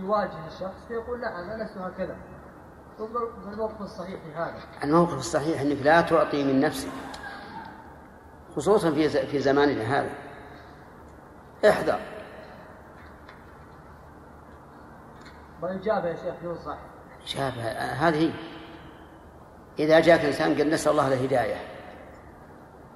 يواجه 0.00 0.46
الشخص 0.46 0.86
فيقول 0.88 1.20
نعم 1.20 1.50
أنا 1.50 1.64
لست 1.64 1.78
هكذا. 1.78 2.16
ثم 2.98 3.16
الموقف 3.52 3.80
الصحيح 3.80 4.20
في 4.22 4.34
هذا. 4.34 4.54
الموقف 4.84 5.18
الصحيح 5.18 5.60
أنك 5.60 5.82
لا 5.82 6.00
تعطي 6.00 6.44
من 6.44 6.60
نفسك 6.60 6.90
خصوصا 8.56 8.90
في 8.90 9.08
في 9.08 9.40
زماننا 9.40 9.82
هذا. 9.82 10.10
احذر. 11.68 12.15
وإجابة 15.66 16.08
يا 16.08 16.16
شيخ 16.16 16.34
ينصح. 16.42 16.78
شابه 17.24 17.62
هذه 17.78 18.32
إذا 19.78 20.00
جاءك 20.00 20.20
إنسان 20.20 20.54
قد 20.54 20.60
نسأل 20.60 20.92
الله 20.92 21.08
الهداية 21.08 21.56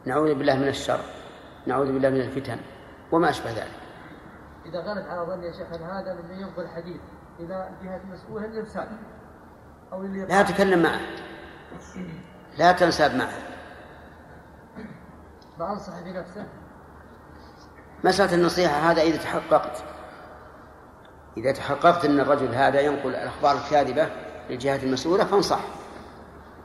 نعوذ 0.07 0.35
بالله 0.35 0.57
من 0.57 0.68
الشر 0.68 1.01
نعوذ 1.66 1.93
بالله 1.93 2.11
من 2.11 2.21
الفتن 2.21 2.59
وما 3.12 3.31
أشبه 3.31 3.51
ذلك. 3.51 3.81
إذا 4.66 4.79
غلب 4.81 5.07
على 5.09 5.27
ظني 5.27 5.47
يا 5.47 5.53
شيخ 5.53 5.73
هذا 5.83 6.14
من 6.14 6.41
ينقل 6.41 6.62
الحديث 6.62 7.01
إذا 7.41 7.71
جهة 7.83 8.01
مسؤولة 8.12 8.47
الإرسال 8.47 8.89
أو 9.93 10.03
لا 10.03 10.43
تكلم 10.43 10.83
معه. 10.83 11.01
لا 12.59 12.73
تنساب 12.73 13.14
معه. 13.14 13.39
فأنصح 15.59 16.01
بنفسه. 16.01 16.47
مسألة 18.05 18.35
النصيحة 18.35 18.91
هذا 18.91 19.03
إذا 19.03 19.16
تحققت. 19.16 19.85
إذا 21.37 21.53
تحققت 21.53 22.05
أن 22.05 22.20
الرجل 22.20 22.55
هذا 22.55 22.81
ينقل 22.81 23.09
الأخبار 23.09 23.57
الكاذبة 23.57 24.09
للجهات 24.51 24.85
المسؤولة 24.85 25.24
فانصح. 25.24 25.61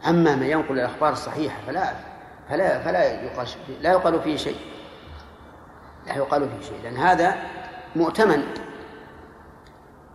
أما 0.08 0.36
من 0.36 0.46
ينقل 0.46 0.80
الأخبار 0.80 1.14
الصحيحة 1.14 1.58
فلا 1.68 1.94
فلا 2.50 2.80
فلا 2.80 3.24
يقال 3.24 3.48
لا 3.82 3.92
يقال 3.92 4.22
فيه 4.22 4.38
شيء. 4.38 4.58
لا 6.08 6.16
يقال 6.16 6.50
فيه 6.50 6.68
شيء 6.68 6.80
لأن 6.84 6.98
هذا 6.98 7.36
مؤتمن. 7.96 8.44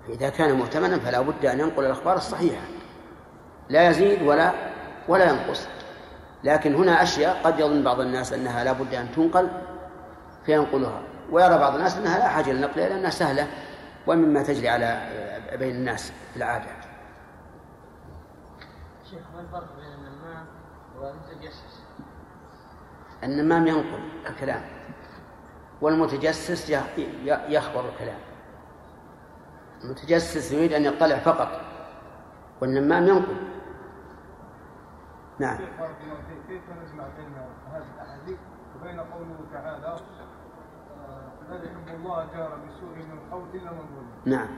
فإذا 0.07 0.29
كان 0.29 0.53
مؤتمنا 0.55 0.99
فلا 0.99 1.21
بد 1.21 1.47
أن 1.47 1.61
ينقل 1.61 1.85
الأخبار 1.85 2.17
الصحيحة. 2.17 2.63
لا 3.69 3.89
يزيد 3.89 4.23
ولا 4.23 4.53
ولا 5.09 5.31
ينقص. 5.31 5.67
لكن 6.45 6.75
هنا 6.75 7.03
أشياء 7.03 7.41
قد 7.45 7.61
يظن 7.61 7.83
بعض 7.83 8.01
الناس 8.01 8.33
أنها 8.33 8.65
لا 8.65 8.73
بد 8.73 8.95
أن 8.95 9.13
تنقل 9.13 9.49
فينقلها. 10.47 11.03
ويرى 11.31 11.59
بعض 11.59 11.75
الناس 11.75 11.97
أنها 11.97 12.19
لا 12.19 12.29
حاجة 12.29 12.53
للنقل 12.53 12.81
لأنها 12.81 13.11
سهلة. 13.11 13.47
ومما 14.07 14.43
تجري 14.43 14.69
على 14.69 15.09
بين 15.59 15.77
الناس 15.77 16.11
في 16.11 16.37
العادة. 16.37 16.67
شيخ 19.11 19.23
ما 19.35 19.41
الفرق 19.41 19.77
بين 19.77 19.93
النمام 19.93 20.47
والمتجسس؟ 20.99 21.83
النمام 23.25 23.67
ينقل 23.67 24.03
الكلام 24.27 24.63
والمتجسس 25.81 26.71
يخبر 27.27 27.89
الكلام. 27.89 28.19
المتجسس 29.85 30.53
يريد 30.53 30.73
أن 30.73 30.85
يطلع 30.85 31.19
فقط 31.19 31.61
والنمام 32.61 33.09
ينقل. 33.09 33.37
نعم. 35.39 35.57
كيف 36.49 36.63
نجمع 36.71 37.05
بين 37.17 37.35
هذه 37.73 37.85
الأحاديث 37.95 38.39
وبين 38.77 39.01
قوله 39.01 39.37
تعالى 39.53 39.97
الله 42.01 42.27
جار 42.37 42.49
بسوء 42.49 42.91
من 42.97 43.19
القول 43.19 43.45
إلا 43.55 43.71
من 43.71 43.79
ظلم. 43.79 44.35
نعم. 44.35 44.49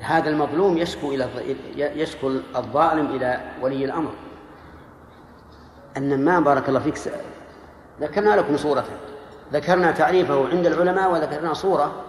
هذا 0.00 0.30
المظلوم 0.30 0.78
يشكو 0.78 1.12
إلى 1.12 1.28
يشكو 1.76 2.28
الظالم 2.56 3.06
إلى 3.06 3.40
ولي 3.60 3.84
الأمر. 3.84 4.10
النمام 5.96 6.44
بارك 6.44 6.68
الله 6.68 6.80
فيك 6.80 6.98
ذكرنا 8.00 8.36
لكم 8.36 8.56
صورة. 8.56 8.84
ذكرنا 9.52 9.92
تعريفه 9.92 10.48
عند 10.48 10.66
العلماء 10.66 11.12
وذكرنا 11.12 11.54
صورة. 11.54 12.04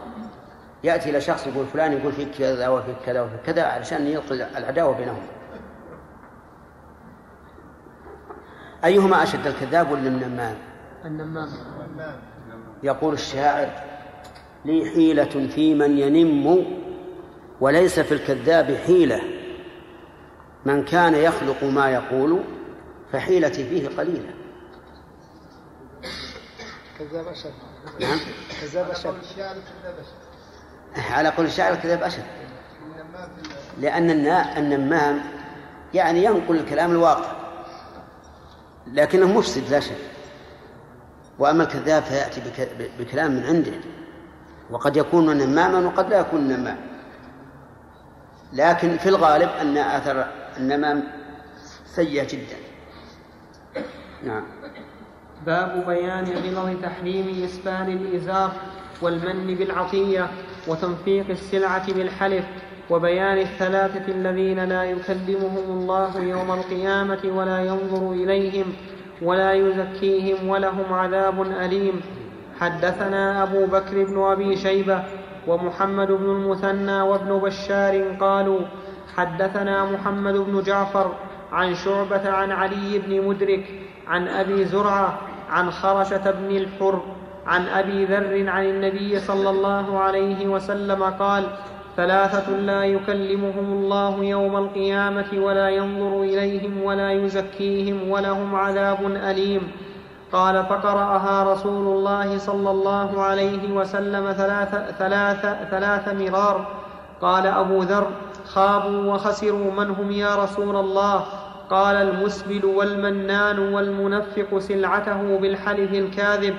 يأتي 0.83 1.09
إلى 1.09 1.21
شخص 1.21 1.47
يقول 1.47 1.65
فلان 1.65 1.93
يقول 1.93 2.11
فيك 2.11 2.31
كذا 2.31 2.67
وفيك 2.67 2.95
كذا 3.05 3.21
وفيك 3.21 3.41
كذا 3.45 3.63
علشان 3.63 4.07
يلقي 4.07 4.57
العداوة 4.57 4.97
بينهم. 4.97 5.23
أيهما 8.85 9.23
أشد 9.23 9.47
الكذاب 9.47 9.91
ولا 9.91 10.07
النمام؟ 10.07 10.55
النمام. 11.05 11.47
يقول 12.83 13.13
الشاعر 13.13 13.69
لي 14.65 14.91
حيلة 14.91 15.49
في 15.55 15.73
من 15.73 15.97
ينم 15.97 16.65
وليس 17.61 17.99
في 17.99 18.13
الكذاب 18.13 18.77
حيلة. 18.87 19.21
من 20.65 20.83
كان 20.83 21.15
يخلق 21.15 21.63
ما 21.63 21.89
يقول 21.89 22.39
فحيلتي 23.11 23.69
فيه 23.69 23.87
قليلة. 23.97 24.33
كذاب 26.99 27.27
أشد. 27.27 27.53
نعم. 27.99 28.19
كذاب 28.61 28.89
أشد. 28.89 29.13
على 30.95 31.29
قول 31.29 31.45
الشاعر 31.45 31.73
الكذاب 31.73 32.03
أشد. 32.03 32.23
لأن 33.79 34.09
النمام 34.57 35.21
يعني 35.93 36.23
ينقل 36.23 36.55
الكلام 36.55 36.91
الواقع 36.91 37.31
لكنه 38.87 39.27
مفسد 39.37 39.69
لا 39.69 39.79
شك. 39.79 40.12
وأما 41.39 41.63
الكذاب 41.63 42.03
فيأتي 42.03 42.41
بك- 42.41 42.89
بكلام 42.99 43.31
من 43.31 43.43
عنده. 43.43 43.71
وقد 44.71 44.97
يكون 44.97 45.37
نماما 45.37 45.87
وقد 45.87 46.09
لا 46.09 46.19
يكون 46.19 46.41
نماما 46.47 46.77
لكن 48.53 48.97
في 48.97 49.09
الغالب 49.09 49.49
أن 49.61 49.77
أثر 49.77 50.25
النمام 50.57 51.03
سيئة 51.85 52.27
جدا. 52.27 52.55
نعم. 54.23 54.43
باب 55.45 55.85
بيان 55.87 56.25
عظم 56.37 56.81
تحريم 56.81 57.43
إسبال 57.43 57.89
الإزار 57.89 58.51
والمن 59.01 59.55
بالعطية 59.55 60.31
وتنفيق 60.67 61.29
السلعة 61.29 61.93
بالحلف 61.93 62.45
وبيان 62.89 63.37
الثلاثة 63.37 64.11
الذين 64.11 64.59
لا 64.63 64.83
يكلمهم 64.83 65.57
الله 65.69 66.19
يوم 66.19 66.51
القيامة 66.51 67.19
ولا 67.25 67.59
ينظر 67.65 68.11
إليهم 68.11 68.73
ولا 69.23 69.53
يزكيهم 69.53 70.49
ولهم 70.49 70.93
عذاب 70.93 71.41
أليم. 71.41 72.01
حدثنا 72.59 73.43
أبو 73.43 73.65
بكر 73.65 74.03
بن 74.03 74.23
أبي 74.23 74.55
شيبة 74.55 75.03
ومحمد 75.47 76.07
بن 76.07 76.29
المثنى 76.29 77.01
وابن 77.01 77.39
بشار 77.39 78.15
قالوا 78.19 78.59
حدثنا 79.15 79.85
محمد 79.85 80.33
بن 80.33 80.61
جعفر 80.61 81.11
عن 81.51 81.75
شعبة 81.75 82.29
عن 82.29 82.51
علي 82.51 82.99
بن 82.99 83.27
مدرك 83.27 83.65
عن 84.07 84.27
أبي 84.27 84.65
زرعة 84.65 85.19
عن 85.49 85.71
خرشة 85.71 86.31
بن 86.31 86.55
الحر 86.55 87.01
عن 87.47 87.67
أبي 87.67 88.05
ذر 88.05 88.49
عن 88.49 88.65
النبي 88.65 89.19
صلى 89.19 89.49
الله 89.49 89.99
عليه 89.99 90.47
وسلم 90.47 91.03
قال 91.03 91.43
ثلاثة 91.97 92.51
لا 92.57 92.83
يكلمهم 92.83 93.73
الله 93.73 94.23
يوم 94.23 94.57
القيامة 94.57 95.25
ولا 95.37 95.69
ينظر 95.69 96.21
إليهم 96.21 96.83
ولا 96.83 97.11
يزكيهم 97.11 98.09
ولهم 98.09 98.55
عذاب 98.55 99.05
أليم. 99.05 99.71
قال 100.31 100.65
فقرأها 100.65 101.53
رسول 101.53 101.97
الله 101.97 102.37
صلى 102.37 102.71
الله 102.71 103.21
عليه 103.21 103.71
وسلم 103.71 104.31
ثلاث, 104.31 104.97
ثلاث, 104.99 105.69
ثلاث 105.71 106.07
مرار. 106.07 106.67
قال 107.21 107.47
أبو 107.47 107.81
ذر 107.81 108.07
خابوا 108.45 109.13
وخسروا 109.13 109.71
من 109.71 109.89
هم 109.89 110.11
يا 110.11 110.35
رسول 110.35 110.75
الله؟ 110.75 111.23
قال 111.69 111.95
المسبل 111.95 112.65
والمنان 112.65 113.59
والمنفق 113.59 114.57
سلعته 114.57 115.37
بالحلف 115.37 115.93
الكاذب. 115.93 116.55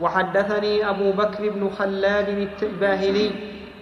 وحدثني 0.00 0.90
أبو 0.90 1.12
بكر 1.12 1.48
بن 1.48 1.70
خلاد 1.78 2.48
الباهلي 2.62 3.30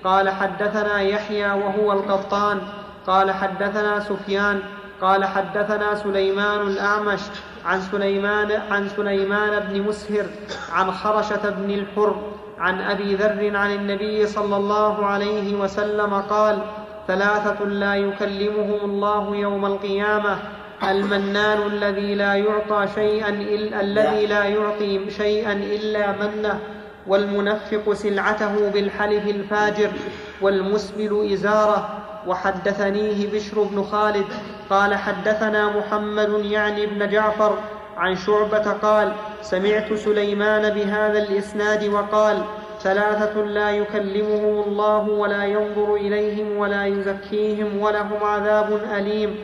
قال 0.05 0.31
حدثنا 0.31 1.01
يحيى 1.01 1.51
وهو 1.51 1.93
القطان 1.93 2.61
قال 3.07 3.31
حدثنا 3.31 4.01
سفيان. 4.01 4.61
قال 5.01 5.25
حدثنا 5.25 5.95
سليمان 5.95 6.61
الأعمش 6.61 7.21
عن 7.65 7.81
سليمان 7.81 8.53
عن 8.71 8.89
سليمان 8.89 9.61
بن 9.61 9.83
مسهر 9.83 10.27
عن 10.73 10.93
خرشة 10.93 11.51
بن 11.51 11.71
الحر 11.71 12.17
عن 12.59 12.81
أبي 12.81 13.15
ذر 13.15 13.57
عن 13.57 13.75
النبي 13.75 14.27
صلى 14.27 14.57
الله 14.57 15.07
عليه 15.07 15.55
وسلم 15.55 16.15
قال 16.15 16.59
ثلاثة 17.09 17.65
لا 17.65 17.95
يكلمهم 17.95 18.91
الله 18.91 19.37
يوم 19.37 19.67
القيامة. 19.67 20.39
المنان 20.83 21.63
الذي 21.67 22.15
لا 22.15 22.35
يعطى 22.35 22.87
شيئا 22.95 23.29
الذي 23.81 24.27
لا 24.27 24.45
يعطي 24.45 25.11
شيئا 25.11 25.53
إلا 25.53 26.13
منه. 26.13 26.61
والمنفق 27.07 27.93
سلعته 27.93 28.71
بالحلف 28.71 29.27
الفاجر 29.27 29.91
والمسبل 30.43 31.33
إزاره 31.33 31.89
وحدثنيه 32.27 33.33
بشر 33.33 33.63
بن 33.63 33.83
خالد. 33.83 34.25
قال 34.71 34.95
حدثنا 34.95 35.79
محمد 35.79 36.45
يعني 36.45 36.87
بن 36.87 37.09
جعفر 37.09 37.59
عن 37.97 38.17
شعبة 38.17 38.73
قال 38.73 39.13
سمعت 39.43 39.93
سليمان 39.93 40.75
بهذا 40.75 41.19
الإسناد 41.19 41.85
وقال 41.85 42.43
ثلاثة 42.81 43.41
لا 43.43 43.71
يكلمهم 43.71 44.63
الله 44.69 45.09
ولا 45.09 45.45
ينظر 45.45 45.95
إليهم 45.95 46.57
ولا 46.57 46.87
يزكيهم 46.87 47.79
ولهم 47.81 48.25
عذاب 48.25 48.81
أليم. 48.97 49.37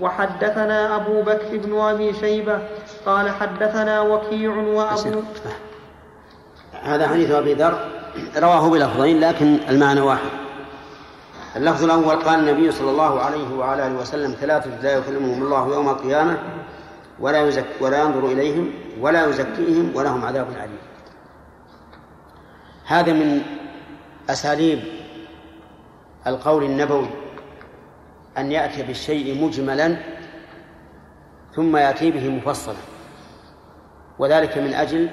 وحدثنا 0.00 0.96
أبو 0.96 1.22
بكر 1.22 1.56
بن 1.56 1.80
أبي 1.80 2.12
شيبة 2.12 2.58
قال 3.06 3.30
حدثنا 3.30 4.00
وكيع 4.00 4.56
وأبو 4.56 5.22
هذا 6.82 7.08
حديث 7.08 7.30
أبي 7.30 7.54
ذر 7.54 7.88
رواه 8.36 8.70
بلفظين 8.70 9.20
لكن 9.20 9.58
المعنى 9.68 10.00
واحد. 10.00 10.30
اللفظ 11.56 11.84
الأول 11.84 12.16
قال 12.16 12.40
النبي 12.40 12.72
صلى 12.72 12.90
الله 12.90 13.20
عليه 13.20 13.54
وعلى 13.54 13.86
آله 13.86 14.00
وسلم 14.00 14.36
ثلاثة 14.40 14.80
لا 14.82 14.98
يكلمهم 14.98 15.42
الله 15.42 15.74
يوم 15.74 15.88
القيامة 15.88 16.38
ولا 17.20 17.48
يزك 17.48 17.66
ولا 17.80 18.02
ينظر 18.02 18.26
إليهم 18.26 18.72
ولا 19.00 19.26
يزكيهم 19.26 19.92
ولهم 19.94 20.24
عذاب 20.24 20.46
أليم. 20.50 20.78
هذا 22.86 23.12
من 23.12 23.42
أساليب 24.30 24.80
القول 26.26 26.64
النبوي 26.64 27.10
أن 28.38 28.52
يأتي 28.52 28.82
بالشيء 28.82 29.44
مجملا 29.44 29.96
ثم 31.56 31.76
يأتي 31.76 32.10
به 32.10 32.28
مفصلا. 32.28 32.74
وذلك 34.18 34.58
من 34.58 34.74
أجل 34.74 35.10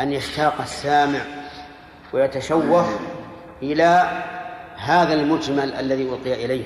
أن 0.00 0.12
يشتاق 0.12 0.60
السامع 0.60 1.20
ويتشوف 2.12 2.86
إلى 3.62 4.22
هذا 4.76 5.14
المجمل 5.14 5.74
الذي 5.74 6.02
ألقي 6.02 6.44
إليه. 6.44 6.64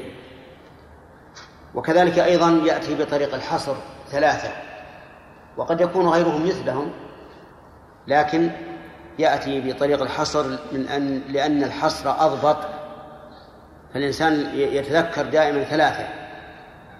وكذلك 1.74 2.18
أيضا 2.18 2.50
يأتي 2.50 2.94
بطريق 2.94 3.34
الحصر 3.34 3.74
ثلاثة 4.10 4.50
وقد 5.56 5.80
يكون 5.80 6.08
غيرهم 6.08 6.46
مثلهم 6.46 6.92
لكن 8.06 8.50
يأتي 9.18 9.60
بطريق 9.60 10.02
الحصر 10.02 10.44
من 10.72 10.88
أن 10.88 11.22
لأن 11.28 11.62
الحصر 11.64 12.10
أضبط 12.10 12.56
فالإنسان 13.94 14.50
يتذكر 14.54 15.22
دائما 15.22 15.64
ثلاثة 15.64 16.04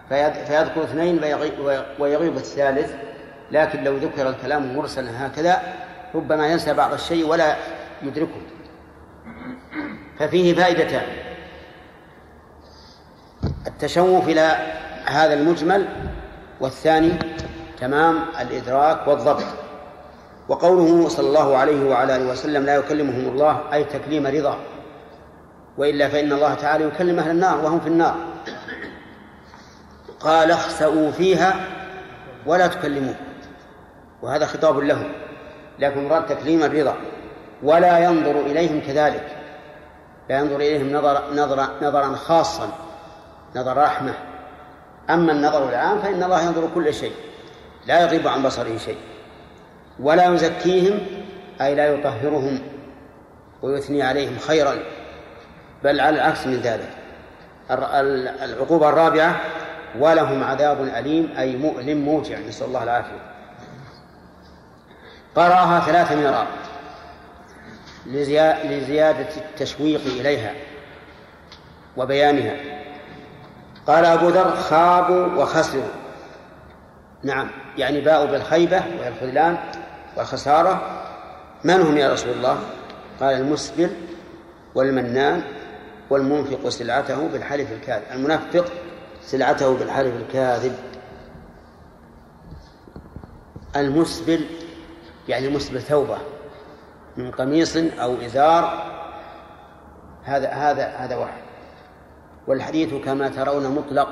فيذكر 0.08 0.84
اثنين 0.84 1.20
ويغيب 1.98 2.36
الثالث 2.36 2.94
لكن 3.50 3.84
لو 3.84 3.96
ذكر 3.96 4.28
الكلام 4.28 4.76
مرسلا 4.76 5.26
هكذا 5.26 5.62
ربما 6.14 6.46
ينسى 6.46 6.74
بعض 6.74 6.92
الشيء 6.92 7.26
ولا 7.26 7.56
يدركه. 8.02 8.40
ففيه 10.18 10.54
فائدتان. 10.54 11.06
التشوف 13.66 14.28
إلى 14.28 14.56
هذا 15.06 15.34
المجمل 15.34 15.88
والثاني 16.60 17.12
تمام 17.80 18.18
الإدراك 18.40 19.08
والضبط. 19.08 19.44
وقوله 20.48 21.08
صلى 21.08 21.28
الله 21.28 21.56
عليه 21.56 21.90
وعلى 21.90 22.16
آله 22.16 22.30
وسلم 22.30 22.66
لا 22.66 22.76
يكلمهم 22.76 23.28
الله 23.28 23.72
أي 23.72 23.84
تكليم 23.84 24.26
رضا. 24.26 24.58
وإلا 25.78 26.08
فإن 26.08 26.32
الله 26.32 26.54
تعالى 26.54 26.84
يكلم 26.84 27.18
أهل 27.18 27.30
النار 27.30 27.64
وهم 27.64 27.80
في 27.80 27.86
النار. 27.86 28.16
قال 30.20 30.50
اخسأوا 30.50 31.10
فيها 31.10 31.54
ولا 32.46 32.66
تكلمون 32.66 33.16
وهذا 34.22 34.46
خطاب 34.46 34.78
لهم. 34.78 35.12
لكن 35.78 36.08
مراد 36.08 36.26
تكليم 36.26 36.62
الرضا. 36.62 36.96
ولا 37.62 37.98
ينظر 37.98 38.40
إليهم 38.40 38.80
كذلك. 38.80 39.36
لا 40.30 40.38
ينظر 40.38 40.56
إليهم 40.56 40.92
نظر 40.92 41.22
نظر 41.34 41.68
نظرا 41.82 42.14
خاصا 42.14 42.72
نظر 43.56 43.76
رحمة. 43.76 44.14
أما 45.10 45.32
النظر 45.32 45.68
العام 45.68 45.98
فإن 45.98 46.22
الله 46.22 46.42
ينظر 46.42 46.68
كل 46.74 46.94
شيء. 46.94 47.12
لا 47.86 48.00
يغيب 48.02 48.28
عن 48.28 48.42
بصره 48.42 48.76
شيء. 48.76 48.98
ولا 50.00 50.26
يزكيهم 50.26 50.98
أي 51.60 51.74
لا 51.74 51.86
يطهرهم 51.86 52.58
ويثني 53.62 54.02
عليهم 54.02 54.38
خيرا. 54.38 54.74
بل 55.84 56.00
على 56.00 56.16
العكس 56.16 56.46
من 56.46 56.60
ذلك. 56.60 56.90
العقوبة 58.42 58.88
الرابعة 58.88 59.40
ولهم 59.98 60.44
عذاب 60.44 60.80
أليم 60.80 61.34
أي 61.38 61.56
مؤلم 61.56 61.98
موجع. 61.98 62.38
نسأل 62.38 62.66
الله 62.66 62.82
العافية. 62.82 63.31
قرأها 65.36 65.80
ثلاث 65.80 66.12
مرات 66.12 66.46
لزيادة 68.64 69.28
التشويق 69.36 70.00
إليها 70.00 70.54
وبيانها. 71.96 72.56
قال 73.86 74.04
أبو 74.04 74.28
ذر 74.28 74.56
خابوا 74.56 75.26
وخسروا. 75.26 75.88
نعم 77.22 77.50
يعني 77.76 78.00
باءوا 78.00 78.26
بالخيبة 78.26 78.76
وهي 78.76 79.08
الخذلان 79.08 79.58
والخسارة. 80.16 80.82
من 81.64 81.80
هم 81.80 81.96
يا 81.96 82.12
رسول 82.12 82.32
الله؟ 82.32 82.58
قال 83.20 83.34
المسبل 83.34 83.90
والمنان 84.74 85.42
والمنفق 86.10 86.68
سلعته 86.68 87.28
بالحلف 87.28 87.72
الكاذب. 87.72 88.04
المنفق 88.12 88.64
سلعته 89.22 89.76
بالحلف 89.76 90.14
الكاذب. 90.16 90.74
المسبل 93.76 94.46
يعني 95.28 95.48
مسبل 95.48 95.80
ثوبه 95.80 96.18
من 97.16 97.30
قميص 97.30 97.76
أو 97.76 98.14
إزار 98.26 98.92
هذا 100.24 100.48
هذا 100.48 100.86
هذا 100.86 101.16
واحد. 101.16 101.42
والحديث 102.46 102.94
كما 102.94 103.28
ترون 103.28 103.74
مطلق 103.74 104.08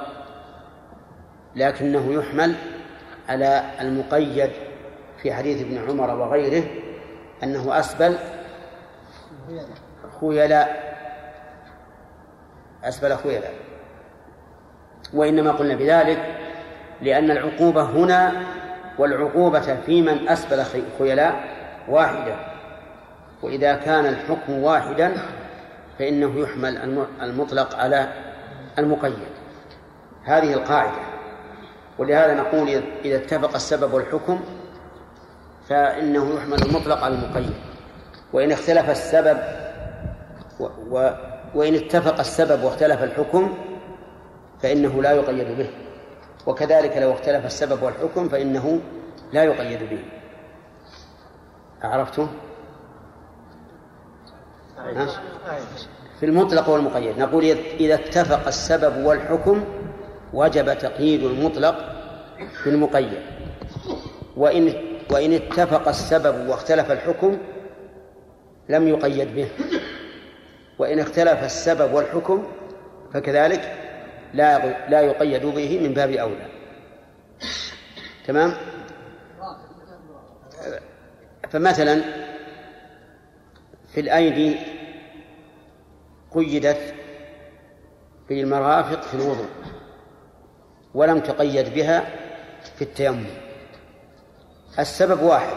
لكنه 1.57 2.13
يحمل 2.13 2.55
على 3.29 3.65
المقيد 3.81 4.51
في 5.23 5.33
حديث 5.33 5.61
ابن 5.61 5.91
عمر 5.91 6.11
وغيره 6.21 6.65
أنه 7.43 7.79
أسبل 7.79 8.19
خيلاء 10.21 10.91
أسفل 12.85 13.17
خيلاء. 13.17 13.55
وإنما 15.15 15.53
قلنا 15.53 15.75
بذلك 15.75 16.37
لأن 17.03 17.31
العقوبة 17.31 17.83
هنا 17.83 18.43
والعقوبة 18.99 19.77
في 19.87 20.03
من 20.03 20.29
أسفل 20.29 20.83
خيلاء 20.99 21.45
واحدة. 21.89 22.35
وإذا 23.43 23.75
كان 23.75 24.07
الحكم 24.07 24.53
واحدا 24.53 25.13
فإنه 25.99 26.41
يحمل 26.41 26.77
المطلق 27.23 27.77
على 27.77 28.09
المقيد. 28.79 29.19
هذه 30.25 30.53
القاعدة. 30.53 31.01
ولهذا 31.99 32.35
نقول 32.35 32.83
إذا 33.05 33.17
اتفق 33.17 33.55
السبب 33.55 33.93
والحكم 33.93 34.41
فإنه 35.69 36.35
يحمل 36.35 36.63
المطلق 36.63 37.05
على 37.05 37.15
المقيد. 37.15 37.55
وإن 38.33 38.53
اختلف 38.53 38.91
السبب 38.91 39.39
و 40.61 40.67
و 40.91 41.11
وإن 41.55 41.75
اتفق 41.75 42.19
السبب 42.19 42.65
واختلف 42.65 43.03
الحكم 43.03 43.55
فإنه 44.63 45.03
لا 45.03 45.13
يقيد 45.13 45.59
به. 45.59 45.71
وكذلك 46.47 46.97
لو 46.97 47.13
اختلف 47.13 47.47
السبب 47.47 47.83
والحكم 47.83 48.29
فإنه 48.29 48.81
لا 49.33 49.45
يقيد 49.45 49.91
به. 49.91 50.05
أعرفتم؟ 51.85 52.29
في 56.21 56.27
المطلق 56.27 56.69
والمقيد. 56.69 57.19
نقول 57.19 57.45
إذا 57.81 57.95
اتفق 57.95 58.47
السبب 58.47 59.05
والحكم 59.05 59.65
وجب 60.33 60.79
تقييد 60.79 61.23
المطلق 61.25 61.75
بالمقيد 62.65 63.19
وإن 64.37 64.75
وإن 65.11 65.33
اتفق 65.33 65.89
السبب 65.89 66.49
واختلف 66.49 66.91
الحكم 66.91 67.39
لم 68.69 68.89
يقيد 68.89 69.35
به. 69.35 69.49
وإن 70.79 71.01
اختلف 71.01 71.45
السبب 71.45 71.95
والحكم 71.95 72.47
فكذلك 73.15 73.77
لا 74.35 74.89
لا 74.89 75.01
يقيد 75.01 75.47
به 75.47 75.81
من 75.81 75.95
باب 75.95 76.11
أولى. 76.11 76.47
تمام؟ 78.27 78.55
فمثلا 81.51 82.03
في 83.95 84.01
الأيدي 84.01 84.57
قيدت 86.35 86.95
بالمرافق 88.29 89.03
في 89.03 89.15
الوضوء 89.15 89.49
ولم 90.95 91.21
تقيد 91.21 91.75
بها 91.75 92.05
في 92.77 92.83
التيمم. 92.83 93.27
السبب 94.79 95.23
واحد 95.23 95.57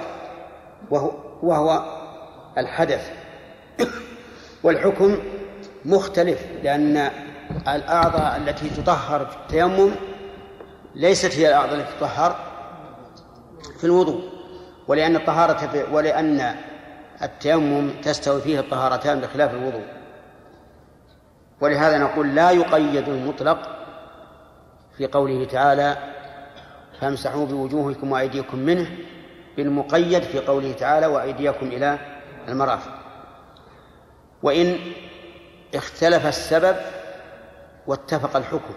وهو, 0.92 1.12
وهو 1.44 2.00
الحدث. 2.58 3.12
والحكم 4.64 5.18
مختلف 5.86 6.48
لأن 6.64 7.12
الأعضاء 7.68 8.38
التي 8.38 8.70
تطهر 8.70 9.26
في 9.26 9.36
التيمم 9.36 9.92
ليست 10.96 11.36
هي 11.38 11.48
الأعضاء 11.48 11.76
التي 11.76 11.92
تطهر 12.00 12.36
في 13.78 13.84
الوضوء 13.84 14.30
ولأن 14.88 15.16
الطهارة 15.16 15.94
ولأن 15.94 16.56
التيمم 17.22 17.90
تستوي 18.04 18.42
فيه 18.42 18.60
الطهارتان 18.60 19.20
بخلاف 19.20 19.54
الوضوء. 19.54 19.86
ولهذا 21.62 21.98
نقول 21.98 22.36
لا 22.36 22.52
يقيد 22.52 23.10
المطلق 23.10 23.60
في 24.98 25.08
قوله 25.08 25.46
تعالى 25.46 25.98
فامسحوا 27.02 27.46
بوجوهكم 27.46 28.12
وأيديكم 28.12 28.60
منه 28.60 28.88
بالمقيد 29.58 30.24
في 30.24 30.40
قوله 30.40 30.74
تعالى 30.74 31.08
وأيديكم 31.08 31.68
إلى 31.68 32.00
المرافق 32.48 32.92
وإن 34.44 34.78
اختلف 35.76 36.26
السبب 36.26 36.76
واتفق 37.88 38.38
الحكم. 38.38 38.74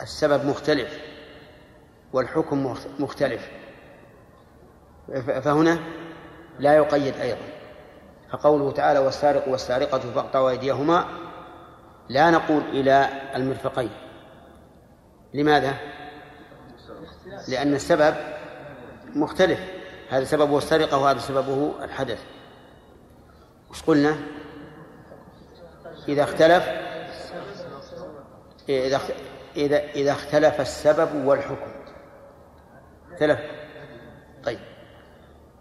السبب 0.00 0.44
مختلف 0.44 1.00
والحكم 2.12 2.76
مختلف. 2.98 3.48
فهنا 5.24 5.78
لا 6.58 6.76
يقيد 6.76 7.16
أيضا. 7.16 7.42
فقوله 8.30 8.72
تعالى 8.72 8.98
والسارق 8.98 9.48
والسارقة 9.48 9.98
فاقطعوا 9.98 10.50
أيديهما 10.50 11.08
لا 12.08 12.30
نقول 12.30 12.62
إلى 12.62 13.08
المرفقين. 13.34 13.90
لماذا؟ 15.34 15.74
لأن 17.48 17.74
السبب 17.74 18.14
مختلف. 19.14 19.60
هذا 20.08 20.24
سببه 20.24 20.58
السرقة 20.58 20.98
وهذا 20.98 21.18
سببه 21.18 21.84
الحدث. 21.84 22.24
وش 23.70 23.82
قلنا؟ 23.82 24.16
إذا 26.08 26.22
اختلف 26.22 26.87
إذا 28.68 29.00
إذا 29.56 29.76
إذا 29.76 30.12
اختلف 30.12 30.60
السبب 30.60 31.24
والحكم. 31.24 31.70
اختلف. 33.12 33.38
طيب. 34.44 34.58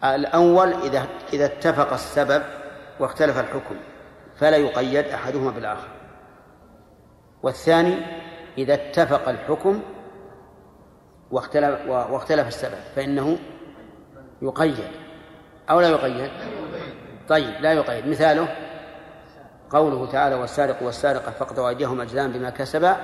الأول 0.04 0.74
إذا 0.74 1.08
إذا 1.34 1.46
اتفق 1.46 1.94
السبب 1.94 2.44
واختلف 3.00 3.40
الحكم 3.40 3.76
فلا 4.36 4.58
يقيد 4.58 5.06
أحدهما 5.06 5.52
بالآخر. 5.52 5.88
والثاني 7.44 7.98
إذا 8.58 8.74
اتفق 8.74 9.30
الحكم 9.30 9.82
واختلف 11.32 11.90
واختلف 11.90 12.48
السبب 12.48 12.78
فإنه 12.96 13.38
يقيد 14.42 14.88
أو 15.70 15.80
لا 15.80 15.90
يقيد. 15.90 16.32
طيب 17.30 17.62
لا 17.62 17.74
يقيد. 17.74 18.08
مثاله 18.08 18.67
قوله 19.70 20.12
تعالى 20.12 20.36
والسارق 20.36 20.84
والسارقة 20.84 21.32
فاقطعوا 21.32 21.70
أيديهم 21.70 22.02
أجزاء 22.02 22.28
بما 22.28 22.50
كسبا 22.50 22.98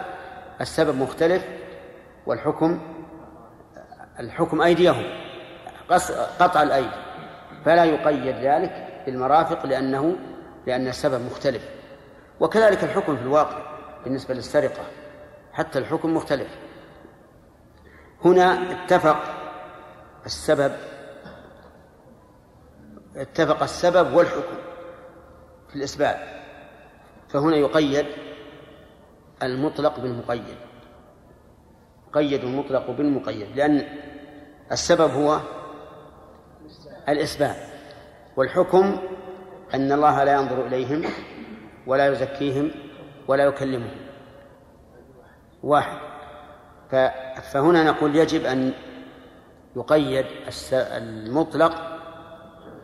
السبب 0.61 0.95
مختلف 0.95 1.45
والحكم 2.25 2.79
الحكم 4.19 4.61
أيديهم 4.61 5.03
قطع 6.39 6.63
الأيدي 6.63 6.95
فلا 7.65 7.85
يقيد 7.85 8.35
ذلك 8.35 9.03
بالمرافق 9.05 9.65
لأنه 9.65 10.15
لأن 10.67 10.87
السبب 10.87 11.21
مختلف. 11.21 11.69
وكذلك 12.39 12.83
الحكم 12.83 13.15
في 13.15 13.21
الواقع 13.21 13.57
بالنسبة 14.03 14.33
للسرقة 14.33 14.83
حتى 15.53 15.79
الحكم 15.79 16.13
مختلف. 16.15 16.47
هنا 18.25 18.71
اتفق 18.71 19.19
السبب 20.25 20.71
اتفق 23.15 23.63
السبب 23.63 24.13
والحكم 24.13 24.57
في 25.69 25.75
الإسباب 25.75 26.42
فهنا 27.33 27.55
يقيد 27.57 28.05
المطلق 29.43 29.99
بالمقيد 29.99 30.57
قيد 32.13 32.43
المطلق 32.43 32.91
بالمقيد 32.91 33.47
لأن 33.55 33.85
السبب 34.71 35.11
هو 35.11 35.39
الإسباب 37.09 37.55
والحكم 38.37 38.97
أن 39.73 39.91
الله 39.91 40.23
لا 40.23 40.33
ينظر 40.33 40.67
إليهم 40.67 41.03
ولا 41.87 42.07
يزكيهم 42.07 42.71
ولا 43.27 43.43
يكلمهم. 43.43 43.95
واحد. 45.63 45.97
فهنا 47.51 47.83
نقول 47.83 48.15
يجب 48.15 48.45
أن 48.45 48.73
يقيد 49.75 50.25
المطلق 50.73 51.99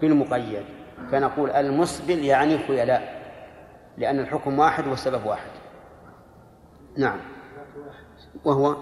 بالمقيد 0.02 0.66
فنقول 1.12 1.52
المسبل 1.52 2.26
يعني 2.26 2.68
خيلاء. 2.68 3.19
لأن 4.00 4.20
الحكم 4.20 4.60
واحد 4.60 4.88
والسبب 4.88 5.26
واحد. 5.26 5.50
نعم. 6.98 7.20
وهو؟ 8.46 8.76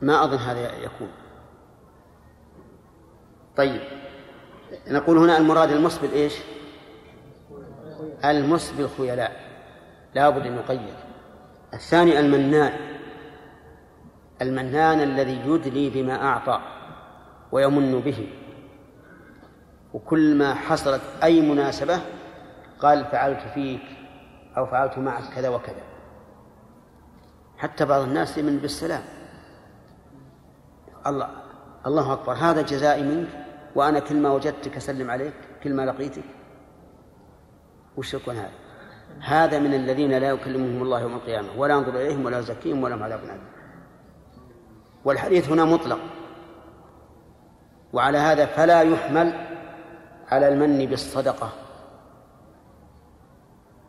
ما 0.00 0.24
أظن 0.24 0.36
هذا 0.36 0.78
يكون. 0.78 1.08
طيب. 3.56 3.80
نقول 4.86 5.18
هنا 5.18 5.36
المراد 5.36 5.70
المسبل 5.70 6.12
إيش 6.12 6.34
المسبل 8.24 8.88
خيلاء 8.88 9.40
لا 10.14 10.30
بد 10.30 10.46
أن 10.46 10.56
يقيد 10.56 10.94
الثاني 11.74 12.20
المنان. 12.20 12.72
المنان 14.42 15.00
الذي 15.00 15.40
يدلي 15.46 15.90
بما 15.90 16.22
أعطى 16.22 16.60
ويمن 17.52 18.00
به. 18.00 18.43
وكل 19.94 20.34
ما 20.38 20.54
حصلت 20.54 21.02
أي 21.22 21.40
مناسبة 21.40 22.00
قال 22.80 23.04
فعلت 23.04 23.40
فيك 23.54 23.82
أو 24.56 24.66
فعلت 24.66 24.98
معك 24.98 25.34
كذا 25.34 25.48
وكذا. 25.48 25.82
حتى 27.58 27.84
بعض 27.84 28.02
الناس 28.02 28.38
يمن 28.38 28.58
بالسلام. 28.58 29.02
الله 31.06 31.28
الله 31.86 32.12
أكبر. 32.12 32.32
هذا 32.32 32.62
جزائي 32.62 33.02
منك 33.02 33.28
وأنا 33.74 33.98
كل 33.98 34.16
ما 34.16 34.30
وجدتك 34.30 34.76
أسلم 34.76 35.10
عليك 35.10 35.34
كل 35.62 35.74
ما 35.74 35.82
لقيتك. 35.82 36.24
وش 37.96 38.14
يكون 38.14 38.36
هذا؟ 38.36 38.50
هذا 39.20 39.58
من 39.58 39.74
الذين 39.74 40.18
لا 40.18 40.28
يكلمهم 40.28 40.82
الله 40.82 41.00
يوم 41.00 41.14
القيامة 41.14 41.48
ولا 41.56 41.74
ينظر 41.74 41.96
إليهم 41.96 42.24
ولا 42.24 42.38
يزكيهم 42.38 42.82
ولا 42.82 43.04
عذاب 43.04 43.24
أليم 43.24 43.44
والحديث 45.04 45.50
هنا 45.50 45.64
مطلق. 45.64 46.00
وعلى 47.92 48.18
هذا 48.18 48.46
فلا 48.46 48.82
يحمل 48.82 49.43
على 50.30 50.48
المن 50.48 50.86
بالصدقة. 50.86 51.52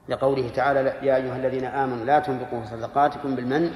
لقوله 0.09 0.49
تعالى 0.49 0.79
يا 0.79 1.15
أيها 1.15 1.35
الذين 1.35 1.65
آمنوا 1.65 2.05
لا 2.05 2.19
تنفقوا 2.19 2.65
صدقاتكم 2.65 3.35
بالمن 3.35 3.71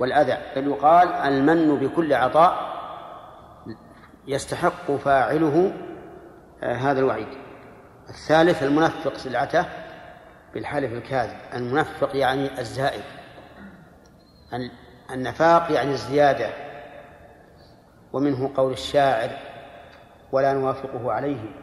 والأذى. 0.00 0.38
بل 0.56 0.66
يقال 0.66 1.08
المن 1.08 1.76
بكل 1.76 2.14
عطاء 2.14 2.72
يستحق 4.26 4.90
فاعله 4.90 5.72
آه، 6.62 6.74
هذا 6.74 7.00
الوعيد. 7.00 7.28
الثالث 8.08 8.62
المنفق 8.62 9.16
سلعته 9.16 9.66
بالحلف 10.54 10.92
الكاذب. 10.92 11.36
المنفق 11.54 12.16
يعني 12.16 12.60
الزائد 12.60 13.02
النفاق 15.10 15.72
يعني 15.72 15.90
الزيادة. 15.90 16.50
ومنه 18.12 18.50
قول 18.56 18.72
الشاعر 18.72 19.30
ولا 20.32 20.52
نوافقه 20.52 21.12
عليه. 21.12 21.61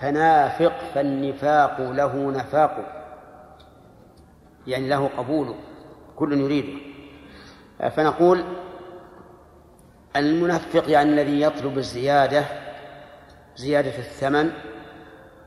فنافق 0.00 0.72
فالنفاق 0.94 1.80
له 1.80 2.30
نفاق. 2.30 3.00
يعني 4.66 4.88
له 4.88 5.10
قبول 5.16 5.54
كل 6.16 6.40
يريده 6.40 6.78
فنقول 7.90 8.44
المنفق 10.16 10.90
يعني 10.90 11.10
الذي 11.10 11.40
يطلب 11.40 11.78
الزيادة 11.78 12.44
زيادة 13.56 13.98
الثمن 13.98 14.50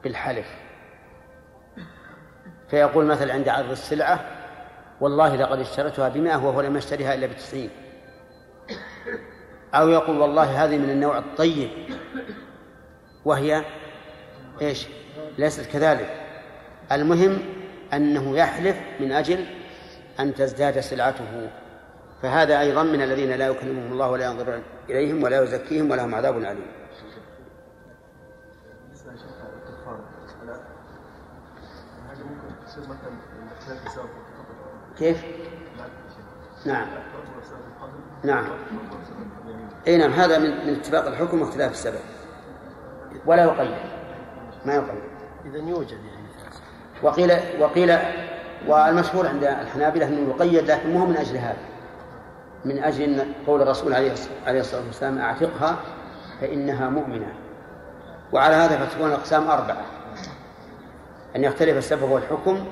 بالحلف. 0.03 0.47
فيقول 2.69 3.05
مثلا 3.05 3.33
عند 3.33 3.49
عرض 3.49 3.71
السلعة 3.71 4.25
والله 5.01 5.35
لقد 5.35 5.59
اشتريتها 5.59 6.09
بمائة 6.09 6.45
وهو 6.45 6.61
لم 6.61 6.77
يشتريها 6.77 7.13
إلا 7.13 7.27
بتسعين. 7.27 7.69
أو 9.73 9.89
يقول 9.89 10.17
والله 10.17 10.63
هذه 10.63 10.77
من 10.77 10.89
النوع 10.89 11.17
الطيب 11.17 11.69
وهي 13.25 13.65
إيش؟ 14.61 14.87
ليست 15.37 15.71
كذلك. 15.71 16.21
المهم 16.91 17.39
أنه 17.93 18.37
يحلف 18.37 18.77
من 18.99 19.11
أجل 19.11 19.45
أن 20.19 20.35
تزداد 20.35 20.79
سلعته. 20.79 21.49
فهذا 22.21 22.59
أيضا 22.59 22.83
من 22.83 23.01
الذين 23.01 23.31
لا 23.31 23.47
يكلمهم 23.47 23.91
الله 23.91 24.09
ولا 24.11 24.25
ينظر 24.25 24.61
إليهم 24.89 25.23
ولا 25.23 25.43
يزكيهم 25.43 25.91
ولهم 25.91 26.15
عذاب 26.15 26.37
أليم. 26.37 26.65
كيف؟ 34.97 35.23
نعم. 36.65 36.87
نعم. 38.23 38.45
إي 39.87 39.97
نعم 39.97 40.11
هذا 40.11 40.37
من 40.37 40.67
من 40.67 40.73
اتفاق 40.73 41.07
الحكم 41.07 41.41
واختلاف 41.41 41.71
السبب. 41.71 41.99
ولا 43.25 43.43
يقيد 43.43 43.96
ما 44.67 44.73
يقيد 44.73 45.01
اذا 45.45 45.57
يوجد 45.57 45.91
يعني. 45.91 46.27
وقيل 47.03 47.31
وقيل 47.59 47.97
والمشهور 48.67 49.27
عند 49.27 49.43
الحنابلة 49.43 50.07
أنه 50.07 50.29
يقيد 50.29 50.71
لكن 50.71 50.93
مو 50.93 51.05
من 51.05 51.17
أجل 51.17 51.37
هذا. 51.37 51.57
من 52.65 52.83
أجل 52.83 53.03
أن 53.03 53.33
قول 53.47 53.61
الرسول 53.61 53.93
عليه 53.93 54.13
عليه 54.45 54.59
الصلاة 54.59 54.85
والسلام 54.85 55.17
أعتقها 55.17 55.75
فإنها 56.41 56.89
مؤمنة. 56.89 57.33
وعلى 58.33 58.55
هذا 58.55 58.85
فتكون 58.85 59.07
الأقسام 59.07 59.47
أربعة. 59.47 59.85
أن 61.35 61.43
يختلف 61.43 61.77
السبب 61.77 62.11
والحكم 62.11 62.65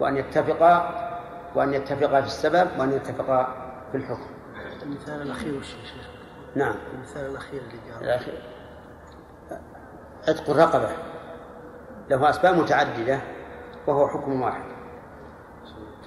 وأن 0.00 0.16
يتفقا 0.16 0.94
وأن 1.54 1.74
يتفقا 1.74 2.20
في 2.20 2.26
السبب 2.26 2.68
وأن 2.78 2.92
يتفقا 2.92 3.54
في 3.92 3.98
الحكم. 3.98 4.30
المثال 4.82 5.22
الأخير 5.22 5.54
وش؟ 5.54 5.74
نعم. 6.56 6.74
المثال 6.94 7.30
الأخير 7.30 7.60
اللي 7.60 7.94
قال 7.94 8.04
الأخير. 8.04 8.42
عتق 10.28 10.50
الرقبة 10.50 11.11
له 12.10 12.30
أسباب 12.30 12.56
متعددة 12.56 13.20
وهو 13.86 14.08
حكم 14.08 14.42
واحد. 14.42 14.64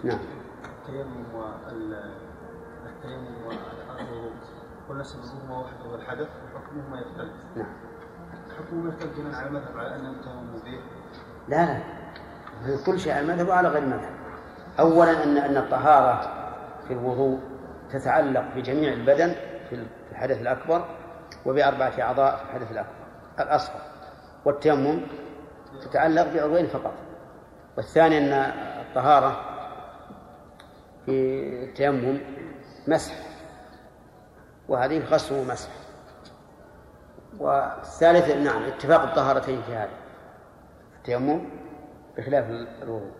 نعم. 0.04 0.20
التيمم 0.66 1.26
التيمم 2.86 3.36
والوضوء 3.48 4.32
قلنا 4.90 5.04
سببهما 5.04 5.58
واحد 5.58 5.74
هو 5.90 5.96
الحدث 5.96 6.28
وحكمهما 6.56 7.02
يختلف. 7.02 7.32
نعم. 7.56 7.68
حكمهما 8.58 8.90
يختلف 8.90 9.20
بناء 9.20 9.36
على 9.36 9.48
المذهب 9.48 9.78
على 9.78 9.96
انه 9.96 10.10
التيمم 10.10 10.60
به 10.66 10.80
لا 11.48 11.66
لا. 11.66 11.80
كل 12.86 13.00
شيء 13.00 13.14
على 13.14 13.22
المذهب 13.22 13.48
وعلى 13.48 13.68
غير 13.68 13.84
المذهب. 13.84 14.16
أولا 14.80 15.24
أن 15.24 15.38
أن 15.38 15.58
الطهارة 15.58 16.22
في 16.88 16.94
الوضوء 16.94 17.40
تتعلق 17.92 18.56
بجميع 18.56 18.94
البدن 18.94 19.36
في 19.70 19.86
الحدث 20.12 20.42
الأكبر 20.42 20.86
وبأربعة 21.46 22.02
أعضاء 22.02 22.38
في 22.38 22.44
الحدث 22.44 22.72
الأكبر 22.72 23.06
الأصغر. 23.40 23.82
والتيمم 24.46 25.02
تتعلق 25.82 26.34
بعضوين 26.34 26.68
فقط. 26.68 26.94
والثاني 27.78 28.18
أن 28.18 28.32
الطهارة 28.82 29.42
في 31.06 31.12
التيمم 31.64 32.20
مسح 32.88 33.14
وهذه 34.68 35.00
غسل 35.00 35.36
ومسح. 35.36 35.70
والثالث 37.40 38.32
نعم 38.32 38.64
اتفاق 38.64 39.02
الطهارتين 39.02 39.62
في 39.62 39.76
هذا 39.76 39.98
التيمم 40.98 41.50
بخلاف 42.18 42.50
الوضوء. 42.84 43.12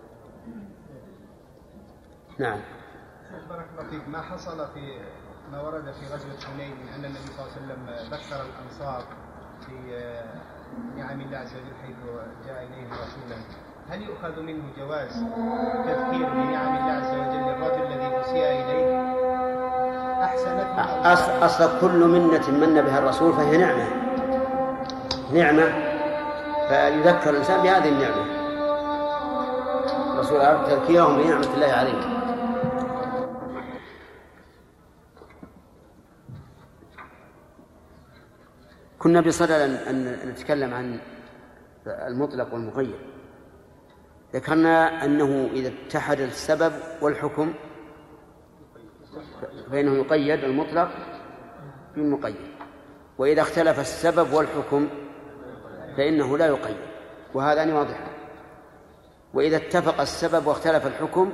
نعم. 2.40 2.60
بارك 3.50 3.66
الله 3.72 3.90
فيك. 3.90 4.08
ما 4.08 4.22
حصل 4.22 4.68
في 4.74 5.00
ما 5.52 5.62
ورد 5.62 5.92
في 5.92 6.06
غزوة 6.14 6.40
حنين 6.40 6.72
من 6.72 6.88
أن 6.88 7.06
النبي 7.06 7.28
صلى 7.28 7.46
الله 7.46 7.52
عليه 7.52 7.62
وسلم 7.62 7.90
ذكر 8.14 8.46
الأنصار 8.46 9.04
في 9.66 10.02
نعم 10.98 11.22
الله 11.22 11.38
عز 11.38 11.54
وجل 11.54 11.74
حيث 11.86 11.96
جاء 12.48 12.58
إليهم 12.58 12.90
رسولا. 12.92 13.38
هل 13.90 14.02
يؤخذ 14.02 14.42
منه 14.42 14.64
جواز 14.78 15.24
تذكير 15.86 16.30
بنعم 16.30 16.76
الله 16.78 16.92
عز 16.92 17.14
وجل 17.14 17.42
للرجل 17.48 17.84
الذي 17.84 18.20
أسيء 18.22 18.44
إليه؟ 18.44 19.16
أصل, 21.14 21.30
أصل 21.46 21.80
كل 21.82 22.08
منة 22.08 22.50
من 22.50 22.82
بها 22.86 23.00
الرسول 23.00 23.34
فهي 23.34 23.58
نعمة. 23.58 23.88
نعمة 25.34 25.74
فيذكر 26.70 27.30
الإنسان 27.30 27.62
بهذه 27.64 27.90
النعمة. 27.90 28.26
الرسول 30.14 30.42
أردت 30.42 30.70
تذكيرهم 30.70 31.18
بنعمة 31.18 31.54
الله 31.56 31.72
عليهم 31.72 32.15
كنا 39.06 39.22
بصدد 39.22 39.52
أن 39.88 40.18
نتكلم 40.26 40.74
عن 40.74 41.00
المطلق 41.88 42.54
والمقيد. 42.54 42.96
ذكرنا 44.34 45.06
أنه 45.06 45.50
إذا 45.54 45.72
اتحد 45.74 46.20
السبب 46.20 46.74
والحكم 47.02 47.54
فإنه 49.72 49.94
يقيد 49.94 50.44
المطلق 50.44 50.90
بالمقيد. 51.96 52.36
وإذا 53.18 53.42
اختلف 53.42 53.80
السبب 53.80 54.34
والحكم 54.34 54.90
فإنه 55.98 56.38
لا 56.38 56.48
يقيد. 56.48 56.78
وهذان 57.34 57.74
واضحان 57.74 58.14
وإذا 59.34 59.58
اتفق 59.58 60.02
السبب 60.02 60.48
واختلف 60.48 60.88
الحكم 60.88 61.34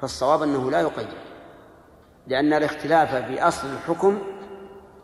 فالصواب 0.00 0.42
أنه 0.42 0.70
لا 0.70 0.80
يقيد. 0.80 1.08
لأن 2.26 2.52
الاختلاف 2.52 3.14
في 3.14 3.42
أصل 3.42 3.68
الحكم 3.68 4.18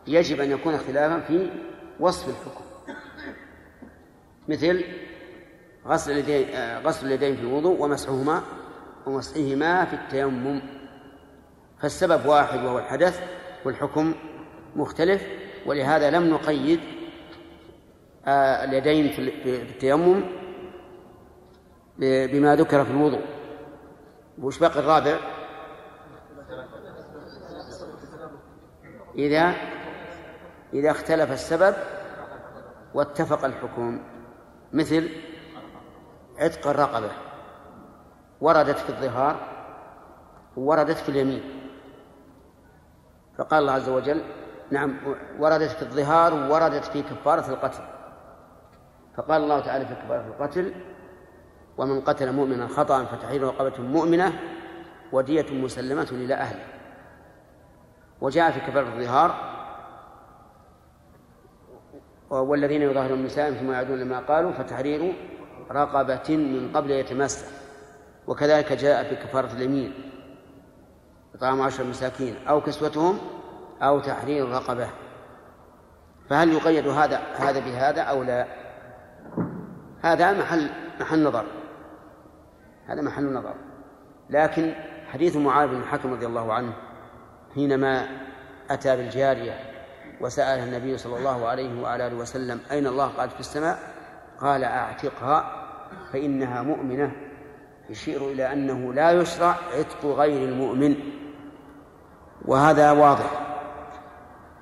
يجب 0.07 0.41
أن 0.41 0.51
يكون 0.51 0.75
اختلافا 0.75 1.21
في 1.21 1.51
وصف 2.01 2.29
الحكم. 2.29 2.65
مثل 4.49 4.85
غسل 5.87 6.13
اليدين 6.13 6.49
غسل 6.79 7.07
اليدين 7.07 7.37
في 7.37 7.43
الوضوء 7.43 7.81
ومسحهما 7.81 8.43
ومسحهما 9.07 9.85
في 9.85 9.95
التيمم. 9.95 10.63
فالسبب 11.81 12.27
واحد 12.27 12.65
وهو 12.65 12.79
الحدث 12.79 13.21
والحكم 13.65 14.15
مختلف. 14.77 15.27
ولهذا 15.67 16.11
لم 16.11 16.31
نقيد 16.31 16.81
آه، 18.27 18.65
اليدين 18.65 19.13
في 19.13 19.19
التيمم 19.63 20.25
بما 21.99 22.57
ذكر 22.57 22.85
في 22.85 22.91
الوضوء. 22.91 23.23
وش 24.39 24.59
باقي 24.59 24.81
الرابع؟ 24.81 25.19
إذا 29.19 29.55
إذا 30.73 30.91
اختلف 30.91 31.33
السبب 31.33 31.75
واتفق 32.95 33.45
الحكم. 33.45 34.01
مثل 34.73 35.11
عتق 36.39 36.67
الرقبة 36.67 37.11
وردت 38.41 38.79
في 38.79 38.89
الظهار 38.89 39.37
وردت 40.57 40.97
في 40.97 41.09
اليمين. 41.09 41.43
فقال 43.39 43.61
الله 43.61 43.73
عز 43.73 43.89
وجل 43.89 44.23
نعم 44.71 44.97
وردت 45.39 45.71
في 45.71 45.83
الظهار 45.83 46.35
ووردت 46.35 46.85
في 46.85 47.03
كفارة 47.03 47.51
القتل. 47.51 47.83
فقال 49.17 49.43
الله 49.43 49.61
تعالى 49.61 49.87
في 49.87 49.95
كفارة 49.95 50.27
القتل 50.27 50.75
ومن 51.79 52.01
قتل 52.01 52.33
مؤمنا 52.33 52.67
خطأ 52.69 53.05
فتحرير 53.05 53.43
رقبة 53.43 53.83
مؤمنة 53.83 54.33
ودية 55.13 55.47
مسلمة 55.53 56.09
إلى 56.13 56.35
أهله 56.35 56.65
وجاء 58.21 58.51
في 58.51 58.61
كفارة 58.61 58.87
الظهار 58.87 59.62
والذين 62.41 62.83
يظاهرون 62.83 63.25
نسائهم 63.25 63.55
ثم 63.55 63.73
يعودون 63.73 63.99
لما 63.99 64.19
قالوا 64.19 64.53
فتحرير 64.53 65.15
رقبة 65.71 66.37
من 66.37 66.71
قبل 66.75 66.91
يتمسك. 66.91 67.47
وكذلك 68.27 68.73
جاء 68.73 69.05
في 69.05 69.17
كفارة 69.17 69.53
اليمين 69.53 69.93
إطعام 71.35 71.63
عشر 71.63 71.85
مساكين 71.85 72.35
أو 72.49 72.61
كسوتهم 72.61 73.19
أو 73.83 74.01
تحرير 74.01 74.49
رقبة. 74.49 74.89
فهل 76.31 76.53
يقيد 76.53 76.89
هذا 76.89 77.19
هذا 77.19 77.61
بهذا 77.61 78.03
أو 78.03 78.23
لا؟ 78.23 78.47
هذا 80.03 80.33
محل 80.33 80.71
محل 81.01 81.23
نظر. 81.23 81.45
هذا 82.87 83.03
محل 83.03 83.33
نظر. 83.33 83.55
لكن 84.31 84.75
حديث 85.09 85.37
معاذ 85.37 85.69
بن 85.69 85.81
الحكم 85.81 86.13
رضي 86.13 86.27
الله 86.27 86.53
عنه 86.53 86.73
حينما 87.55 88.07
أتى 88.71 88.97
بالجارية 88.97 89.72
وسألها 90.23 90.65
النبي 90.65 90.99
صلى 90.99 91.17
الله 91.17 91.49
عليه 91.49 91.83
وعلى 91.83 92.07
آله 92.07 92.17
وسلم 92.17 92.61
أين 92.71 92.87
الله؟ 92.87 93.07
قالت 93.07 93.33
في 93.33 93.41
السماء. 93.41 93.79
قال 94.41 94.65
أعتقها 94.65 95.67
فإنها 96.13 96.63
مؤمنة. 96.63 97.13
يشير 97.91 98.29
إلى 98.29 98.53
أنه 98.53 98.95
لا 98.95 99.11
يشرع 99.11 99.57
عتق 99.79 100.07
غير 100.07 100.49
المؤمن. 100.49 100.97
وهذا 102.45 102.91
واضح 102.91 103.31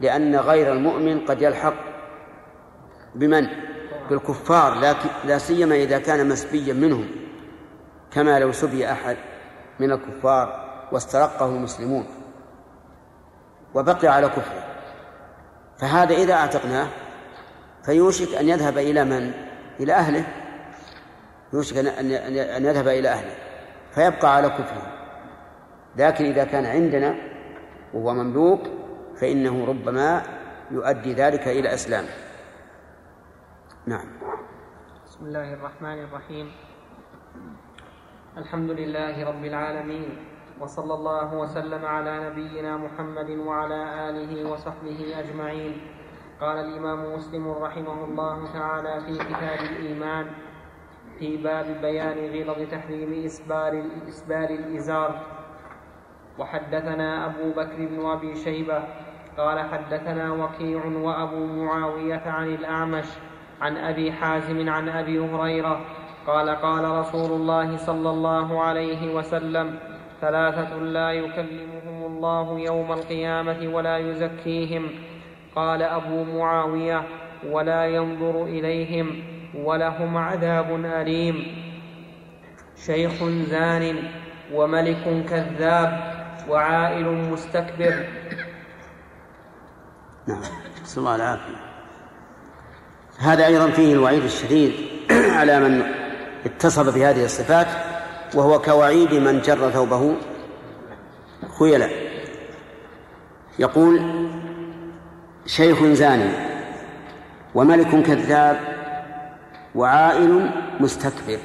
لأن 0.01 0.37
غير 0.37 0.73
المؤمن 0.73 1.21
قد 1.27 1.43
يلحق 1.43 1.75
بمن؟ 3.15 3.47
بالكفار 4.11 4.81
لكن 4.81 5.09
لا 5.25 5.39
سيما 5.39 5.75
إذا 5.75 5.99
كان 5.99 6.29
مسبيا 6.29 6.75
منهم 6.75 7.09
كما 8.11 8.39
لو 8.39 8.53
سبي 8.53 8.93
أحد 8.93 9.17
من 9.81 9.93
الكفار 9.93 10.71
واسترقه 10.93 11.47
المسلمون 11.47 12.07
وبقي 13.75 14.09
على 14.09 14.29
كفره. 14.29 14.70
فهذا 15.81 16.15
إذا 16.15 16.35
أعتقناه 16.35 16.89
فيوشك 17.85 18.35
أن 18.35 18.49
يذهب 18.49 18.79
إلى 18.79 19.05
من؟ 19.05 19.33
إلى 19.81 19.93
أهله. 19.93 20.27
يوشك 21.53 21.77
أن 21.77 22.65
يذهب 22.65 22.89
إلى 22.89 23.09
أهله. 23.09 23.35
فيبقى 23.95 24.37
على 24.37 24.49
كفره. 24.49 24.93
لكن 25.97 26.25
إذا 26.25 26.45
كان 26.45 26.67
عندنا 26.67 27.15
وهو 27.95 28.15
مملوك 28.15 28.61
فإنه 29.21 29.65
ربما 29.67 30.23
يؤدي 30.71 31.13
ذلك 31.13 31.49
إلى 31.49 31.75
إسلامه 31.75 32.09
نعم. 33.87 34.07
بسم 35.07 35.25
الله 35.25 35.55
الرحمن 35.55 36.05
الرحيم. 36.05 36.53
الحمد 38.37 38.71
لله 38.71 39.25
رب 39.25 39.45
العالمين. 39.45 40.19
وصلى 40.61 40.95
الله 40.95 41.35
وسلم 41.35 41.85
على 41.85 42.31
نبينا 42.31 42.77
محمد 42.77 43.31
وعلى 43.31 44.09
آله 44.09 44.51
وصحبه 44.53 45.19
أجمعين. 45.19 45.81
قال 46.41 46.57
الإمام 46.59 47.15
مسلم 47.15 47.49
رحمه 47.49 48.05
الله 48.05 48.53
تعالى 48.53 49.01
في 49.01 49.15
كتاب 49.19 49.61
الإيمان 49.71 50.27
في 51.19 51.37
باب 51.37 51.67
بيان 51.83 52.19
غلظ 52.33 52.71
تحريم 52.71 53.25
إسبال 53.25 53.91
إسبال 54.09 54.51
الإزار. 54.61 55.21
وحدثنا 56.39 57.27
أبو 57.27 57.51
بكر 57.57 57.77
بن 57.77 58.07
أبي 58.07 58.35
شيبة 58.35 58.83
قال 59.39 59.59
حدثنا 59.61 60.33
وكيع 60.33 60.85
وأبو 60.85 61.47
معاوية 61.47 62.23
عن 62.27 62.49
الأعمش 62.49 63.09
عن 63.61 63.77
أبي 63.77 64.13
حازم 64.13 64.69
عن 64.69 64.89
أبي 64.89 65.19
هريرة 65.19 65.81
قال 66.27 66.49
قال 66.49 66.85
رسول 66.85 67.31
الله 67.41 67.77
صلى 67.77 68.11
الله 68.11 68.63
عليه 68.63 69.15
وسلم 69.15 69.79
ثلاثة 70.21 70.77
لا 70.77 71.11
يكلمهم 71.11 72.05
الله 72.07 72.61
يوم 72.61 72.93
القيامة 72.93 73.69
ولا 73.75 73.99
يزكيهم. 73.99 74.91
قال 75.57 75.83
أبو 75.83 76.25
معاوية 76.25 77.03
ولا 77.51 77.87
ينظر 77.87 78.45
إليهم 78.45 79.23
ولهم 79.55 80.17
عذاب 80.17 80.85
أليم. 80.85 81.47
شيخ 82.87 83.25
زان 83.25 83.97
وملك 84.53 85.27
كذاب 85.29 86.01
وعائل 86.49 87.05
مستكبر. 87.05 88.07
نعم 90.29 90.41
نسأل 90.83 90.99
الله 90.99 91.17
العافية. 91.17 91.57
هذا 93.19 93.47
أيضا 93.47 93.71
فيه 93.71 93.93
الوعيد 93.93 94.23
الشديد 94.25 94.73
على 95.11 95.61
من 95.61 95.83
اتصف 96.47 96.95
بهذه 96.95 97.25
الصفات. 97.25 97.67
وهو 98.35 98.61
كوعيد 98.61 99.15
من 99.15 99.41
جر 99.41 99.71
ثوبه. 99.71 100.17
خيلا 101.59 101.89
يقول 103.59 104.03
شيخ 105.47 105.85
زاني 105.85 106.33
وملك 107.55 108.03
كذاب 108.07 108.61
وعائل 109.75 110.51
مستكبر. 110.81 111.39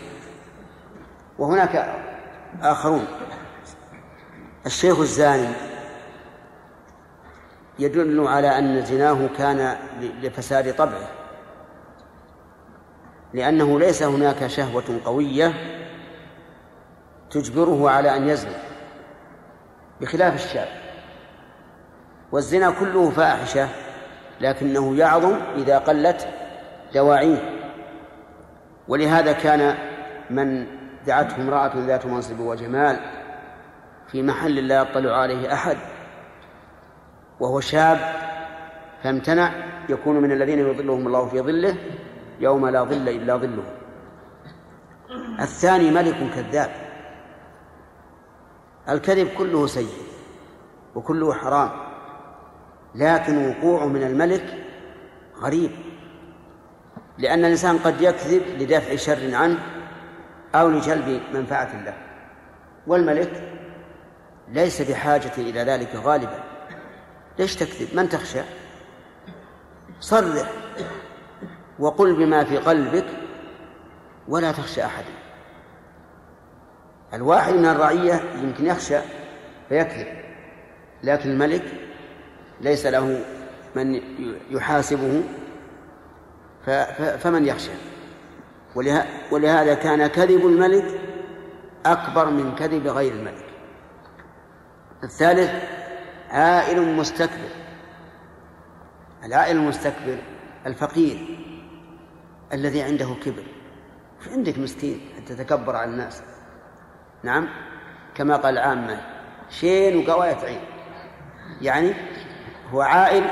وهناك 1.39 1.95
آخرون. 2.61 3.07
الشيخ 4.65 4.99
الزاني 4.99 5.53
يدل 7.79 8.27
على 8.27 8.59
أن 8.59 8.85
زناه 8.85 9.29
كان 9.37 9.77
لفساد 10.21 10.75
طبعه 10.75 11.07
لأنه 13.33 13.79
ليس 13.79 14.03
هناك 14.03 14.47
شهوة 14.47 14.99
قوية 15.05 15.53
تجبره 17.35 17.89
على 17.89 18.17
أن 18.17 18.27
يزني 18.27 18.55
بخلاف 20.01 20.35
الشاب. 20.35 20.67
والزنا 22.31 22.71
كله 22.71 23.09
فاحشة 23.09 23.67
لكنه 24.41 24.95
يعظم 24.95 25.35
إذا 25.55 25.77
قلت 25.77 26.27
دواعيه. 26.93 27.55
ولهذا 28.87 29.31
كان 29.31 29.77
من 30.29 30.67
دعته 31.07 31.41
امرأة 31.41 31.71
ذات 31.75 32.05
منصب 32.05 32.39
وجمال 32.39 32.99
في 34.07 34.23
محل 34.23 34.67
لا 34.67 34.81
يطلع 34.81 35.17
عليه 35.17 35.53
أحد 35.53 35.77
وهو 37.39 37.59
شاب 37.59 37.97
فامتنع 39.03 39.51
يكون 39.89 40.15
من 40.15 40.31
الذين 40.31 40.59
يظلهم 40.59 41.07
الله 41.07 41.25
في 41.25 41.41
ظله 41.41 41.75
يوم 42.39 42.67
لا 42.67 42.83
ظل 42.83 43.09
إلا 43.09 43.37
ظله. 43.37 43.63
الثاني 45.39 45.91
ملك 45.91 46.15
كذاب. 46.35 46.84
الكذب 48.89 49.27
كله 49.37 49.67
سيء 49.67 50.05
وكله 50.95 51.33
حرام 51.33 51.69
لكن 52.95 53.47
وقوعه 53.49 53.85
من 53.85 54.03
الملك 54.03 54.65
غريب 55.41 55.71
لأن 57.17 57.39
الإنسان 57.39 57.77
قد 57.77 58.01
يكذب 58.01 58.41
لدفع 58.61 58.95
شر 58.95 59.35
عنه 59.35 59.59
أو 60.55 60.69
لجلب 60.69 61.21
منفعة 61.33 61.83
له 61.83 61.93
والملك 62.87 63.55
ليس 64.47 64.81
بحاجة 64.81 65.31
إلى 65.37 65.59
ذلك 65.59 65.95
غالبا. 65.95 66.43
ليش 67.39 67.55
تكذب؟ 67.55 67.95
من 67.95 68.09
تخشى؟ 68.09 68.41
صرح 69.99 70.51
وقل 71.79 72.15
بما 72.15 72.43
في 72.43 72.57
قلبك 72.57 73.05
ولا 74.27 74.51
تخشى 74.51 74.85
أحدا. 74.85 75.24
الواحد 77.15 77.53
من 77.53 77.65
الرعية 77.65 78.23
يمكن 78.43 78.65
يخشى 78.65 78.99
فيكذب 79.69 80.07
لكن 81.03 81.29
الملك 81.29 81.63
ليس 82.61 82.85
له 82.85 83.25
من 83.75 84.01
يحاسبه 84.49 85.23
فمن 87.17 87.45
يخشى؟ 87.45 87.71
ولهذا 89.31 89.73
كان 89.73 90.07
كذب 90.07 90.45
الملك 90.45 90.99
أكبر 91.85 92.29
من 92.29 92.55
كذب 92.55 92.87
غير 92.87 93.11
الملك. 93.11 93.45
الثالث 95.03 95.51
عائل 96.29 96.95
مستكبر. 96.95 97.49
العائل 99.23 99.57
المستكبر 99.57 100.17
الفقير 100.65 101.39
الذي 102.53 102.81
عنده 102.81 103.15
كبر. 103.25 103.43
عندك 104.31 104.57
مسكين 104.59 104.99
حتى 105.15 105.35
تتكبر 105.35 105.75
على 105.75 105.91
الناس. 105.91 106.21
نعم. 107.25 107.47
كما 108.15 108.35
قال 108.35 108.57
العامة 108.57 109.01
شين 109.49 109.97
وقواية 109.97 110.35
عين. 110.35 110.61
يعني 111.61 111.93
هو 112.71 112.81
عائل 112.81 113.23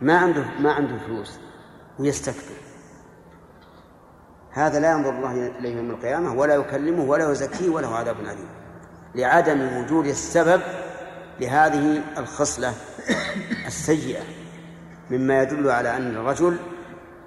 ما 0.00 0.18
عنده 0.18 0.44
ما 0.60 0.72
عنده 0.72 0.98
فلوس 1.06 1.38
ويستكبر 1.98 2.54
هذا 4.50 4.80
لا 4.80 4.92
ينظر 4.92 5.10
الله 5.10 5.46
إليه 5.58 5.76
يوم 5.76 5.90
القيامة 5.90 6.34
ولا 6.34 6.54
يكلمه 6.54 7.04
ولا 7.04 7.30
يزكيه 7.30 7.68
وله 7.68 7.96
عذاب 7.96 8.20
أليم. 8.20 8.48
لعدم 9.14 9.76
وجود 9.76 10.06
السبب 10.06 10.60
لهذه 11.40 12.02
الخصلة 12.18 12.74
السيئة 13.66 14.22
مما 15.10 15.42
يدل 15.42 15.70
على 15.70 15.96
أن 15.96 16.16
الرجل 16.16 16.56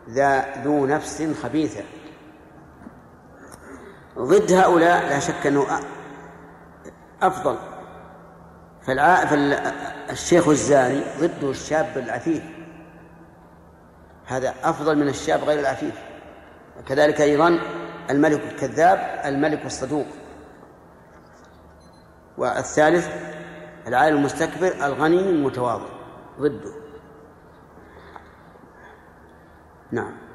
ذا 0.09 0.63
ذو 0.63 0.85
نفس 0.85 1.27
خبيثة. 1.43 1.83
ضد 4.17 4.51
هؤلاء 4.51 5.09
لا 5.09 5.19
شك 5.19 5.47
أنه 5.47 5.65
أفضل. 7.21 7.57
فالشيخ 8.81 10.47
الزاني 10.47 11.01
ضده 11.19 11.49
الشاب 11.49 11.97
العفيف. 11.97 12.43
هذا 14.25 14.53
أفضل 14.63 14.97
من 14.97 15.07
الشاب 15.07 15.43
غير 15.43 15.59
العفيف. 15.59 15.95
كذلك 16.87 17.21
أيضا 17.21 17.59
الملك 18.09 18.41
الكذاب 18.53 19.21
الملك 19.25 19.65
الصدوق. 19.65 20.07
والثالث 22.37 23.07
العالم 23.87 24.17
المستكبر 24.17 24.85
الغني 24.85 25.19
المتواضع. 25.19 25.89
ضده. 26.39 26.73
نعم. 29.91 30.26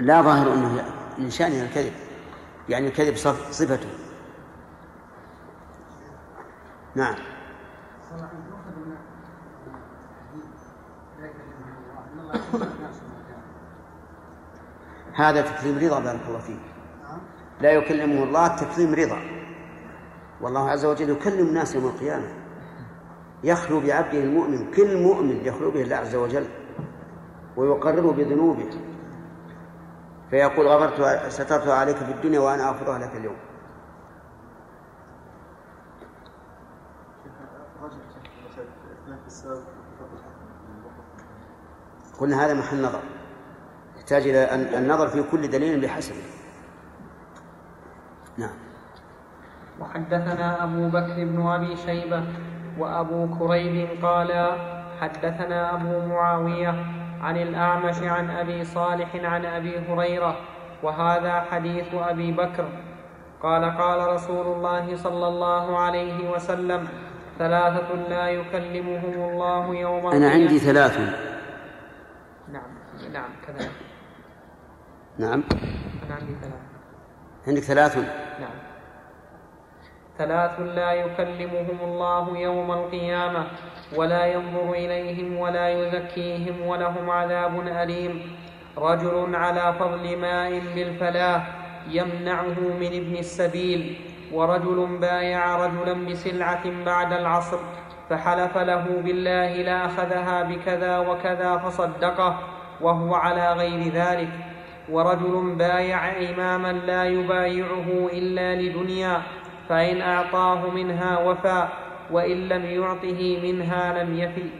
لا 0.00 0.22
ظاهر 0.22 0.54
أنه 0.54 0.84
من 1.18 1.30
شانه 1.30 1.62
الكذب 1.62 1.92
يعني 2.68 2.86
الكذب 2.86 3.16
صفته. 3.50 3.88
نعم. 6.94 7.14
هذا 15.14 15.40
تكريم 15.40 15.78
رضا 15.78 16.00
بارك 16.00 16.20
الله 16.28 16.38
فيك. 16.38 16.60
لا 17.60 17.70
يكلمه 17.70 18.22
الله 18.22 18.48
تكريم 18.48 18.94
رضا. 18.94 19.18
والله 20.40 20.70
عز 20.70 20.84
وجل 20.84 21.10
يكلم 21.10 21.46
الناس 21.46 21.74
يوم 21.74 21.86
القيامة. 21.86 22.28
يخلو 23.44 23.80
بعبده 23.80 24.18
المؤمن 24.18 24.70
كل 24.70 25.02
مؤمن 25.02 25.36
يخلو 25.44 25.70
به 25.70 25.82
الله 25.82 25.96
عز 25.96 26.14
وجل 26.14 26.46
ويقرره 27.56 28.12
بذنوبه. 28.12 28.70
فيقول 30.30 30.66
غفرت 30.66 31.28
سترت 31.28 31.68
عليك 31.68 31.96
في 31.96 32.12
الدنيا 32.12 32.40
وأنا 32.40 32.68
أغفرها 32.68 32.98
لك 32.98 33.16
اليوم. 33.16 33.36
قلنا 42.18 42.44
هذا 42.44 42.54
محل 42.54 42.82
نظر. 42.82 43.00
يحتاج 43.96 44.28
إلى 44.28 44.54
النظر 44.78 45.08
في 45.08 45.22
كل 45.22 45.50
دليل 45.50 45.80
بحسبه 45.80 46.22
نعم. 48.38 48.54
وحدثنا 49.80 50.64
أبو 50.64 50.88
بكر 50.88 51.24
بن 51.24 51.46
أبي 51.46 51.76
شيبة 51.76 52.24
وأبو 52.78 53.38
كريب 53.38 54.04
قال 54.04 54.58
حدثنا 55.00 55.74
أبو 55.74 56.06
معاوية 56.06 56.99
عن 57.20 57.36
الأعمش 57.36 58.02
عن 58.02 58.30
أبي 58.30 58.64
صالح 58.64 59.16
عن 59.16 59.44
أبي 59.44 59.78
هريرة 59.78 60.36
وهذا 60.82 61.40
حديث 61.40 61.94
أبي 61.94 62.32
بكر. 62.32 62.68
قال 63.42 63.64
قال 63.64 64.08
رسول 64.14 64.46
الله 64.46 64.96
صلى 64.96 65.28
الله 65.28 65.78
عليه 65.78 66.30
وسلم 66.30 66.88
ثلاثة 67.38 67.94
لا 67.94 68.28
يكلمهم 68.28 69.30
الله 69.30 69.74
يوم 69.74 70.06
أنا 70.06 70.30
عندي 70.30 70.58
ثلاث 70.58 70.98
نعم 72.52 72.70
نعم 73.12 73.30
كذلك 73.46 73.70
نعم. 75.18 75.42
أنا 76.06 76.14
عندي 76.14 76.34
ثلاث 76.40 76.60
عندك 77.46 77.62
ثلاث 77.62 77.96
نعم. 78.40 78.69
ثلاث 80.20 80.60
لا 80.76 80.92
يكلمهم 80.92 81.78
الله 81.84 82.38
يوم 82.38 82.72
القيامة 82.72 83.46
ولا 83.96 84.26
ينظر 84.26 84.72
إليهم 84.72 85.36
ولا 85.36 85.68
يزكيهم 85.68 86.66
ولهم 86.66 87.10
عذاب 87.10 87.60
أليم. 87.82 88.36
رجل 88.78 89.34
على 89.34 89.74
فضل 89.80 90.16
ماء 90.16 90.62
بالفلاة 90.74 91.42
يمنعه 91.88 92.58
من 92.80 92.92
ابن 93.00 93.16
السبيل 93.18 93.96
ورجل 94.32 94.98
بايع 95.00 95.56
رجلا 95.66 96.06
بسلعة 96.06 96.64
بعد 96.86 97.12
العصر 97.12 97.58
فحلف 98.10 98.58
له 98.58 98.84
بالله 99.04 99.52
لأخذها 99.62 100.42
بكذا 100.42 100.98
وكذا 100.98 101.56
فصدقه 101.56 102.38
وهو 102.80 103.14
على 103.14 103.52
غير 103.52 103.92
ذلك. 103.92 104.28
ورجل 104.90 105.54
بايع 105.58 106.30
إماما 106.30 106.72
لا 106.72 107.04
يبايعه 107.04 108.08
إلا 108.12 108.62
لدنيا 108.62 109.22
فإن 109.70 110.00
أعطاه 110.02 110.70
منها 110.70 111.18
وفى 111.18 111.68
وإن 112.10 112.36
لم 112.48 112.64
يعطه 112.64 113.40
منها 113.42 114.02
لم 114.02 114.14
يفي. 114.14 114.50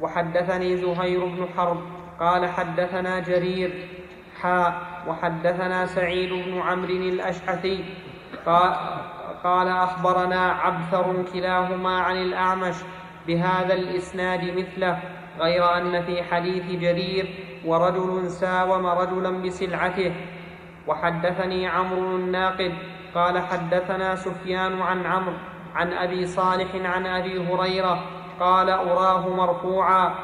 وحدثني 0.00 0.76
زهير 0.76 1.24
بن 1.24 1.48
حرب 1.56 1.80
قال 2.20 2.48
حدثنا 2.48 3.20
جرير 3.20 3.88
حاء 4.42 4.72
وحدثنا 5.08 5.86
سعيد 5.86 6.32
بن 6.32 6.58
عمرو 6.60 6.90
الأشعثي 6.90 7.84
قال, 8.46 8.74
قال 9.44 9.68
أخبرنا 9.68 10.52
عبثر 10.52 11.22
كلاهما 11.32 12.00
عن 12.00 12.16
الأعمش 12.16 12.74
بهذا 13.26 13.74
الإسناد 13.74 14.44
مثله. 14.58 15.25
غير 15.40 15.76
أن 15.76 16.02
في 16.02 16.22
حديث 16.22 16.80
جرير 16.80 17.34
ورجل 17.64 18.30
ساوم 18.30 18.86
رجلا 18.86 19.30
بسلعته. 19.30 20.12
وحدثني 20.86 21.66
عمرو 21.66 22.16
الناقد 22.16 22.74
قال 23.14 23.38
حدثنا 23.38 24.14
سفيان 24.14 24.82
عن 24.82 25.06
عمرو 25.06 25.36
عن 25.74 25.92
أبي 25.92 26.26
صالح 26.26 26.68
عن 26.74 27.06
أبي 27.06 27.48
هريرة 27.48 28.02
قال 28.40 28.70
أراه 28.70 29.28
مرفوعا. 29.28 30.14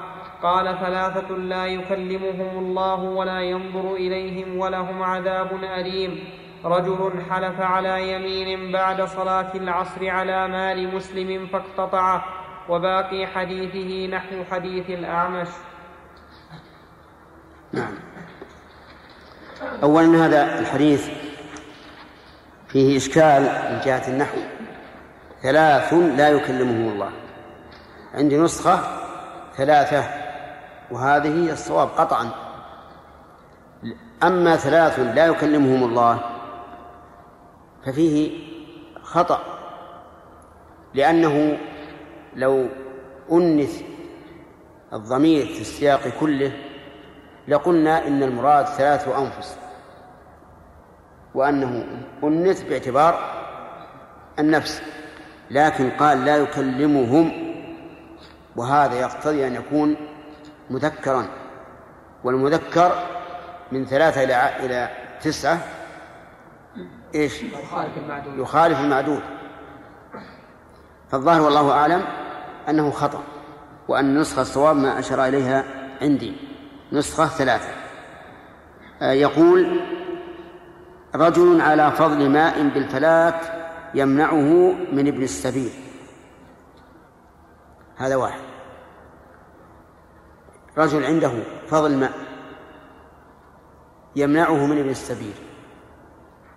قال 0.42 0.78
ثلاثة 0.78 1.34
لا 1.36 1.66
يكلمهم 1.66 2.58
الله 2.58 3.00
ولا 3.00 3.40
ينظر 3.40 3.94
إليهم 3.94 4.58
ولهم 4.58 5.02
عذاب 5.02 5.64
أليم. 5.64 6.24
رجل 6.64 7.12
حلف 7.30 7.60
على 7.60 8.12
يمين 8.12 8.72
بعد 8.72 9.02
صلاة 9.02 9.54
العصر 9.54 10.08
على 10.08 10.48
مال 10.48 10.94
مسلم 10.94 11.46
فاقتطعه. 11.46 12.24
وباقي 12.68 13.26
حديثه 13.26 14.16
نحو 14.16 14.44
حديث 14.50 14.90
الأعمش. 14.90 15.48
نعم. 17.72 17.94
أولا 19.82 20.26
هذا 20.26 20.58
الحديث 20.58 21.08
فيه 22.68 22.96
إشكال 22.96 23.42
من 23.42 23.80
جهة 23.84 24.08
النحو. 24.08 24.38
ثلاث 25.42 25.94
لا 25.94 26.28
يكلمهم 26.28 26.92
الله. 26.92 27.10
عندي 28.14 28.38
نسخة 28.38 28.80
ثلاثة 29.56 30.04
وهذه 30.90 31.44
هي 31.44 31.52
الصواب 31.52 31.88
قطعا. 31.88 32.30
أما 34.22 34.56
ثلاث 34.56 34.98
لا 34.98 35.26
يكلمهم 35.26 35.84
الله 35.84 36.20
ففيه 37.86 38.40
خطأ 39.02 39.40
لأنه 40.94 41.58
لو 42.36 42.68
أنث 43.32 43.82
الضمير 44.92 45.46
في 45.46 45.60
السياق 45.60 46.08
كله 46.20 46.52
لقلنا 47.48 48.06
إن 48.06 48.22
المراد 48.22 48.66
ثلاث 48.66 49.08
أنفس 49.08 49.56
وأنه 51.34 51.86
أنث 52.24 52.62
باعتبار 52.62 53.42
النفس 54.38 54.82
لكن 55.50 55.90
قال 55.90 56.24
لا 56.24 56.36
يكلمهم 56.36 57.32
وهذا 58.56 59.00
يقتضي 59.00 59.46
أن 59.46 59.54
يكون 59.54 59.96
مذكرا 60.70 61.26
والمذكر 62.24 62.92
من 63.72 63.86
ثلاثة 63.86 64.22
إلى 64.22 64.66
إلى 64.66 64.90
تسعة 65.20 65.58
إيش؟ 67.14 67.42
يخالف 67.42 67.98
المعدود 67.98 68.38
يخالف 68.38 68.80
المعدود 68.80 69.22
فالظاهر 71.10 71.40
والله 71.40 71.72
أعلم 71.72 72.04
أنه 72.68 72.90
خطأ 72.90 73.22
وأن 73.88 74.04
النسخة 74.04 74.42
الصواب 74.42 74.76
ما 74.76 74.98
أشار 74.98 75.24
إليها 75.24 75.64
عندي. 76.02 76.36
نسخة 76.92 77.26
ثلاثة. 77.26 77.68
آه، 79.02 79.12
يقول 79.12 79.80
رجل 81.14 81.60
على 81.60 81.90
فضل 81.90 82.30
ماء 82.30 82.68
بالفلاة 82.68 83.40
يمنعه 83.94 84.72
من 84.92 85.08
ابن 85.08 85.22
السبيل. 85.22 85.70
هذا 87.96 88.16
واحد. 88.16 88.40
رجل 90.78 91.04
عنده 91.04 91.32
فضل 91.66 91.96
ماء 91.96 92.12
يمنعه 94.16 94.66
من 94.66 94.78
ابن 94.78 94.90
السبيل. 94.90 95.34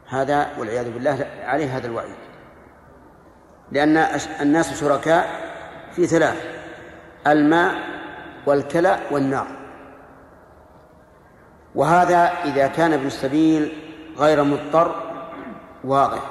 هذا 0.08 0.58
والعياذ 0.58 0.94
بالله 0.94 1.28
عليه 1.44 1.78
هذا 1.78 1.88
الوعيد. 1.88 2.16
لأن 3.72 3.98
الناس 4.42 4.80
شركاء 4.80 5.45
في 5.96 6.08
ثلاث 6.08 6.46
الماء 7.28 7.76
والكلى 8.46 9.00
والنار. 9.12 9.48
وهذا 11.76 12.34
إذا 12.44 12.68
كان 12.68 12.94
ابن 12.94 13.06
السبيل 13.08 13.74
غير 14.18 14.44
مضطر 14.44 14.96
واضح 15.84 16.22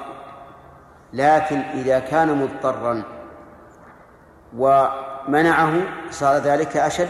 لكن 1.13 1.57
إذا 1.57 1.99
كان 1.99 2.37
مضطرا 2.37 3.03
ومنعه 4.57 5.73
صار 6.11 6.37
ذلك 6.37 6.77
أشد. 6.77 7.09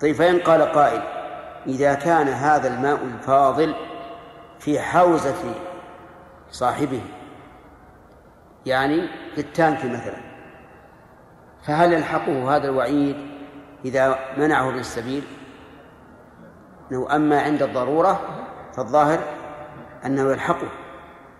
طيب 0.00 0.14
فإن 0.14 0.38
قال 0.38 0.62
قائل 0.62 1.02
إذا 1.66 1.94
كان 1.94 2.28
هذا 2.28 2.68
الماء 2.68 2.98
الفاضل 3.04 3.74
في 4.58 4.80
حوزة 4.80 5.54
صاحبه 6.50 7.00
يعني 8.66 9.08
في 9.34 9.40
التانك 9.40 9.84
مثلا. 9.84 10.16
فهل 11.66 11.92
يلحقه 11.92 12.56
هذا 12.56 12.68
الوعيد 12.68 13.16
إذا 13.84 14.18
منعه 14.36 14.70
من 14.70 14.78
السبيل؟ 14.78 15.24
أنه 16.92 17.16
أما 17.16 17.40
عند 17.42 17.62
الضرورة 17.62 18.20
فالظاهر 18.76 19.18
أنه 20.06 20.32
يلحقه 20.32 20.68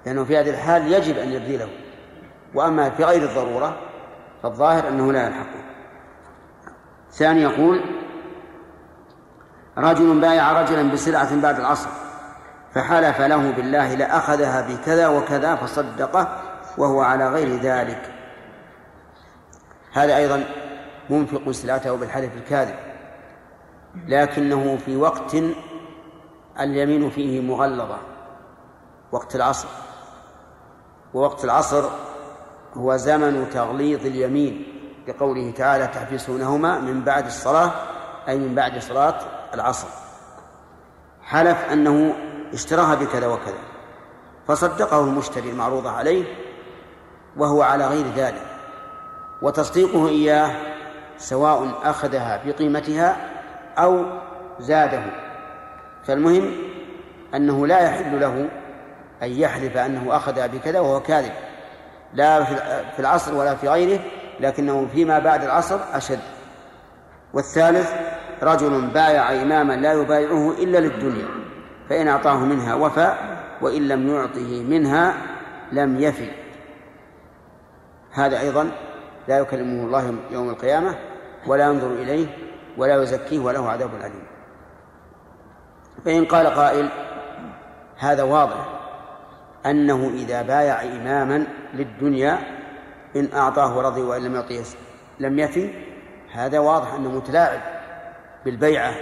لأنه 0.07 0.25
في 0.25 0.39
هذه 0.39 0.51
الحال 0.51 0.93
يجب 0.93 1.19
أن 1.19 1.29
يبذله 1.29 1.69
وأما 2.55 2.91
في 2.91 3.05
غير 3.05 3.23
الضرورة 3.23 3.77
فالظاهر 4.43 4.89
أنه 4.89 5.13
لا 5.13 5.27
يلحقه. 5.27 5.65
ثاني 7.11 7.43
يقول 7.43 7.81
رجل 9.79 10.21
بايع 10.21 10.63
رجلا 10.63 10.93
بسلعة 10.93 11.41
بعد 11.41 11.61
العصر 11.61 11.89
فحلف 12.75 13.21
له 13.21 13.51
بالله 13.51 13.95
لأخذها 13.95 14.61
بكذا 14.61 15.09
وكذا 15.09 15.55
فصدقه 15.55 16.44
وهو 16.79 17.01
على 17.01 17.29
غير 17.29 17.61
ذلك. 17.61 18.15
هذا 19.93 20.17
أيضا 20.17 20.45
منفق 21.11 21.51
سلعته 21.51 21.97
بالحلف 21.97 22.35
الكاذب 22.37 22.75
لكنه 24.07 24.77
في 24.77 24.97
وقت 24.97 25.37
اليمين 26.61 27.11
فيه 27.11 27.41
مغلظة 27.41 27.99
وقت 29.13 29.37
العصر. 29.37 29.69
ووقت 31.15 31.45
العصر 31.45 31.85
هو 32.75 32.97
زمن 32.97 33.51
تغليظ 33.51 34.07
اليمين 34.07 34.67
لقوله 35.09 35.51
تعالى 35.51 35.87
تحبسونهما 35.87 36.79
من 36.79 37.05
بعد 37.05 37.27
الصلاة 37.27 37.73
أي 38.29 38.39
من 38.39 38.55
بعد 38.55 38.79
صلاة 38.79 39.21
العصر. 39.55 39.89
حلف 41.23 41.59
أنه 41.73 42.15
اشتراها 42.53 42.95
بكذا 42.95 43.27
وكذا 43.27 43.59
فصدقه 44.47 45.01
المشتري 45.01 45.51
المعروضة 45.51 45.91
عليه 45.91 46.44
وهو 47.37 47.63
على 47.63 47.87
غير 47.87 48.05
ذلك 48.17 48.43
وتصديقه 49.43 50.09
إياه 50.09 50.51
سواء 51.19 51.69
أخذها 51.85 52.41
بقيمتها 52.47 53.17
أو 53.79 54.05
زاده. 54.61 55.03
فالمهم 56.05 56.53
أنه 57.35 57.67
لا 57.67 57.81
يحل 57.81 58.21
له 58.21 58.49
أن 59.23 59.31
يحلف 59.31 59.77
أنه 59.77 60.17
أخذ 60.17 60.49
بكذا 60.49 60.81
وهو 60.81 61.01
كاذب 61.01 61.33
لا 62.15 62.45
في 62.91 62.99
العصر 62.99 63.35
ولا 63.35 63.55
في 63.55 63.69
غيره 63.69 64.01
لكنه 64.41 64.87
فيما 64.93 65.19
بعد 65.19 65.45
العصر 65.45 65.79
أشد. 65.93 66.21
والثالث 67.35 67.93
رجل 68.43 68.81
بايع 68.81 69.43
إماما 69.43 69.73
لا 69.73 69.93
يبايعه 69.93 70.51
إلا 70.51 70.79
للدنيا 70.79 71.29
فإن 71.89 72.09
أعطاه 72.09 72.37
منها 72.37 72.75
وفى 72.75 73.15
وإن 73.61 73.89
لم 73.89 74.09
يعطه 74.09 74.63
منها 74.63 75.15
لم 75.73 76.01
يفي. 76.01 76.44
هذا 78.15 78.41
أيضا 78.41 78.71
لا 79.29 79.39
يكلمه 79.39 79.85
الله 79.87 80.15
يوم 80.31 80.51
القيامة 80.51 80.95
ولا 81.47 81.65
ينظر 81.65 81.91
إليه 81.91 82.27
ولا 82.77 83.03
يزكيه 83.03 83.39
وله 83.39 83.71
عذاب 83.71 83.91
أليم. 84.01 84.25
فإن 86.05 86.25
قال 86.25 86.47
قائل 86.47 86.89
هذا 87.99 88.23
واضح 88.23 88.67
أنه 89.67 90.11
إذا 90.15 90.43
بايع 90.43 90.83
إماما 90.83 91.47
للدنيا 91.75 92.39
إن 93.17 93.29
أعطاه 93.35 93.83
رضي 93.83 94.03
وإن 94.03 94.23
لم 94.23 94.35
يعطيه 94.35 94.63
لم 95.21 95.39
يفي 95.39 95.71
هذا 96.33 96.59
واضح 96.59 96.95
أنه 96.95 97.11
متلاعب 97.11 97.61
بالبيعة. 98.45 98.95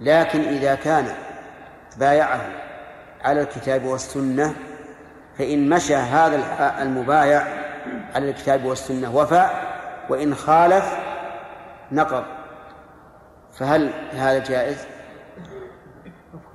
لكن 0.00 0.40
إذا 0.40 0.74
كان 0.74 1.06
بايعه 1.96 2.40
على 3.24 3.40
الكتاب 3.40 3.84
والسنة 3.84 4.54
فإن 5.38 5.68
مشى 5.68 5.94
هذا 5.94 6.36
المبايع 6.82 7.63
على 8.14 8.30
الكتاب 8.30 8.64
والسنة. 8.64 9.16
وفى 9.16 9.50
وإن 10.08 10.34
خالف 10.34 10.84
نقض. 11.92 12.24
فهل 13.52 13.90
هذا 14.12 14.38
جائز؟ 14.38 14.86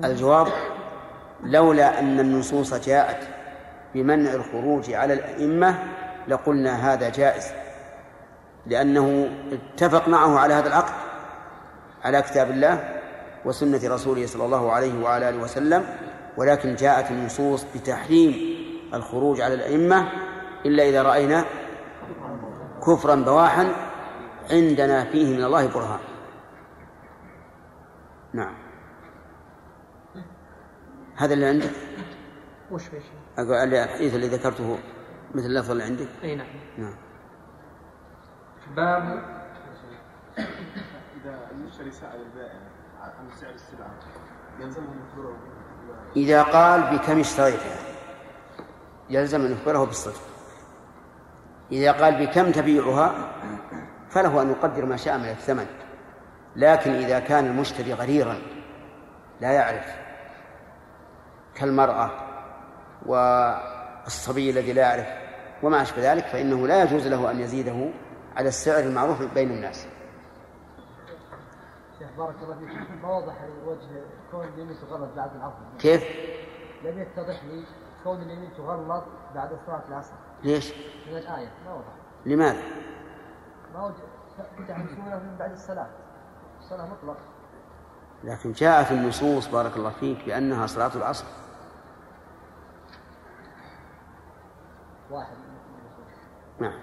الجواب 0.03 0.47
لولا 1.43 1.99
أن 1.99 2.19
النصوص 2.19 2.73
جاءت 2.73 3.27
بمنع 3.93 4.33
الخروج 4.33 4.93
على 4.93 5.13
الأئمة 5.13 5.75
لقلنا 6.27 6.93
هذا 6.93 7.09
جائز. 7.09 7.45
لأنه 8.65 9.29
اتفق 9.51 10.07
معه 10.07 10.39
على 10.39 10.53
هذا 10.53 10.67
العقد 10.67 10.93
على 12.03 12.21
كتاب 12.21 12.51
الله 12.51 12.99
وسنة 13.45 13.79
رسوله 13.83 14.25
صلى 14.27 14.45
الله 14.45 14.71
عليه 14.71 15.03
وعلى 15.03 15.29
آله 15.29 15.37
وسلم 15.37 15.85
ولكن 16.37 16.75
جاءت 16.75 17.11
النصوص 17.11 17.65
بتحريم 17.75 18.35
الخروج 18.93 19.41
على 19.41 19.53
الأئمة 19.53 20.07
إلا 20.65 20.89
إذا 20.89 21.03
رأينا 21.03 21.45
كفرا 22.87 23.15
بواحا 23.15 23.75
عندنا 24.51 25.03
فيه 25.03 25.37
من 25.37 25.43
الله 25.43 25.67
برهان. 25.73 25.99
نعم. 28.33 28.55
هذا 31.15 31.33
اللي 31.33 31.45
عندك؟ 31.45 31.71
وش 32.71 32.83
في 32.83 32.99
شيء؟ 32.99 33.19
أقول 33.37 33.73
الحديث 33.73 34.15
اللي 34.15 34.27
ذكرته 34.27 34.79
مثل 35.35 35.45
اللفظ 35.45 35.71
اللي 35.71 35.83
عندك؟ 35.83 36.07
أي 36.23 36.35
نعم. 36.35 36.47
نعم. 36.77 36.95
باب 38.75 39.23
إذا 41.21 41.47
المشتري 41.51 41.91
سأل 41.91 42.21
البائع 42.21 42.59
عن 43.01 43.29
سعر 43.41 43.53
السلعة 43.53 43.91
يلزمه 44.59 44.87
مخبره 44.93 45.37
إذا 46.15 46.43
قال 46.43 46.97
بكم 46.97 47.19
اشتريتها 47.19 47.77
يلزم 49.09 49.41
أن 49.41 49.51
يخبره 49.51 49.85
بالصدق. 49.85 50.28
إذا 51.71 51.91
قال 51.91 52.27
بكم 52.27 52.51
تبيعها 52.51 53.13
فله 54.09 54.41
أن 54.41 54.49
يقدر 54.49 54.85
ما 54.85 54.97
شاء 54.97 55.17
من 55.17 55.29
الثمن. 55.29 55.65
لكن 56.55 56.91
إذا 56.91 57.19
كان 57.19 57.45
المشتري 57.45 57.93
غريرا 57.93 58.37
لا 59.41 59.51
يعرف 59.51 59.95
كالمرأة 61.55 62.11
والصبي 63.05 64.49
الذي 64.49 64.73
لا 64.73 64.81
يعرف 64.81 65.07
وما 65.63 65.81
أشبه 65.81 66.13
ذلك 66.13 66.25
فإنه 66.25 66.67
لا 66.67 66.83
يجوز 66.83 67.07
له 67.07 67.31
أن 67.31 67.39
يزيده 67.39 67.89
على 68.37 68.47
السعر 68.47 68.83
المعروف 68.83 69.33
بين 69.33 69.51
الناس. 69.51 69.87
شيخ 71.99 72.07
بارك 72.17 72.35
الله 72.43 72.55
فيك. 72.55 73.01
ما 73.03 73.17
وضح 73.17 73.33
لي 73.41 73.71
وجه 73.71 74.03
كون 74.31 74.47
اليمين 74.47 74.77
تغلط 74.77 75.09
بعد 75.15 75.35
العصر. 75.35 75.77
كيف؟ 75.79 76.03
لم 76.83 77.01
يتضح 77.01 77.43
لي 77.43 77.63
كون 78.03 78.21
اليمين 78.21 78.49
تغلط 78.57 79.03
بعد 79.35 79.49
صلاة 79.67 79.83
العصر. 79.89 80.13
ليش؟ 80.43 80.73
من 81.11 81.17
الآية 81.17 81.51
ما 81.65 81.73
وضح. 81.73 81.93
لماذا؟ 82.25 82.63
ما 83.73 83.85
وجد 83.85 83.95
من 84.59 85.35
بعد 85.39 85.51
الصلاة. 85.51 85.89
الصلاة 86.59 86.85
مطلق. 86.85 87.17
لكن 88.23 88.51
جاءت 88.51 88.91
النصوص 88.91 89.47
بارك 89.47 89.77
الله 89.77 89.89
فيك 89.89 90.25
بأنها 90.25 90.67
صلاة 90.67 90.91
العصر. 90.95 91.25
واحد. 95.11 95.35
نعم. 96.59 96.79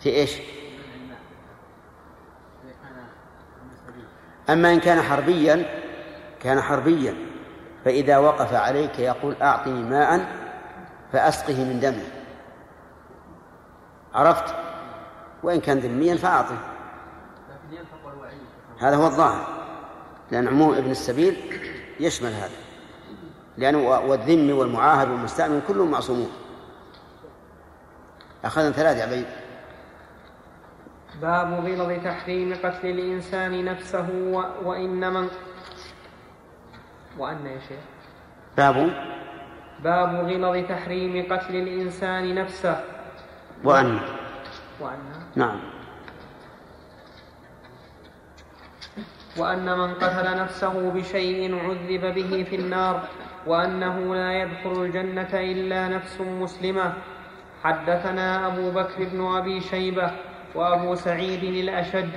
في 0.00 0.08
إيش؟ 0.08 0.40
أما 4.50 4.72
إن 4.72 4.80
كان 4.80 5.02
حربيا 5.02 5.66
كان 6.40 6.60
حربيا. 6.60 7.29
فإذا 7.84 8.18
وقف 8.18 8.54
عليك 8.54 8.98
يقول 8.98 9.34
أعطني 9.42 9.82
ماء 9.82 10.26
فأسقه 11.12 11.64
من 11.64 11.80
دمه 11.80 12.04
عرفت؟ 14.14 14.54
وإن 15.42 15.60
كان 15.60 15.78
ذميا 15.78 16.16
فأعطه 16.16 16.56
هذا 18.80 18.96
هو 18.96 19.06
الظاهر 19.06 19.46
لأن 20.30 20.48
عموم 20.48 20.74
ابن 20.74 20.90
السبيل 20.90 21.36
يشمل 22.00 22.32
هذا 22.32 22.70
لأنه 23.56 23.88
والذمي 23.88 24.52
والمعاهد 24.52 25.08
والمستأمن 25.08 25.62
كلهم 25.68 25.90
معصومون 25.90 26.30
أخذنا 28.44 28.70
ثلاث 28.70 28.96
يا 28.96 29.02
عبيد 29.02 29.26
باب 31.22 31.52
غلظ 31.66 32.04
تحريم 32.04 32.54
قتل 32.54 32.86
الإنسان 32.88 33.64
نفسه. 33.64 34.06
وإن 34.64 35.12
من 35.12 35.28
وأن 37.18 37.46
يا 37.46 37.58
شيخ. 37.68 37.84
باب. 38.56 38.90
باب 39.84 40.14
غلظ 40.14 40.68
تحريم 40.68 41.26
قتل 41.32 41.56
الإنسان 41.56 42.34
نفسه. 42.34 42.84
وأن. 43.64 43.98
وأن. 44.80 44.98
نعم. 45.36 45.60
وأن 49.36 49.78
من 49.78 49.94
قتل 49.94 50.36
نفسه 50.36 50.90
بشيء 50.90 51.54
عذب 51.54 52.14
به 52.14 52.46
في 52.50 52.56
النار 52.56 53.08
وأنه 53.46 54.14
لا 54.14 54.42
يدخل 54.42 54.82
الجنة 54.82 55.30
إلا 55.34 55.88
نفس 55.88 56.20
مسلمة. 56.20 56.92
حدثنا 57.64 58.46
أبو 58.46 58.70
بكر 58.70 59.04
بن 59.04 59.36
أبي 59.36 59.60
شيبة 59.60 60.10
وأبو 60.54 60.94
سعيد 60.94 61.44
الأشج 61.44 62.08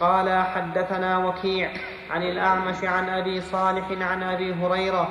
قال 0.00 0.42
حدثنا 0.42 1.18
وكيع 1.18 1.70
عن 2.12 2.22
الأعمش 2.22 2.84
عن 2.84 3.08
أبي 3.08 3.40
صالح 3.40 3.84
عن 4.00 4.22
أبي 4.22 4.54
هريرة 4.54 5.08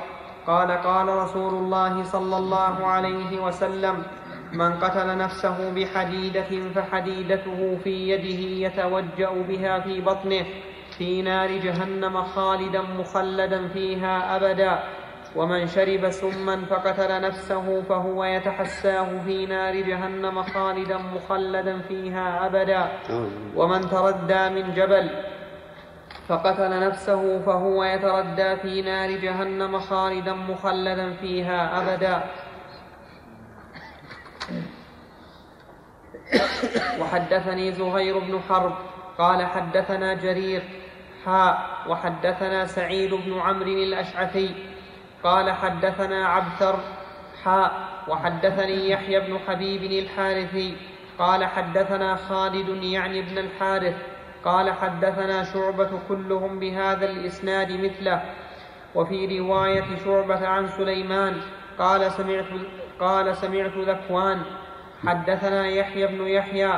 قال 0.48 0.72
قال 0.72 1.07
رسول 1.07 1.53
الله 1.53 2.03
صلى 2.03 2.38
الله 2.38 2.86
عليه 2.88 3.40
وسلم 3.40 4.03
من 4.53 4.73
قتل 4.73 5.18
نفسه 5.18 5.72
بحديدة 5.76 6.69
فحديدته 6.76 7.78
في 7.84 8.10
يده 8.10 8.68
يتوجأ 8.68 9.30
بها 9.49 9.80
في 9.80 10.02
بطنه 10.02 10.45
في 10.98 11.22
نار 11.22 11.52
جهنم 11.52 12.22
خالدا 12.23 12.82
مخلدا 12.82 13.68
فيها 13.68 14.36
أبدا 14.36 14.80
ومن 15.36 15.68
شرب 15.68 16.10
سما 16.10 16.65
فقتل 16.69 17.22
نفسه 17.22 17.82
فهو 17.90 18.23
يتحساه 18.23 19.07
في 19.26 19.45
نار 19.45 19.76
جهنم 19.76 20.44
خالدا 20.44 20.98
مخلدا 21.15 21.80
فيها 21.80 22.45
أبدا 22.45 22.91
ومن 23.56 23.82
تردى 23.90 24.49
من 24.49 24.73
جبل 24.73 25.10
فقتل 26.31 26.79
نفسه 26.79 27.39
فهو 27.45 27.83
يتردى 27.83 28.55
في 28.55 28.81
نار 28.81 29.11
جهنم 29.11 29.79
خالدا 29.79 30.33
مخلدا 30.33 31.13
فيها 31.13 31.77
أبدا. 31.81 32.23
وحدثني 36.99 37.71
زهير 37.71 38.19
بن 38.19 38.39
حرب 38.49 38.73
قال 39.17 39.45
حدثنا 39.45 40.13
جرير 40.13 40.63
حاء 41.25 41.69
وحدثنا 41.87 42.65
سعيد 42.65 43.13
بن 43.13 43.39
عمرو 43.39 43.83
الأشعثي 43.83 44.55
قال 45.23 45.51
حدثنا 45.51 46.27
عبثر 46.27 46.79
حاء 47.43 47.71
وحدثني 48.07 48.89
يحيى 48.89 49.19
بن 49.19 49.39
حبيب 49.47 49.83
الحارثي 49.83 50.77
قال 51.19 51.45
حدثنا 51.45 52.15
خالد 52.15 52.83
يعني 52.83 53.19
ابن 53.19 53.37
الحارث 53.37 54.10
قال 54.45 54.72
حدثنا 54.73 55.43
شعبة 55.43 55.89
كلهم 56.09 56.59
بهذا 56.59 57.05
الإسناد 57.05 57.72
مثله 57.72 58.22
وفي 58.95 59.39
رواية 59.39 59.84
شعبة 60.05 60.47
عن 60.47 60.68
سليمان 60.68 61.41
قال 61.80 62.11
سمعت 62.11 62.45
قال 62.99 63.35
سمعت 63.35 63.72
ذكوان 63.77 64.41
حدثنا 65.07 65.68
يحيى 65.68 66.07
بن 66.07 66.27
يحيى 66.27 66.72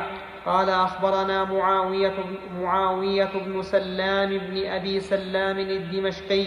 قال 0.46 0.70
أخبرنا 0.70 1.44
معاوية, 1.44 2.12
معاوية 2.60 3.30
بن 3.46 3.62
سلام 3.62 4.38
بن 4.38 4.66
أبي 4.66 5.00
سلام 5.00 5.58
الدمشقي 5.58 6.46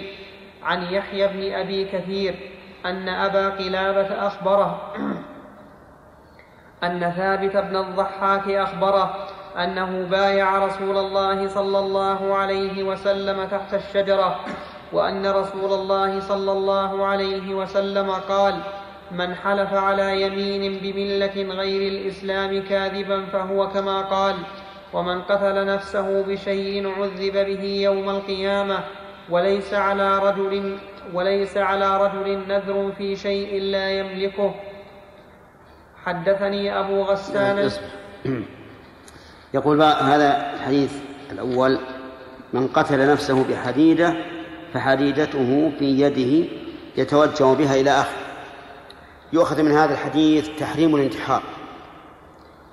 عن 0.64 0.84
يحيى 0.84 1.28
بن 1.28 1.54
أبي 1.54 1.86
كثير 1.86 2.36
أن 2.86 3.10
أبا 3.10 3.50
قلابة 3.50 4.28
أخبره 4.28 4.94
أن 6.84 7.14
ثابت 7.18 7.58
بن 7.58 7.76
الضحاك 7.76 8.50
أخبره 8.50 9.28
أنه 9.58 10.08
بايع 10.12 10.66
رسول 10.66 10.98
الله 10.98 11.48
صلى 11.48 11.80
الله 11.80 12.36
عليه 12.36 12.84
وسلم 12.84 13.46
تحت 13.46 13.74
الشجرة 13.74 14.40
وأن 14.94 15.28
رسول 15.28 15.74
الله 15.74 16.20
صلى 16.20 16.52
الله 16.52 17.06
عليه 17.06 17.56
وسلم 17.56 18.12
قال 18.12 18.60
من 19.12 19.36
حلف 19.36 19.74
على 19.74 20.22
يمين 20.22 20.80
بملة 20.82 21.56
غير 21.56 21.92
الإسلام 21.92 22.64
كاذبا 22.70 23.26
فهو 23.26 23.70
كما 23.70 24.02
قال 24.02 24.36
ومن 24.94 25.22
قتل 25.22 25.66
نفسه 25.66 26.22
بشيء 26.22 26.94
عذب 27.00 27.34
به 27.34 27.64
يوم 27.64 28.10
القيامة 28.10 28.80
وليس 29.30 29.74
على 29.74 30.20
رجل 30.20 30.78
وليس 31.14 31.58
على 31.58 31.98
رجل 31.98 32.48
نذر 32.48 32.92
في 32.98 33.16
شيء 33.16 33.62
لا 33.62 33.92
يملكه. 33.92 34.56
حدثني 36.06 36.80
أبو 36.80 37.02
غسان 37.02 37.70
يقول 39.54 39.84
هذا 39.84 40.54
الحديث 40.54 40.92
الأول 41.32 41.80
من 42.54 42.68
قتل 42.68 43.12
نفسه 43.12 43.44
بحديدة 43.44 44.14
فحديدته 44.74 45.72
في 45.80 46.02
يده 46.02 46.50
يتوجه 46.98 47.54
بها 47.54 47.76
إلى 47.76 47.92
آخر 47.92 48.18
يؤخذ 49.34 49.64
من 49.64 49.72
هذا 49.72 49.94
الحديث 49.94 50.50
تحريم 50.60 50.96
الانتحار 50.96 51.44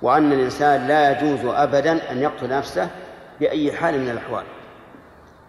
وأن 0.01 0.33
الإنسان 0.33 0.87
لا 0.87 1.11
يجوز 1.11 1.39
أبدا 1.45 2.11
أن 2.11 2.21
يقتل 2.21 2.49
نفسه 2.49 2.89
بأي 3.39 3.71
حال 3.71 3.99
من 3.99 4.09
الأحوال 4.09 4.43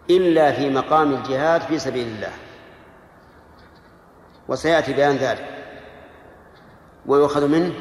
إلا 0.09 0.51
في 0.51 0.69
مقام 0.69 1.13
الجهاد 1.13 1.61
في 1.61 1.79
سبيل 1.79 2.07
الله. 2.07 2.31
وسيأتي 4.47 4.93
بيان 4.93 5.15
ذلك 5.15 5.45
ويؤخذ 7.05 7.47
منه 7.47 7.73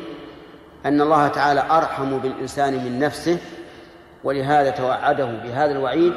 أن 0.87 1.01
الله 1.01 1.29
تعالى 1.29 1.61
أرحم 1.71 2.19
بالإنسان 2.19 2.75
من 2.75 2.99
نفسه 2.99 3.39
ولهذا 4.25 4.71
توعده 4.71 5.25
بهذا 5.25 5.73
الوعيد 5.73 6.13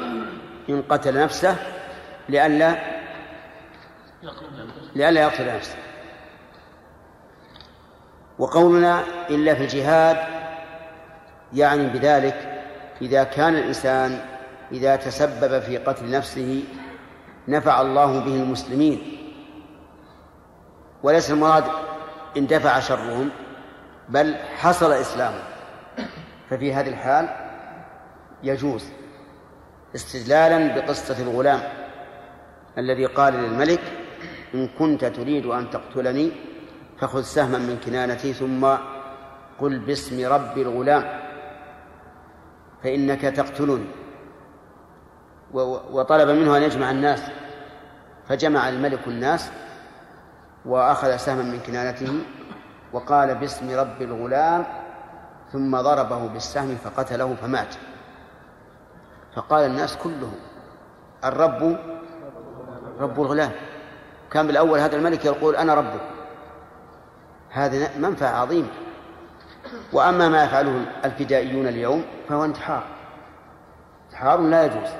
إن 0.68 0.82
قتل 0.82 1.22
نفسه 1.22 1.56
لئلا 2.28 2.76
لئلا 4.94 5.20
يقتل 5.20 5.56
نفسه. 5.56 5.76
وقولنا 8.38 9.02
إلا 9.30 9.54
في 9.54 9.62
الجهاد 9.62 10.16
يعني 11.52 11.86
بذلك 11.86 12.64
إذا 13.02 13.24
كان 13.24 13.54
الإنسان 13.54 14.20
إذا 14.72 14.96
تسبب 14.96 15.60
في 15.60 15.78
قتل 15.78 16.10
نفسه 16.10 16.64
نفع 17.48 17.80
الله 17.80 18.20
به 18.20 18.34
المسلمين 18.36 19.16
وليس 21.02 21.30
المراد 21.30 21.64
اندفع 22.36 22.80
شرهم. 22.80 23.30
بل 24.10 24.34
حصل 24.34 24.92
إسلامه 24.92 25.42
ففي 26.50 26.74
هذه 26.74 26.88
الحال 26.88 27.28
يجوز 28.42 28.84
استدلالا 29.94 30.74
بقصة 30.74 31.22
الغلام 31.22 31.60
الذي 32.78 33.06
قال 33.06 33.34
للملك 33.34 33.80
إن 34.54 34.68
كنت 34.68 35.04
تريد 35.04 35.46
أن 35.46 35.70
تقتلني 35.70 36.32
فخذ 36.98 37.22
سهما 37.22 37.58
من 37.58 37.80
كنانتي 37.86 38.32
ثم 38.32 38.66
قل 39.58 39.78
باسم 39.78 40.32
رب 40.32 40.58
الغلام 40.58 41.20
فإنك 42.82 43.20
تقتلني. 43.20 43.84
وطلب 45.90 46.28
منه 46.28 46.56
أن 46.56 46.62
يجمع 46.62 46.90
الناس 46.90 47.22
فجمع 48.28 48.68
الملك 48.68 49.08
الناس 49.08 49.50
وأخذ 50.64 51.16
سهما 51.16 51.42
من 51.42 51.60
كنانته 51.60 52.12
وقال 52.92 53.34
باسم 53.34 53.78
رب 53.78 54.02
الغلام 54.02 54.64
ثم 55.52 55.76
ضربه 55.76 56.26
بالسهم 56.26 56.76
فقتله 56.84 57.36
فمات. 57.42 57.74
فقال 59.36 59.66
الناس 59.66 59.96
كلهم 59.96 60.34
الرب 61.24 61.78
رب 63.00 63.20
الغلام. 63.20 63.50
كان 64.30 64.46
بالأول 64.46 64.78
هذا 64.78 64.96
الملك 64.96 65.24
يقول 65.24 65.56
أنا 65.56 65.74
ربك. 65.74 66.00
هذه 67.50 67.98
منفعة 67.98 68.40
عظيمة 68.40 68.68
وأما 69.92 70.28
ما 70.28 70.44
يفعله 70.44 70.86
الفدائيون 71.04 71.68
اليوم 71.68 72.04
فهو 72.28 72.44
انتحار. 72.44 72.84
انتحار 74.06 74.40
لا 74.40 74.64
يجوز. 74.64 74.90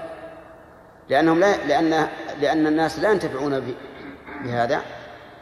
لأنهم 1.08 1.40
لا 1.40 1.56
لأن 1.66 2.08
لأن 2.40 2.66
الناس 2.66 2.98
لا 2.98 3.10
ينتفعون 3.10 3.74
بهذا. 4.44 4.80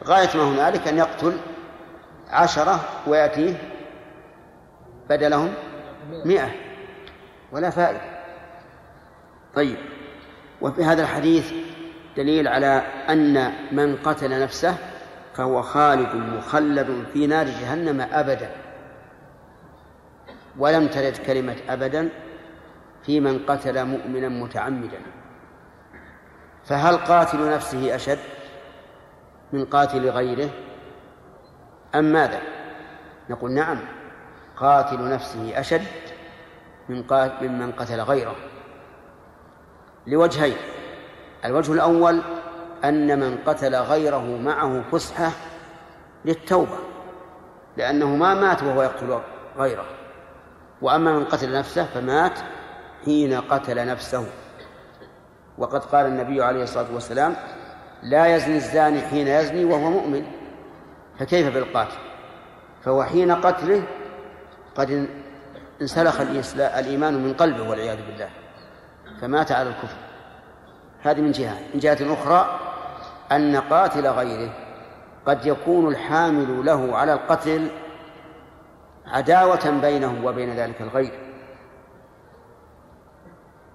غاية 0.03 0.37
ما 0.37 0.43
هنالك 0.43 0.87
أن 0.87 0.97
يقتل 0.97 1.37
عشرة 2.29 2.79
ويأتيه 3.07 3.55
بدلهم 5.09 5.53
مئة 6.25 6.49
ولا 7.51 7.69
فائدة. 7.69 8.01
طيب. 9.55 9.77
وفي 10.61 10.83
هذا 10.83 11.01
الحديث 11.01 11.53
دليل 12.17 12.47
على 12.47 12.83
أن 13.09 13.53
من 13.71 13.95
قتل 13.95 14.41
نفسه 14.43 14.75
فهو 15.33 15.61
خالد 15.61 16.15
مخلد 16.15 17.05
في 17.13 17.27
نار 17.27 17.45
جهنم 17.45 18.01
أبدا. 18.01 18.51
ولم 20.57 20.87
ترد 20.87 21.17
كلمة 21.17 21.55
أبدا 21.69 22.09
في 23.03 23.19
من 23.19 23.39
قتل 23.39 23.85
مؤمنا 23.85 24.29
متعمدا. 24.29 24.99
فهل 26.65 26.97
قاتل 26.97 27.51
نفسه 27.51 27.95
أشد 27.95 28.19
من 29.53 29.65
قاتل 29.65 30.09
غيره؟ 30.09 30.49
أم 31.95 32.05
ماذا؟ 32.05 32.41
نقول 33.29 33.51
نعم. 33.51 33.79
قاتل 34.57 35.09
نفسه 35.09 35.59
أشد 35.59 35.85
من 36.89 37.03
قاتل 37.03 37.49
من 37.49 37.71
قتل 37.71 38.01
غيره. 38.01 38.35
لوجهين. 40.07 40.57
الوجه 41.45 41.73
الأول 41.73 42.21
أن 42.83 43.19
من 43.19 43.37
قتل 43.45 43.75
غيره 43.75 44.37
معه 44.37 44.81
فسحة 44.91 45.31
للتوبة 46.25 46.77
لأنه 47.77 48.15
ما 48.15 48.33
مات 48.33 48.63
وهو 48.63 48.81
يقتل 48.81 49.19
غيره. 49.57 49.85
وأما 50.81 51.13
من 51.13 51.25
قتل 51.25 51.53
نفسه 51.53 51.85
فمات 51.85 52.39
حين 53.05 53.41
قتل 53.41 53.87
نفسه. 53.87 54.25
وقد 55.57 55.83
قال 55.83 56.05
النبي 56.05 56.43
عليه 56.43 56.63
الصلاة 56.63 56.93
والسلام 56.93 57.35
لا 58.03 58.35
يزني 58.35 58.55
الزاني 58.55 59.01
حين 59.01 59.27
يزني 59.27 59.65
وهو 59.65 59.89
مؤمن. 59.89 60.38
فكيف 61.19 61.53
بالقاتل؟ 61.53 61.97
فهو 62.83 63.03
حين 63.03 63.31
قتله 63.31 63.83
قد 64.75 65.09
انسلخ 65.81 66.21
الإيمان 66.51 67.13
من 67.23 67.33
قلبه 67.33 67.69
والعياذ 67.69 67.97
بالله 68.05 68.29
فمات 69.21 69.51
على 69.51 69.69
الكفر. 69.69 69.97
هذه 71.01 71.21
من 71.21 71.31
جهة. 71.31 71.57
من 71.73 71.79
جهة 71.79 72.13
أخرى 72.13 72.59
أن 73.31 73.55
قاتل 73.55 74.07
غيره 74.07 74.53
قد 75.25 75.45
يكون 75.45 75.87
الحامل 75.87 76.65
له 76.65 76.97
على 76.97 77.13
القتل 77.13 77.67
عداوة 79.07 79.79
بينه 79.81 80.25
وبين 80.25 80.55
ذلك 80.55 80.81
الغير. 80.81 81.19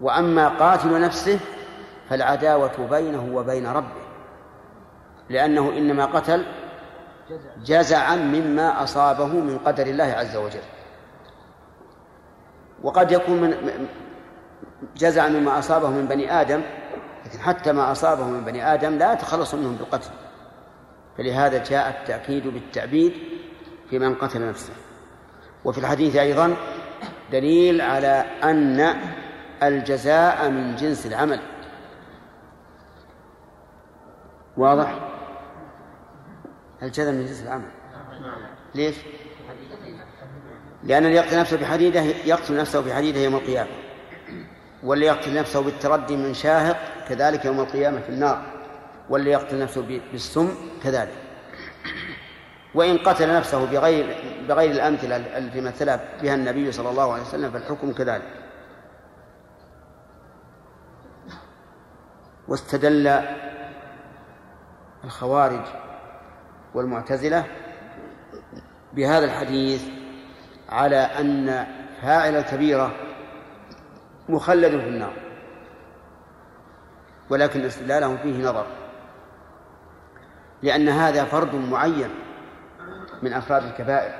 وأما 0.00 0.48
قاتل 0.48 1.00
نفسه 1.00 1.40
فالعداوة 2.08 2.88
بينه 2.90 3.36
وبين 3.36 3.66
ربه 3.66 4.04
لأنه 5.30 5.68
إنما 5.68 6.04
قتل 6.04 6.44
جزعا 7.64 8.16
مما 8.16 8.82
أصابه 8.82 9.26
من 9.26 9.58
قدر 9.58 9.86
الله 9.86 10.04
عز 10.04 10.36
وجل. 10.36 10.62
وقد 12.82 13.12
يكون 13.12 13.40
من 13.40 13.86
جزعا 14.96 15.28
مما 15.28 15.58
أصابه 15.58 15.88
من 15.88 16.06
بني 16.06 16.40
آدم 16.40 16.62
لكن 17.26 17.38
حتى 17.38 17.72
ما 17.72 17.92
أصابه 17.92 18.24
من 18.24 18.44
بني 18.44 18.74
آدم 18.74 18.98
لا 18.98 19.12
يتخلص 19.12 19.54
منهم 19.54 19.76
بالقتل. 19.76 20.10
فلهذا 21.18 21.64
جاء 21.64 22.00
التأكيد 22.00 22.46
بالتعبيد 22.46 23.12
في 23.90 23.98
من 23.98 24.14
قتل 24.14 24.48
نفسه. 24.48 24.72
وفي 25.64 25.78
الحديث 25.78 26.16
أيضا 26.16 26.56
دليل 27.32 27.80
على 27.80 28.24
أن 28.42 28.94
الجزاء 29.62 30.50
من 30.50 30.76
جنس 30.76 31.06
العمل. 31.06 31.40
واضح؟ 34.56 35.13
الجزاء 36.84 37.12
من 37.12 37.26
جنس 37.26 37.42
العمل؟ 37.42 37.70
ليش؟ 38.74 38.96
لأن 40.84 41.06
اللي 41.06 41.16
يقتل 41.16 41.38
نفسه 41.38 41.56
بحديدة 41.56 42.00
يقتل 42.00 42.56
نفسه 42.56 42.80
بحديدة 42.80 43.20
يوم 43.20 43.34
القيامة. 43.34 43.70
واللي 44.82 45.06
يقتل 45.06 45.34
نفسه 45.34 45.62
بالتردي 45.62 46.16
من 46.16 46.34
شاهق 46.34 46.76
كذلك 47.08 47.44
يوم 47.44 47.60
القيامة 47.60 48.00
في 48.00 48.08
النار. 48.08 48.42
واللي 49.10 49.30
يقتل 49.30 49.58
نفسه 49.58 50.00
بالسم 50.12 50.54
كذلك. 50.82 51.18
وإن 52.74 52.98
قتل 52.98 53.34
نفسه 53.34 53.64
بغير 53.64 54.16
بغير 54.48 54.70
الأمثلة 54.70 55.16
التي 55.16 55.60
مثل 55.60 55.98
بها 56.22 56.34
النبي 56.34 56.72
صلى 56.72 56.90
الله 56.90 57.12
عليه 57.12 57.22
وسلم 57.22 57.50
فالحكم 57.50 57.92
كذلك. 57.92 58.44
واستدل 62.48 63.22
الخوارج 65.04 65.83
والمعتزلة 66.74 67.44
بهذا 68.92 69.24
الحديث 69.24 69.82
على 70.68 70.96
أن 70.96 71.66
فاعل 72.02 72.36
الكبيرة 72.36 72.94
مخلد 74.28 74.80
في 74.80 74.88
النار 74.88 75.12
ولكن 77.30 77.64
استدلالهم 77.64 78.16
فيه 78.16 78.44
نظر 78.44 78.66
لأن 80.62 80.88
هذا 80.88 81.24
فرد 81.24 81.54
معين 81.54 82.10
من 83.22 83.32
أفراد 83.32 83.62
الكبائر 83.64 84.12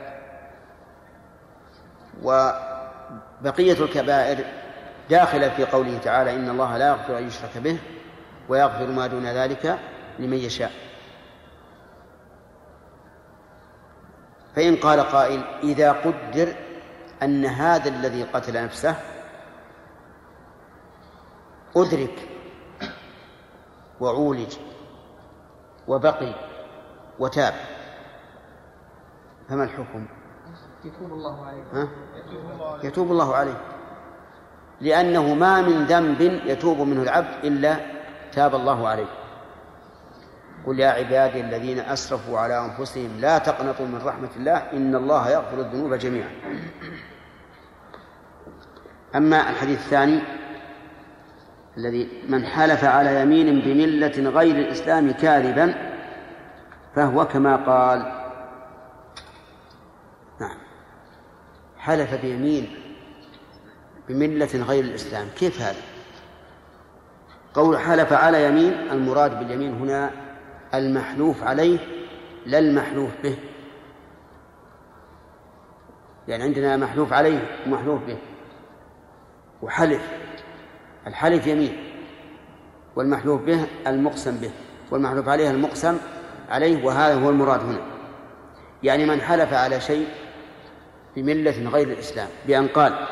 وبقية 2.23 3.85
الكبائر 3.85 4.45
داخلة 5.11 5.49
في 5.49 5.65
قوله 5.65 5.99
تعالى 5.99 6.35
إن 6.35 6.49
الله 6.49 6.77
لا 6.77 6.89
يغفر 6.89 7.19
أن 7.19 7.27
يشرك 7.27 7.59
به 7.59 7.79
ويغفر 8.49 8.87
ما 8.87 9.07
دون 9.07 9.27
ذلك 9.27 9.79
لمن 10.19 10.37
يشاء. 10.37 10.71
فإن 14.57 14.77
قال 14.77 15.01
قائل 15.01 15.45
إذا 15.63 15.93
قدر 15.93 16.55
أن 17.23 17.45
هذا 17.45 17.89
الذي 17.89 18.23
قتل 18.23 18.65
نفسه 18.65 18.97
أدرك 21.77 22.29
وعولج 24.01 24.57
وبقي 25.89 26.35
وتاب 27.19 27.55
فما 29.49 29.65
الحكم؟ 29.65 30.07
يتوب 30.85 31.13
الله 31.13 31.47
عليه 31.47 31.63
ها؟ 31.73 31.89
يتوب 32.83 33.11
الله 33.11 33.37
عليه 33.37 33.61
لأنه 34.81 35.35
ما 35.35 35.61
من 35.61 35.85
ذنب 35.85 36.21
يتوب 36.21 36.79
منه 36.81 37.03
العبد 37.03 37.45
إلا 37.45 37.77
تاب 38.33 38.55
الله 38.55 38.89
عليه 38.89 39.24
قل 40.67 40.81
يا 40.81 40.89
عبادي 40.89 41.41
الذين 41.41 41.79
أسرفوا 41.79 42.39
على 42.39 42.65
أنفسهم 42.65 43.21
لا 43.21 43.39
تقنطوا 43.39 43.87
من 43.87 44.01
رحمة 44.05 44.31
الله 44.37 44.57
إن 44.57 44.95
الله 44.95 45.31
يغفر 45.31 45.61
الذنوب 45.61 45.95
جميعا 45.95 46.31
أما 49.15 49.51
الحديث 49.51 49.79
الثاني 49.79 50.23
الذي 51.77 52.09
من 52.29 52.47
حلف 52.47 52.85
على 52.85 53.21
يمين 53.21 53.61
بملة 53.61 54.31
غير 54.31 54.57
الإسلام 54.57 55.13
كاذبا 55.13 55.75
فهو 56.95 57.27
كما 57.29 57.57
قال 57.57 57.99
نعم 60.41 60.57
حلف 61.79 62.15
بيمين 62.15 62.75
بملة 64.09 64.65
غير 64.69 64.85
الإسلام 64.85 65.27
كيف 65.37 65.61
هذا؟ 65.61 65.83
قول 67.55 67.79
حلف 67.79 68.13
على 68.13 68.45
يمين 68.45 68.73
المراد 68.73 69.39
باليمين 69.39 69.75
هنا 69.75 70.24
المحلوف 70.79 71.43
عليه 71.43 71.79
لا 72.47 72.59
المحلوف 72.59 73.11
به. 73.23 73.37
يعني 76.29 76.43
عندنا 76.43 76.77
محلوف 76.77 77.13
عليه 77.13 77.41
ومحلوف 77.67 78.03
به. 78.07 78.17
وحلف 79.63 80.13
الحلف 81.07 81.47
يمين 81.47 81.77
والمحلوف 82.97 83.43
به 83.43 83.67
المقسم 83.87 84.37
به. 84.37 84.51
والمحلوف 84.91 85.29
عليه 85.29 85.51
المقسم 85.51 85.99
عليه 86.49 86.85
وهذا 86.85 87.15
هو 87.15 87.31
المراد 87.31 87.61
هنا. 87.61 87.81
يعني 88.83 89.07
من 89.07 89.21
حلف 89.21 89.53
على 89.53 89.81
شيء 89.81 90.07
بملة 91.17 91.69
غير 91.71 91.89
الإسلام 91.89 92.29
بأن 92.47 92.69
قال 92.69 93.07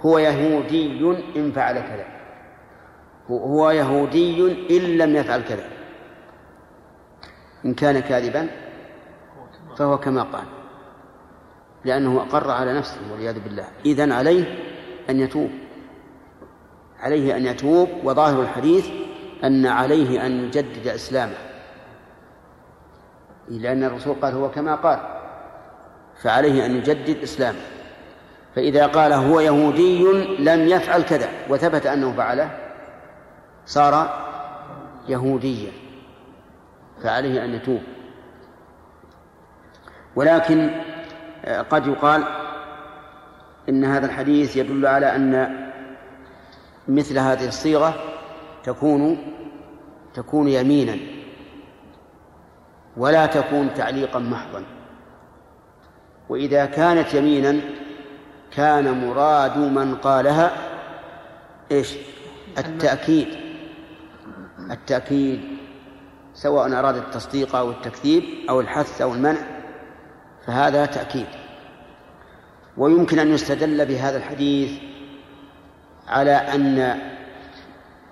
هو 0.00 0.18
يهودي 0.18 1.16
إن 1.36 1.52
فعل 1.52 1.74
كذا. 1.74 2.06
هو 3.30 3.70
يهودي 3.70 4.42
إن 4.70 4.98
لم 4.98 5.16
يفعل 5.16 5.42
كذا. 5.42 5.81
إن 7.64 7.74
كان 7.74 7.98
كاذبا 7.98 8.48
فهو 9.76 9.98
كما 9.98 10.22
قال 10.22 10.44
لأنه 11.84 12.22
أقر 12.22 12.50
على 12.50 12.78
نفسه 12.78 13.00
والعياذ 13.12 13.40
بالله. 13.40 13.64
إذن 13.84 14.12
عليه 14.12 14.58
أن 15.10 15.20
يتوب 15.20 15.50
عليه 17.00 17.36
أن 17.36 17.46
يتوب. 17.46 17.88
وظاهر 18.04 18.42
الحديث 18.42 18.88
أن 19.44 19.66
عليه 19.66 20.26
أن 20.26 20.44
يجدد 20.44 20.86
إسلامه 20.86 21.34
لأن 23.48 23.84
الرسول 23.84 24.14
قال 24.14 24.34
هو 24.34 24.50
كما 24.50 24.74
قال 24.74 24.98
فعليه 26.22 26.66
أن 26.66 26.76
يجدد 26.76 27.22
إسلامه. 27.22 27.60
فإذا 28.54 28.86
قال 28.86 29.12
هو 29.12 29.40
يهودي 29.40 30.02
لم 30.38 30.68
يفعل 30.68 31.02
كذا 31.02 31.28
وثبت 31.48 31.86
أنه 31.86 32.12
فعله 32.12 32.50
صار 33.66 34.24
يهوديا. 35.08 35.81
فعليه 37.02 37.44
أن 37.44 37.54
يتوب. 37.54 37.80
ولكن 40.16 40.70
قد 41.70 41.86
يقال 41.86 42.24
إن 43.68 43.84
هذا 43.84 44.06
الحديث 44.06 44.56
يدل 44.56 44.86
على 44.86 45.16
أن 45.16 45.58
مثل 46.88 47.18
هذه 47.18 47.48
الصيغة 47.48 47.94
تكون 48.62 49.32
تكون 50.14 50.48
يمينا 50.48 50.96
ولا 52.96 53.26
تكون 53.26 53.74
تعليقا 53.74 54.18
محضا. 54.18 54.64
وإذا 56.28 56.66
كانت 56.66 57.14
يمينا 57.14 57.60
كان 58.50 59.06
مراد 59.06 59.58
من 59.58 59.94
قالها 59.94 60.50
إيش؟ 61.70 61.96
التأكيد. 62.58 63.28
التأكيد. 64.70 65.61
سواء 66.34 66.78
أراد 66.78 66.96
التصديق 66.96 67.56
أو 67.56 67.70
التكذيب 67.70 68.22
أو 68.50 68.60
الحث 68.60 69.02
أو 69.02 69.14
المنع 69.14 69.40
فهذا 70.46 70.86
تأكيد. 70.86 71.26
ويمكن 72.76 73.18
أن 73.18 73.28
يستدل 73.28 73.86
بهذا 73.86 74.16
الحديث 74.16 74.70
على 76.08 76.32
أن 76.32 76.98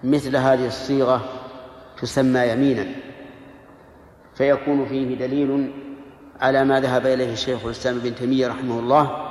مثل 0.05 0.36
هذه 0.36 0.66
الصيغة 0.66 1.24
تسمى 2.01 2.40
يمينا 2.40 2.86
فيكون 4.34 4.86
فيه 4.86 5.14
دليل 5.14 5.72
على 6.40 6.64
ما 6.64 6.80
ذهب 6.80 7.06
إليه 7.06 7.32
الشيخ 7.32 7.64
الإسلام 7.64 7.97
ابن 7.97 8.14
تيمية 8.14 8.48
رحمه 8.48 8.78
الله 8.78 9.30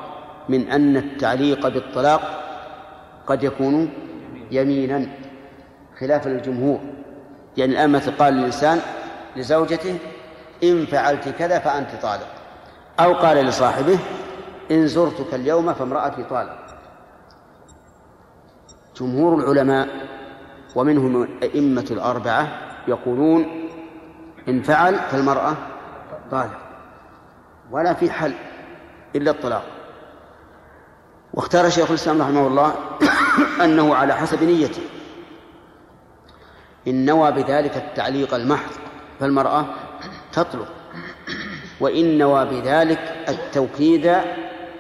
من 0.50 0.68
أن 0.68 0.98
التعليق 0.98 1.68
بالطلاق 1.68 2.22
قد 3.28 3.44
يكون 3.44 3.90
يمينا 4.52 5.08
خلافا 6.00 6.30
للجمهور. 6.30 6.80
يعني 7.58 7.72
الآن 7.72 7.90
مثل 7.90 8.12
قال 8.12 8.34
الإنسان 8.34 8.82
لزوجته 9.36 9.98
إن 10.64 10.86
فعلت 10.86 11.30
كذا 11.30 11.60
فأنت 11.60 11.90
طالق. 12.02 12.28
أو 13.00 13.14
قال 13.14 13.38
لصاحبه 13.38 14.00
إن 14.72 14.88
زرتك 14.88 15.34
اليوم 15.34 15.74
فامرأتي 15.74 16.24
طالق. 16.24 16.58
جمهور 19.00 19.40
العلماء 19.40 19.90
ومنهم 20.76 21.24
الأئمة 21.24 21.86
الأربعة 21.92 22.48
يقولون 22.88 23.70
إن 24.48 24.62
فعل 24.62 24.96
فالمرأة 24.96 25.56
طالق. 26.32 26.60
ولا 27.72 27.94
في 27.94 28.12
حل 28.12 28.34
إلا 29.16 29.32
الطلاق. 29.32 29.64
واختار 31.34 31.70
شيخ 31.70 31.90
الإسلام 31.90 32.22
رحمه 32.22 32.48
الله 32.48 32.74
أنه 33.66 33.96
على 33.96 34.14
حسب 34.14 34.44
نيته. 34.44 34.82
إن 36.88 37.06
نوى 37.06 37.32
بذلك 37.32 37.78
التعليق 37.78 38.34
المحض 38.34 38.72
فالمرأة 39.20 39.66
تطلق. 40.34 40.68
وإن 41.80 42.18
نوى 42.18 42.46
بذلك 42.46 43.26
التوكيد 43.30 44.16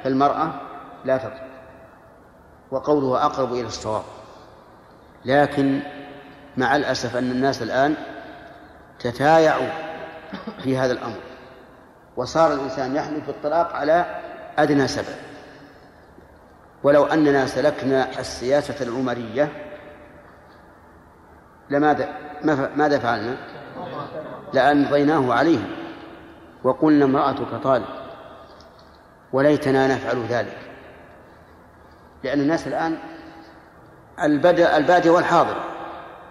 فالمرأة 0.03 0.53
لا 1.05 1.17
تطلق. 1.17 1.49
وقوله 2.71 3.26
أقرب 3.26 3.53
إلى 3.53 3.67
الصواب. 3.67 4.03
لكن 5.26 5.80
مع 6.57 6.76
الأسف 6.76 7.15
أن 7.15 7.31
الناس 7.31 7.61
الآن 7.61 7.95
تتايعوا 8.99 9.69
في 10.63 10.77
هذا 10.77 10.93
الأمر. 10.93 11.19
وصار 12.17 12.53
الإنسان 12.53 12.95
يحلف 12.95 13.27
بالطلاق 13.27 13.73
على 13.73 14.21
أدنى 14.57 14.88
سبب. 14.88 15.15
ولو 16.84 17.05
أننا 17.05 17.45
سلكنا 17.45 18.19
السياسة 18.19 18.76
العمرية 18.81 19.69
لماذا 21.70 22.10
ماذا 22.76 23.00
فعلنا؟ 23.00 23.38
لأمضيناه 24.54 25.34
عليهم 25.34 25.72
وقلنا 26.64 27.06
امرأتك 27.06 27.64
طالق 27.64 28.04
وليتنا 29.34 29.88
نفعل 29.88 30.26
ذلك. 30.30 30.58
لأن 32.24 32.40
الناس 32.40 32.68
الآن 32.68 32.98
البدء 34.24 34.78
البادية 34.78 35.10
والحاضرة 35.10 35.64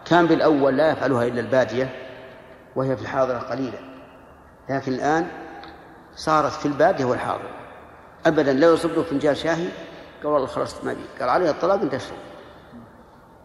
كان 0.05 0.27
بالأول 0.27 0.77
لا 0.77 0.91
يفعلها 0.91 1.25
إلا 1.25 1.41
البادية 1.41 1.89
وهي 2.77 2.97
في 2.97 3.03
الحاضرة 3.03 3.39
قليلة. 3.39 3.79
لكن 4.71 4.93
الآن 4.93 5.27
صارت 6.15 6.53
في 6.53 6.67
البادية 6.67 7.05
والحاضرة. 7.05 7.51
أبدا 8.27 8.53
لا 8.53 8.73
يصب 8.73 9.03
فنجان 9.03 9.35
شاهي. 9.35 9.69
قال 10.23 10.33
والله 10.33 10.47
خلصت 10.47 10.85
ما 10.85 10.93
بي. 10.93 11.01
قال 11.21 11.29
عليها 11.29 11.51
الطلاق 11.51 11.81
أنت 11.81 11.95
اشرب 11.95 12.19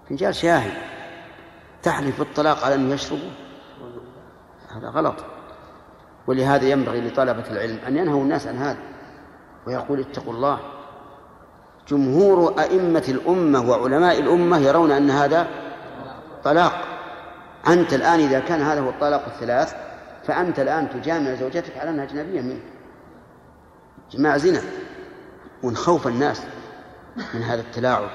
فنجان 0.10 0.34
شاهي. 0.34 0.72
تحلف 1.84 2.19
بالطلاق 2.19 2.65
على 2.65 2.76
أنه 2.76 2.93
يشربه 2.93 3.31
هذا 4.69 4.89
غلط. 4.89 5.15
ولهذا 6.27 6.65
ينبغي 6.65 7.01
لطلبة 7.01 7.47
العلم 7.51 7.80
أن 7.88 7.97
ينهوا 7.97 8.23
الناس 8.23 8.47
عن 8.47 8.55
هذا 8.55 8.80
ويقول 9.68 9.99
اتقوا 9.99 10.34
الله. 10.34 10.60
جمهور 11.88 12.60
أئمة 12.60 13.03
الأمة 13.07 13.69
وعلماء 13.69 14.19
الأمة 14.19 14.57
يرون 14.57 14.91
أن 14.91 15.10
هذا 15.10 15.47
طلاق. 16.43 16.73
أنت 17.68 17.93
الآن 17.93 18.19
إذا 18.19 18.39
كان 18.39 18.61
هذا 18.61 18.81
هو 18.81 18.89
الطلاق 18.89 19.26
الثلاث 19.26 19.76
فأنت 20.27 20.60
الآن 20.60 20.89
تجامع 20.89 21.34
زوجتك 21.34 21.77
على 21.77 21.89
أنها 21.89 22.03
أجنبية 22.03 22.41
منك 22.41 22.64
جماع 24.11 24.38
زنا. 24.38 24.61
ونخوف 25.64 26.07
الناس 26.07 26.43
من 27.34 27.41
هذا 27.41 27.61
التلاعب. 27.61 28.10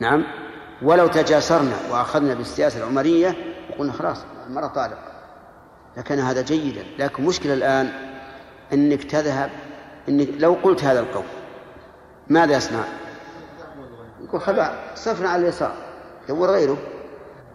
نعم؟ 0.00 0.45
ولو 0.82 1.06
تجاسرنا 1.06 1.76
وأخذنا 1.90 2.34
بالسياسة 2.34 2.78
العمرية 2.78 3.34
وقلنا 3.70 3.92
خلاص 3.92 4.18
المرأة 4.46 4.66
طالق 4.66 4.98
لكان 5.96 6.18
هذا 6.18 6.42
جيدا. 6.42 6.84
لكن 6.98 7.24
مشكلة 7.24 7.54
الآن 7.54 7.92
أنك 8.72 9.04
تذهب 9.04 9.50
أنك 10.08 10.28
لو 10.38 10.56
قلت 10.62 10.84
هذا 10.84 11.00
القول 11.00 11.24
ماذا 12.28 12.56
يصنع؟ 12.56 12.84
يقول 14.24 14.40
خلاص 14.40 14.70
صفنا 14.94 15.28
على 15.28 15.42
اليسار. 15.42 15.74
يدور 16.24 16.50
غيره 16.50 16.76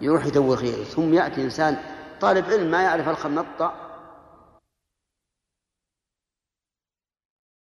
يروح 0.01 0.25
يدور 0.25 0.57
غيره. 0.57 0.83
ثم 0.83 1.13
يأتي 1.13 1.43
إنسان 1.43 1.77
طالب 2.21 2.45
علم 2.45 2.71
ما 2.71 2.81
يعرف 2.81 3.09
الخمطة 3.09 3.73